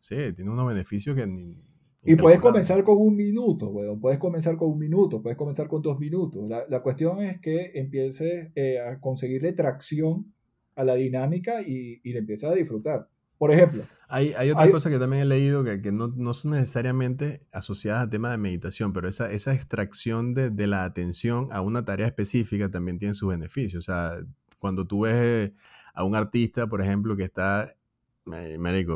Sí, 0.01 0.15
tiene 0.35 0.51
unos 0.51 0.67
beneficios 0.67 1.15
que 1.15 1.25
ni, 1.25 1.63
y 2.03 2.15
puedes 2.15 2.39
comenzar 2.39 2.83
con 2.83 2.97
un 2.97 3.15
minuto, 3.15 3.69
weón. 3.69 3.99
Puedes 3.99 4.19
comenzar 4.19 4.55
con 4.55 4.69
un 4.69 4.79
minuto, 4.79 5.21
puedes 5.21 5.37
comenzar 5.37 5.67
con 5.67 5.81
dos 5.81 5.99
minutos. 5.99 6.47
La, 6.47 6.65
la 6.69 6.81
cuestión 6.81 7.21
es 7.21 7.39
que 7.39 7.71
empieces 7.75 8.51
eh, 8.55 8.79
a 8.79 8.99
conseguirle 8.99 9.53
tracción 9.53 10.33
a 10.75 10.83
la 10.83 10.95
dinámica 10.95 11.61
y, 11.61 11.99
y 12.03 12.13
le 12.13 12.19
empiezas 12.19 12.51
a 12.51 12.55
disfrutar. 12.55 13.09
Por 13.37 13.51
ejemplo. 13.51 13.83
Hay, 14.09 14.33
hay 14.37 14.51
otra 14.51 14.69
cosa 14.69 14.89
que 14.89 14.97
también 14.97 15.23
he 15.23 15.25
leído 15.25 15.63
que, 15.63 15.81
que 15.81 15.91
no, 15.91 16.07
no, 16.09 16.33
son 16.33 16.51
necesariamente 16.51 17.45
asociadas 17.51 18.03
al 18.03 18.09
tema 18.09 18.31
de 18.31 18.37
meditación, 18.37 18.91
pero 18.91 19.07
esa, 19.07 19.31
esa 19.31 19.53
extracción 19.53 20.33
de, 20.33 20.49
de, 20.49 20.67
la 20.67 20.83
atención 20.83 21.47
a 21.51 21.61
una 21.61 21.85
tarea 21.85 22.07
específica 22.07 22.69
también 22.69 22.97
tiene 22.97 23.13
sus 23.13 23.29
beneficios. 23.29 23.87
O 23.87 23.91
sea, 23.91 24.17
cuando 24.57 24.85
tú 24.87 25.01
ves 25.01 25.51
a 25.93 26.03
un 26.03 26.15
artista, 26.15 26.67
por 26.67 26.81
ejemplo, 26.81 27.15
que 27.15 27.23
está 27.23 27.75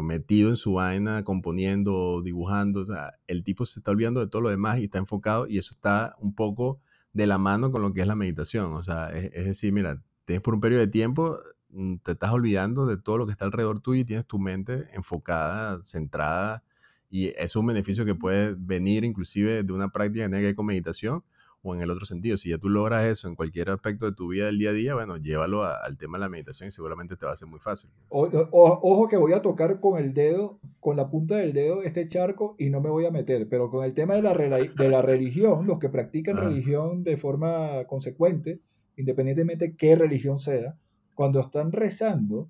metido 0.03 0.49
en 0.49 0.55
su 0.55 0.73
vaina, 0.73 1.23
componiendo, 1.23 2.21
dibujando, 2.21 2.81
o 2.81 2.85
sea, 2.85 3.13
el 3.27 3.43
tipo 3.43 3.65
se 3.65 3.79
está 3.79 3.91
olvidando 3.91 4.19
de 4.19 4.27
todo 4.27 4.41
lo 4.41 4.49
demás 4.49 4.79
y 4.79 4.85
está 4.85 4.99
enfocado 4.99 5.47
y 5.47 5.57
eso 5.57 5.71
está 5.71 6.15
un 6.19 6.35
poco 6.35 6.79
de 7.13 7.27
la 7.27 7.37
mano 7.37 7.71
con 7.71 7.81
lo 7.81 7.93
que 7.93 8.01
es 8.01 8.07
la 8.07 8.15
meditación. 8.15 8.73
O 8.73 8.83
sea, 8.83 9.09
es, 9.09 9.45
decir, 9.45 9.73
mira, 9.73 10.01
tienes 10.25 10.41
por 10.41 10.53
un 10.53 10.59
periodo 10.59 10.81
de 10.81 10.87
tiempo 10.87 11.39
Mm, 11.73 11.97
te 12.03 12.11
estás 12.11 12.31
olvidando 12.31 12.85
de 12.85 12.97
todo 12.97 13.17
lo 13.17 13.25
que 13.25 13.31
está 13.31 13.45
alrededor 13.45 13.79
tuyo 13.81 14.01
y 14.01 14.05
tienes 14.05 14.27
tu 14.27 14.37
mente 14.39 14.87
enfocada, 14.93 15.81
centrada. 15.81 16.63
Y 17.09 17.29
es 17.29 17.55
un 17.55 17.65
beneficio 17.65 18.05
que 18.05 18.15
puede 18.15 18.55
venir 18.57 19.03
inclusive 19.03 19.63
de 19.63 19.73
una 19.73 19.89
práctica 19.89 20.25
hay 20.25 20.53
con 20.55 20.67
meditación 20.67 21.23
o 21.63 21.73
en 21.73 21.81
el 21.81 21.89
otro 21.89 22.05
sentido. 22.05 22.37
Si 22.37 22.49
ya 22.49 22.57
tú 22.57 22.69
logras 22.69 23.05
eso 23.05 23.27
en 23.27 23.35
cualquier 23.35 23.69
aspecto 23.69 24.05
de 24.05 24.13
tu 24.13 24.27
vida 24.27 24.45
del 24.45 24.59
día 24.59 24.69
a 24.69 24.73
día, 24.73 24.93
bueno, 24.93 25.17
llévalo 25.17 25.63
al 25.63 25.97
tema 25.97 26.17
de 26.17 26.21
la 26.21 26.29
meditación 26.29 26.67
y 26.67 26.71
seguramente 26.71 27.15
te 27.15 27.25
va 27.25 27.31
a 27.31 27.37
ser 27.37 27.47
muy 27.47 27.59
fácil. 27.59 27.89
ojo 28.09 29.07
que 29.07 29.17
voy 29.17 29.33
a 29.33 29.41
tocar 29.41 29.79
con 29.79 29.97
el 29.97 30.13
dedo, 30.13 30.59
con 30.79 30.97
la 30.97 31.09
punta 31.09 31.37
del 31.37 31.53
dedo 31.53 31.81
este 31.81 32.07
charco 32.07 32.55
y 32.59 32.69
no 32.69 32.81
me 32.81 32.89
voy 32.89 33.05
a 33.05 33.11
meter, 33.11 33.47
pero 33.49 33.69
con 33.71 33.83
el 33.85 33.93
tema 33.93 34.15
de 34.15 34.21
la, 34.21 34.33
de 34.33 34.89
la 34.89 35.01
religión, 35.01 35.65
los 35.65 35.79
que 35.79 35.89
practican 35.89 36.37
religión 36.37 37.03
de 37.03 37.17
forma 37.17 37.85
consecuente, 37.87 38.59
independientemente 38.97 39.75
qué 39.75 39.95
religión 39.95 40.39
sea, 40.39 40.75
cuando 41.13 41.39
están 41.39 41.71
rezando, 41.71 42.49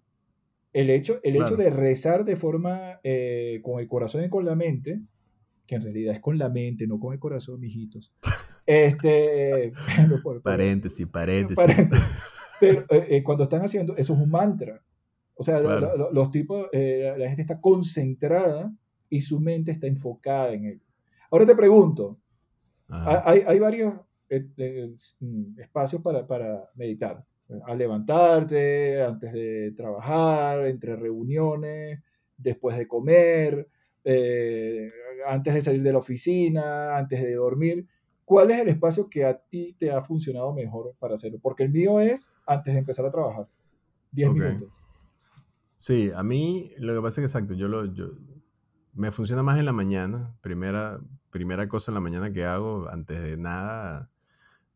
el 0.72 0.90
hecho, 0.90 1.20
el 1.22 1.36
hecho 1.36 1.56
de 1.56 1.70
rezar 1.70 2.26
de 2.26 2.36
forma 2.36 3.00
eh, 3.04 3.62
con 3.64 3.80
el 3.80 3.88
corazón 3.88 4.24
y 4.24 4.30
con 4.30 4.44
la 4.44 4.56
mente, 4.56 5.02
que 5.68 5.76
en 5.76 5.84
realidad 5.84 6.16
es 6.16 6.20
con 6.20 6.38
la 6.38 6.50
mente, 6.50 6.88
no 6.88 7.00
con 7.00 7.14
el 7.14 7.20
corazón, 7.20 7.60
mijitos. 7.60 8.12
Este, 8.66 9.74
paréntesis, 10.44 11.06
paréntesis. 11.08 11.66
pero 12.60 12.82
eh, 12.90 13.08
eh, 13.10 13.24
cuando 13.24 13.44
están 13.44 13.62
haciendo, 13.62 13.96
eso 13.98 14.14
es 14.14 14.20
un 14.20 14.30
mantra. 14.30 14.82
O 15.36 15.44
sea, 15.44 15.60
los 15.60 16.32
tipos, 16.32 16.68
la 16.72 17.28
gente 17.28 17.42
está 17.42 17.60
concentrada 17.60 18.72
y 19.10 19.20
su 19.22 19.40
mente 19.40 19.72
está 19.72 19.88
enfocada 19.88 20.54
en 20.54 20.66
ello. 20.66 20.86
Ahora 21.32 21.46
te 21.46 21.56
pregunto, 21.56 22.20
hay, 22.88 23.44
hay, 23.46 23.60
varios 23.60 23.96
mm, 25.20 25.60
espacios 25.60 26.04
para, 26.04 26.28
para 26.28 26.70
meditar 26.76 27.26
al 27.66 27.78
levantarte, 27.78 29.02
antes 29.02 29.34
de 29.34 29.74
trabajar, 29.76 30.66
entre 30.66 30.96
reuniones, 30.96 32.00
después 32.38 32.78
de 32.78 32.88
comer, 32.88 33.68
eh, 34.04 34.92
antes 35.28 35.54
de 35.54 35.62
salir 35.62 35.84
de 35.84 35.92
la 35.92 36.00
oficina, 36.00 36.98
antes 36.98 37.22
de 37.22 37.36
dormir. 37.36 37.88
¿Cuál 38.34 38.50
es 38.50 38.62
el 38.62 38.70
espacio 38.70 39.08
que 39.12 39.26
a 39.26 39.38
ti 39.38 39.76
te 39.78 39.92
ha 39.92 40.02
funcionado 40.02 40.52
mejor 40.54 40.96
para 40.98 41.14
hacerlo? 41.14 41.38
Porque 41.40 41.62
el 41.62 41.70
mío 41.70 42.00
es 42.00 42.34
antes 42.48 42.74
de 42.74 42.80
empezar 42.80 43.06
a 43.06 43.12
trabajar, 43.12 43.48
10 44.12 44.34
minutos. 44.34 44.70
Sí, 45.78 46.10
a 46.16 46.24
mí 46.24 46.72
lo 46.80 46.96
que 46.96 47.02
pasa 47.02 47.10
es 47.10 47.16
que 47.18 47.26
exacto, 47.26 47.54
yo 47.54 47.68
lo, 47.68 47.86
yo, 47.94 48.08
me 48.94 49.12
funciona 49.12 49.44
más 49.44 49.60
en 49.60 49.66
la 49.66 49.72
mañana. 49.72 50.36
Primera, 50.42 51.00
primera 51.30 51.68
cosa 51.70 51.92
en 51.92 51.94
la 51.94 52.02
mañana 52.02 52.34
que 52.34 52.44
hago, 52.44 52.90
antes 52.90 53.22
de 53.22 53.38
nada, 53.38 54.10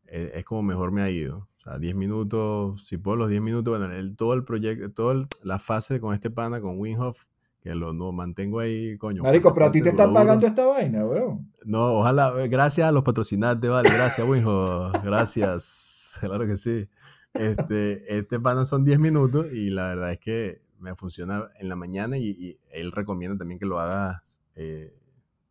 e, 0.05 0.33
es, 0.35 0.45
como 0.45 0.61
mejor 0.61 0.91
me 0.91 1.01
ha 1.01 1.09
ido. 1.09 1.49
O 1.57 1.59
sea, 1.59 1.79
10 1.79 1.95
minutos, 1.95 2.85
si 2.85 2.99
puedo 2.99 3.17
los 3.17 3.29
10 3.31 3.41
minutos, 3.41 3.75
bueno, 3.75 3.91
el, 3.91 4.15
todo 4.15 4.35
el 4.35 4.43
proyecto, 4.43 4.91
toda 4.91 5.27
la 5.41 5.57
fase 5.57 5.99
con 5.99 6.13
este 6.13 6.29
pana, 6.29 6.61
con 6.61 6.77
Winhoff, 6.77 7.25
que 7.61 7.75
lo 7.75 7.93
no, 7.93 8.11
mantengo 8.11 8.59
ahí, 8.59 8.97
coño. 8.97 9.23
Marico, 9.23 9.53
pero 9.53 9.67
a 9.67 9.71
ti 9.71 9.81
te 9.81 9.89
están 9.89 10.13
pagando 10.13 10.47
esta 10.47 10.65
vaina, 10.65 11.05
weón. 11.05 11.51
No, 11.65 11.99
ojalá, 11.99 12.33
eh, 12.39 12.47
gracias 12.47 12.87
a 12.87 12.91
los 12.91 13.03
patrocinantes, 13.03 13.69
vale, 13.69 13.89
gracias, 13.89 14.27
Winhoff, 14.29 14.93
gracias, 15.03 16.17
claro 16.19 16.45
que 16.45 16.57
sí. 16.57 16.87
Este, 17.33 18.17
este 18.17 18.39
pana 18.39 18.65
son 18.65 18.83
10 18.83 18.99
minutos 18.99 19.51
y 19.51 19.69
la 19.69 19.89
verdad 19.89 20.11
es 20.11 20.19
que 20.19 20.61
me 20.79 20.95
funciona 20.95 21.47
en 21.59 21.69
la 21.69 21.75
mañana 21.75 22.17
y, 22.17 22.59
él 22.71 22.91
recomienda 22.91 23.37
también 23.37 23.59
que 23.59 23.65
lo 23.65 23.79
hagas 23.79 24.39
eh, 24.55 24.93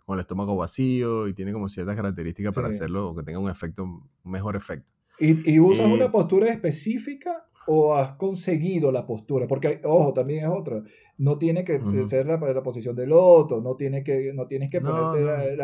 con 0.05 0.15
el 0.15 0.21
estómago 0.21 0.57
vacío 0.57 1.29
y 1.29 1.35
tiene 1.35 1.53
como 1.53 1.69
ciertas 1.69 1.97
características 1.97 2.55
para 2.55 2.69
hacerlo 2.69 3.09
o 3.09 3.17
que 3.17 3.23
tenga 3.23 3.39
un 3.39 3.51
efecto, 3.51 3.85
un 3.85 4.09
mejor 4.25 4.57
efecto. 4.57 4.93
¿Y, 5.19 5.59
usas 5.59 5.87
una 5.87 6.07
eh, 6.07 6.11
postura 6.11 6.49
específica 6.49 7.47
o 7.67 7.95
has 7.95 8.17
conseguido 8.17 8.93
la 8.93 9.07
postura? 9.07 9.47
Porque, 9.47 9.81
ojo, 9.85 10.13
también 10.13 10.45
es 10.45 10.51
otra. 10.51 10.83
No 11.19 11.39
tiene 11.39 11.65
que 11.65 11.81
ser 12.07 12.27
la, 12.27 12.37
la, 12.37 12.63
posición 12.63 12.95
del 12.95 13.13
otro, 13.13 13.63
no, 13.63 13.75
tiene 13.75 14.05
que, 14.05 14.33
no 14.35 14.47
tienes 14.47 14.71
que 14.71 14.81
ponerte 14.81 15.57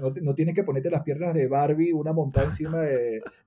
no. 0.00 0.12
no, 0.22 0.34
tienes 0.34 0.54
que 0.54 0.62
ponerte 0.62 0.90
las 0.90 1.02
piernas 1.02 1.34
de 1.34 1.48
Barbie, 1.48 1.92
una 1.92 2.12
montada 2.12 2.46
encima 2.46 2.80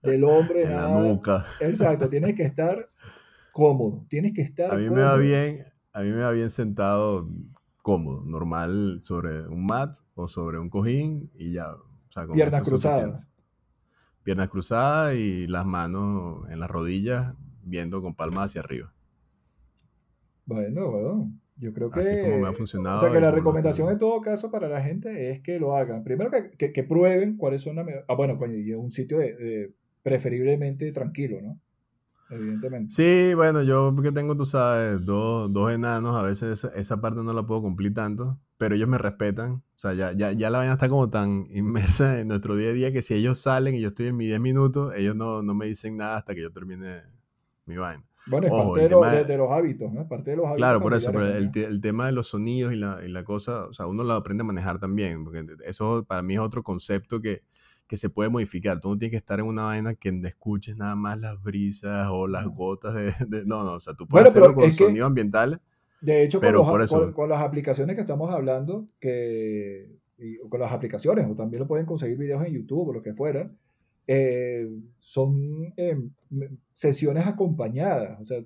del 0.02 0.24
hombre. 0.26 0.64
en 0.64 0.76
la 0.76 0.88
nuca. 0.90 1.46
Exacto, 1.62 2.10
tienes 2.10 2.36
que 2.36 2.44
estar 2.44 2.90
cómodo, 3.54 4.06
tienes 4.10 4.34
que 4.34 4.42
estar 4.42 4.74
A 4.74 4.78
mí 4.78 4.90
me 4.90 5.02
va 5.02 5.16
bien, 5.16 5.66
a 5.94 6.02
mí 6.02 6.10
me 6.10 6.22
va 6.22 6.32
bien 6.32 6.50
sentado 6.50 7.30
cómodo, 7.82 8.24
normal 8.26 9.00
sobre 9.02 9.48
un 9.48 9.66
mat 9.66 9.96
o 10.16 10.28
sobre 10.28 10.60
un 10.60 10.70
cojín 10.70 11.32
y 11.36 11.54
ya. 11.54 11.76
Piernas 12.34 12.62
cruzadas. 12.62 13.30
Piernas 14.24 14.50
cruzadas 14.50 15.16
y 15.16 15.48
las 15.48 15.66
manos 15.66 16.50
en 16.50 16.60
las 16.60 16.70
rodillas 16.70 17.34
viendo 17.64 18.02
con 18.02 18.16
palmas 18.16 18.46
hacia 18.46 18.62
arriba. 18.62 18.94
Bueno, 20.46 20.92
bueno, 20.92 21.32
yo 21.58 21.74
creo 21.74 21.90
que... 21.90 22.02
Así 22.02 22.22
como 22.24 22.40
me 22.40 22.48
ha 22.48 22.54
funcionado. 22.54 22.98
O 22.98 23.00
sea, 23.00 23.12
que 23.12 23.22
la 23.22 23.32
recomendación 23.32 23.90
en 23.90 23.98
todo 23.98 24.22
caso 24.22 24.52
para 24.52 24.68
la 24.68 24.82
gente 24.82 25.32
es 25.32 25.42
que 25.42 25.60
lo 25.60 25.76
hagan. 25.76 26.04
Primero 26.04 26.32
que, 26.32 26.72
que, 26.72 26.84
prueben 26.84 27.38
cuáles 27.38 27.62
son 27.62 27.78
las... 27.78 27.88
Ah, 28.08 28.16
bueno, 28.16 28.38
un 28.78 28.92
sitio 28.92 29.20
de, 29.20 29.74
preferiblemente 30.02 30.92
tranquilo, 30.92 31.42
¿no? 31.42 31.60
evidentemente. 32.30 32.94
Sí, 32.94 33.34
bueno, 33.36 33.62
yo 33.62 33.96
que 34.02 34.12
tengo, 34.12 34.36
tú 34.36 34.46
sabes, 34.46 35.06
dos, 35.06 35.52
dos 35.54 35.72
enanos, 35.72 36.16
a 36.16 36.24
veces 36.24 36.64
esa, 36.76 37.02
parte 37.02 37.22
no 37.22 37.34
la 37.34 37.46
puedo 37.46 37.62
cumplir 37.62 37.94
tanto, 37.94 38.40
pero 38.58 38.76
ellos 38.76 38.88
me 38.88 38.98
respetan. 38.98 39.52
O 39.52 39.64
sea, 39.76 39.94
ya, 39.94 40.14
ya, 40.14 40.32
ya 40.32 40.50
la 40.50 40.60
vaina 40.60 40.74
está 40.74 40.90
como 40.90 41.10
tan 41.10 41.48
inmersa 41.52 42.20
en 42.20 42.28
nuestro 42.28 42.56
día 42.56 42.70
a 42.70 42.74
día 42.74 42.92
que 42.92 43.02
si 43.02 43.14
ellos 43.14 43.40
salen 43.40 43.76
y 43.76 43.82
yo 43.82 43.90
estoy 43.90 44.08
en 44.08 44.18
mis 44.18 44.28
10 44.28 44.40
minutos, 44.40 44.94
ellos 44.96 45.16
no, 45.16 45.44
no 45.44 45.54
me 45.54 45.68
dicen 45.68 45.98
nada 45.98 46.18
hasta 46.18 46.34
que 46.34 46.42
yo 46.42 46.52
termine 46.52 47.02
mi 47.66 47.78
vaina. 47.78 48.04
Bueno, 48.26 48.48
es 48.48 48.54
parte 48.54 49.28
de, 49.28 49.38
los 49.38 49.52
hábitos, 49.52 49.92
¿no? 49.92 50.08
Parte 50.08 50.32
de 50.32 50.38
los 50.38 50.46
hábitos. 50.46 50.58
Claro, 50.58 50.82
por 50.82 50.94
eso, 50.94 51.12
pero 51.12 51.26
el, 51.26 51.52
el, 51.54 51.82
tema 51.82 52.06
de 52.06 52.14
los 52.14 52.28
sonidos 52.28 52.72
y 52.72 52.78
la, 52.78 53.02
y 53.06 53.10
la 53.10 53.26
cosa, 53.26 53.66
o 53.66 53.74
sea, 53.74 53.86
uno 53.86 54.04
lo 54.04 54.14
aprende 54.14 54.44
a 54.44 54.46
manejar 54.46 54.80
también, 54.80 55.26
porque 55.26 55.46
eso 55.66 56.06
para 56.08 56.22
mí 56.22 56.36
es 56.36 56.40
otro 56.40 56.64
concepto 56.64 57.20
que, 57.20 57.42
que 57.88 57.98
se 57.98 58.10
puede 58.10 58.30
modificar. 58.30 58.80
Tú 58.80 58.90
no 58.90 58.98
tienes 58.98 59.12
que 59.12 59.18
estar 59.18 59.40
en 59.40 59.46
una 59.46 59.66
vaina 59.66 59.94
que 59.96 60.10
escuches 60.26 60.78
nada 60.78 60.96
más 60.96 61.20
las 61.20 61.42
brisas 61.42 62.08
o 62.12 62.28
las 62.28 62.48
gotas 62.48 62.94
de... 62.94 63.46
no, 63.46 63.64
no, 63.64 63.74
o 63.74 63.80
sea, 63.80 63.94
tú 63.94 64.08
puedes 64.08 64.30
hacerlo 64.30 64.56
con 64.56 64.72
sonido 64.72 65.06
ambiental. 65.06 65.62
De 66.00 66.24
hecho, 66.24 66.40
pero 66.40 66.64
con, 66.66 66.80
los, 66.80 66.92
con, 67.14 67.30
las 67.30 67.42
aplicaciones 67.42 67.96
que 67.96 68.02
estamos 68.02 68.30
hablando, 68.30 68.90
que, 69.00 70.00
con 70.50 70.60
las 70.60 70.74
aplicaciones, 70.74 71.26
o 71.30 71.36
también 71.36 71.62
lo 71.62 71.68
pueden 71.68 71.86
conseguir 71.86 72.18
videos 72.18 72.46
en 72.46 72.54
YouTube 72.54 72.90
o 72.90 72.94
lo 72.94 73.02
que 73.02 73.14
fuera, 73.14 73.50
eh, 74.08 74.68
son 75.00 75.74
em, 75.78 76.10
sesiones 76.72 77.26
acompañadas. 77.26 78.20
O 78.20 78.26
sea, 78.26 78.44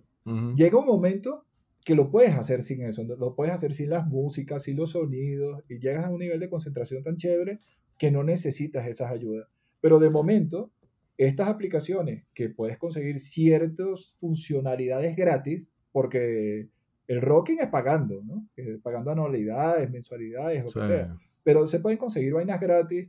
llega 0.56 0.78
un 0.78 0.86
momento 0.86 1.46
que 1.86 1.96
lo 1.96 2.12
puedes 2.12 2.34
hacer 2.34 2.64
sin 2.64 2.84
eso, 2.84 3.04
lo 3.04 3.34
puedes 3.34 3.54
hacer 3.54 3.74
sin 3.74 3.90
las 3.90 4.06
músicas, 4.06 4.64
sin 4.64 4.76
los 4.76 4.92
sonidos, 4.92 5.64
y 5.70 5.80
llegas 5.80 6.06
a 6.06 6.10
un 6.10 6.20
nivel 6.20 6.40
de 6.40 6.50
concentración 6.50 7.02
tan 7.02 7.16
chévere 7.16 7.60
que 7.98 8.12
no 8.12 8.24
necesitas 8.24 8.86
esas 8.88 9.10
ayudas. 9.10 9.48
Pero 9.80 10.00
de 10.00 10.10
momento, 10.10 10.72
estas 11.18 11.48
aplicaciones 11.48 12.26
que 12.34 12.50
puedes 12.50 12.78
conseguir 12.78 13.20
ciertas 13.20 14.16
funcionalidades 14.20 15.16
gratis, 15.16 15.70
porque 15.92 16.68
el 17.08 17.22
rocking 17.22 17.60
es 17.60 17.68
pagando, 17.68 18.22
¿no? 18.24 18.48
pagando 18.84 19.12
anualidades, 19.12 19.90
mensualidades, 19.90 20.66
lo 20.66 20.82
que 20.82 20.88
sea. 20.88 21.18
Pero 21.44 21.66
se 21.68 21.80
pueden 21.80 21.98
conseguir 21.98 22.34
vainas 22.34 22.60
gratis 22.60 23.08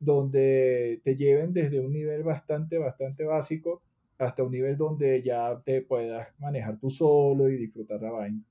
donde 0.00 1.00
te 1.04 1.14
lleven 1.14 1.52
desde 1.52 1.78
un 1.78 1.92
nivel 1.92 2.24
bastante, 2.24 2.78
bastante 2.78 3.24
básico 3.24 3.82
hasta 4.18 4.42
un 4.42 4.50
nivel 4.50 4.76
donde 4.76 5.22
ya 5.22 5.60
te 5.64 5.82
puedas 5.82 6.28
manejar 6.38 6.78
tú 6.78 6.90
solo 6.90 7.48
y 7.48 7.56
disfrutar 7.56 8.02
la 8.02 8.10
vaina. 8.10 8.42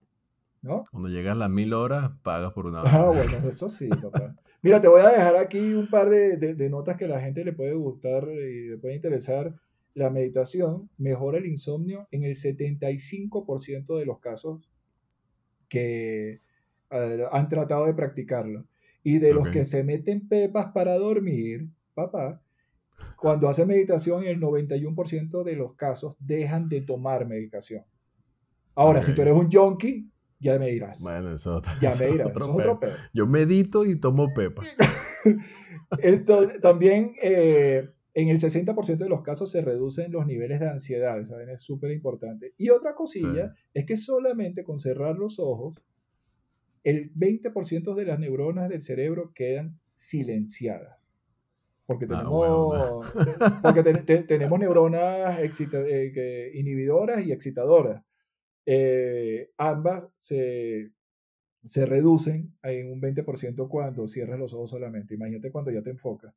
¿No? 0.61 0.85
Cuando 0.91 1.09
llegas 1.09 1.33
a 1.33 1.37
las 1.37 1.49
mil 1.49 1.73
horas, 1.73 2.11
pagas 2.21 2.51
por 2.51 2.65
una 2.65 2.81
Ah, 2.81 3.07
bueno, 3.07 3.47
eso 3.47 3.69
sí, 3.69 3.87
papá. 3.87 4.35
Mira, 4.61 4.81
te 4.81 4.89
voy 4.89 5.01
a 5.01 5.09
dejar 5.09 5.37
aquí 5.37 5.73
un 5.73 5.87
par 5.87 6.09
de, 6.09 6.69
notas 6.69 6.97
que 6.97 7.05
a 7.05 7.09
la 7.09 7.21
gente 7.21 7.45
le 7.45 7.53
puede 7.53 7.73
gustar 7.73 8.27
y 8.27 8.69
le 8.69 8.77
puede 8.77 8.95
interesar. 8.95 9.55
La 9.93 10.09
meditación 10.09 10.89
mejora 10.97 11.37
el 11.37 11.45
insomnio 11.45 12.07
en 12.11 12.23
el 12.23 12.33
75% 12.33 13.97
de 13.97 14.05
los 14.05 14.19
casos 14.19 14.69
que 15.69 16.41
han 16.89 17.47
tratado 17.47 17.85
de 17.85 17.93
practicarlo. 17.93 18.65
Y 19.09 19.17
de 19.17 19.33
los 19.33 19.49
que 19.49 19.65
se 19.65 19.83
meten 19.83 20.27
pepas 20.27 20.67
para 20.71 20.95
dormir, 20.95 21.67
papá, 21.95 22.41
cuando 23.17 23.49
hacen 23.49 23.67
meditación, 23.67 24.23
el 24.23 24.39
91% 24.39 25.43
de 25.43 25.55
los 25.55 25.75
casos 25.75 26.15
dejan 26.19 26.69
de 26.69 26.81
tomar 26.81 27.25
medicación. 27.27 27.83
Ahora, 28.75 29.01
si 29.01 29.13
tú 29.13 29.23
eres 29.23 29.33
un 29.33 29.49
junkie, 29.49 30.09
ya 30.39 30.59
me 30.59 30.69
dirás. 30.69 31.01
Bueno, 31.01 31.33
eso, 31.33 31.59
ya 31.81 31.91
me 31.99 32.05
dirás. 32.05 32.27
Otro, 32.27 32.53
otro 32.53 32.79
Yo 33.13 33.25
medito 33.25 33.83
y 33.83 33.99
tomo 33.99 34.31
pepa. 34.33 34.63
Entonces, 36.03 36.61
también 36.61 37.15
eh, 37.21 37.89
en 38.13 38.29
el 38.29 38.39
60% 38.39 38.97
de 38.97 39.09
los 39.09 39.23
casos 39.23 39.49
se 39.49 39.61
reducen 39.61 40.11
los 40.11 40.27
niveles 40.27 40.59
de 40.59 40.69
ansiedad, 40.69 41.23
¿saben? 41.23 41.49
Es 41.49 41.61
súper 41.61 41.91
importante. 41.91 42.53
Y 42.57 42.69
otra 42.69 42.93
cosilla 42.93 43.53
es 43.73 43.85
que 43.85 43.97
solamente 43.97 44.63
con 44.63 44.79
cerrar 44.79 45.17
los 45.17 45.39
ojos, 45.39 45.81
el 46.83 47.13
20% 47.13 47.95
de 47.95 48.05
las 48.05 48.19
neuronas 48.19 48.69
del 48.69 48.81
cerebro 48.81 49.31
quedan 49.33 49.79
silenciadas. 49.91 51.11
Porque 51.85 52.05
ah, 52.09 52.19
tenemos, 52.19 53.13
porque 53.63 53.83
tenemos 54.23 54.59
neuronas 54.59 55.39
eh, 55.39 56.51
inhibidoras 56.53 57.25
y 57.25 57.31
excitadoras. 57.31 58.03
Eh, 58.65 59.49
ambas 59.57 60.07
se, 60.15 60.91
se, 61.63 61.85
reducen 61.87 62.55
en 62.61 62.91
un 62.91 63.01
20% 63.01 63.67
cuando 63.67 64.05
cierras 64.05 64.37
los 64.37 64.53
ojos 64.53 64.69
solamente. 64.69 65.15
Imagínate 65.15 65.51
cuando 65.51 65.71
ya 65.71 65.81
te 65.81 65.89
enfocas. 65.89 66.35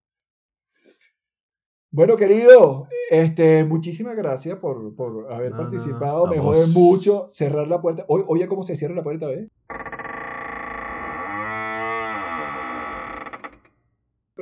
Bueno, 1.91 2.17
querido, 2.17 2.89
este, 3.11 3.65
muchísimas 3.65 4.17
gracias 4.17 4.57
por, 4.59 4.97
por 4.97 5.31
haber 5.31 5.51
participado. 5.51 6.27
Me 6.27 6.39
jode 6.39 6.67
mucho 6.69 7.29
cerrar 7.31 7.69
la 7.69 7.83
puerta. 7.83 8.07
Oye, 8.09 8.49
¿cómo 8.49 8.63
se 8.63 8.77
cierra 8.77 8.95
la 8.95 9.03
puerta? 9.03 9.27
¿ves? 9.27 9.51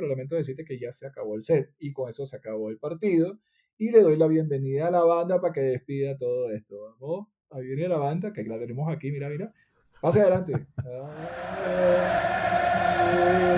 Pero 0.01 0.09
lamento 0.09 0.35
decirte 0.35 0.65
que 0.65 0.79
ya 0.79 0.91
se 0.91 1.05
acabó 1.05 1.35
el 1.35 1.43
set 1.43 1.75
y 1.77 1.93
con 1.93 2.09
eso 2.09 2.25
se 2.25 2.35
acabó 2.35 2.71
el 2.71 2.79
partido. 2.79 3.37
Y 3.77 3.91
le 3.91 4.01
doy 4.01 4.17
la 4.17 4.25
bienvenida 4.25 4.87
a 4.87 4.91
la 4.91 5.03
banda 5.03 5.39
para 5.39 5.53
que 5.53 5.61
despida 5.61 6.17
todo 6.17 6.49
esto. 6.49 6.97
¿Vamos? 6.99 7.27
Ahí 7.51 7.67
viene 7.67 7.87
la 7.87 7.99
banda, 7.99 8.33
que 8.33 8.43
la 8.43 8.57
tenemos 8.57 8.91
aquí, 8.91 9.11
mira, 9.11 9.29
mira. 9.29 9.53
Pase 10.01 10.21
adelante. 10.21 10.53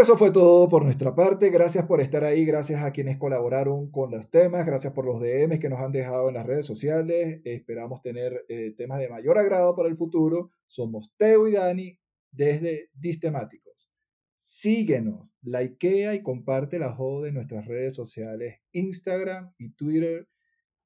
eso 0.00 0.16
fue 0.16 0.30
todo 0.30 0.66
por 0.68 0.82
nuestra 0.82 1.14
parte. 1.14 1.50
Gracias 1.50 1.84
por 1.84 2.00
estar 2.00 2.24
ahí, 2.24 2.46
gracias 2.46 2.82
a 2.82 2.90
quienes 2.90 3.18
colaboraron 3.18 3.90
con 3.90 4.10
los 4.10 4.30
temas, 4.30 4.64
gracias 4.64 4.94
por 4.94 5.04
los 5.04 5.20
DMs 5.20 5.58
que 5.58 5.68
nos 5.68 5.80
han 5.80 5.92
dejado 5.92 6.28
en 6.28 6.34
las 6.34 6.46
redes 6.46 6.64
sociales. 6.64 7.42
Esperamos 7.44 8.00
tener 8.00 8.46
eh, 8.48 8.72
temas 8.76 8.98
de 8.98 9.10
mayor 9.10 9.36
agrado 9.36 9.76
para 9.76 9.90
el 9.90 9.96
futuro. 9.96 10.50
Somos 10.66 11.12
Teo 11.18 11.46
y 11.46 11.52
Dani 11.52 11.98
desde 12.30 12.88
Distemáticos. 12.94 13.90
Síguenos, 14.34 15.34
likea 15.42 16.14
y 16.14 16.22
comparte 16.22 16.78
la 16.78 16.92
joda 16.92 17.26
de 17.26 17.32
nuestras 17.32 17.66
redes 17.66 17.94
sociales, 17.94 18.56
Instagram 18.72 19.52
y 19.58 19.70
Twitter. 19.72 20.28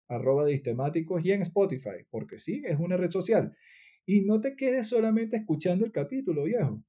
arroba 0.08 0.44
distemáticos 0.44 1.24
y 1.24 1.32
en 1.32 1.42
Spotify, 1.42 2.04
porque 2.10 2.38
sí, 2.38 2.62
es 2.66 2.78
una 2.78 2.96
red 2.96 3.10
social. 3.10 3.56
Y 4.06 4.22
no 4.22 4.40
te 4.40 4.56
quedes 4.56 4.88
solamente 4.88 5.36
escuchando 5.36 5.84
el 5.84 5.92
capítulo, 5.92 6.44
viejo. 6.44 6.82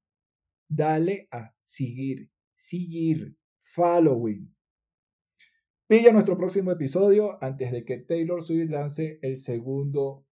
Dale 0.67 1.27
a 1.31 1.53
seguir, 1.61 2.29
seguir, 2.53 3.35
following. 3.61 4.53
Pilla 5.87 6.11
nuestro 6.11 6.35
próximo 6.37 6.71
episodio 6.71 7.37
antes 7.43 7.71
de 7.71 7.85
que 7.85 7.99
Taylor 7.99 8.41
Swift 8.41 8.71
lance 8.71 9.19
el 9.21 9.37
segundo 9.37 10.25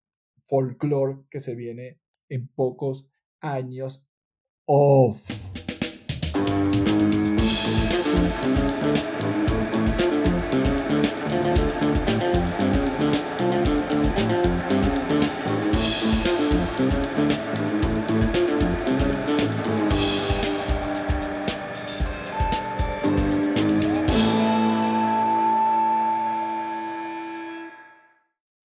folklore 0.48 1.26
que 1.30 1.40
se 1.40 1.54
viene 1.54 2.00
en 2.30 2.48
pocos 2.48 3.08
años 3.40 4.08
off. 4.66 5.30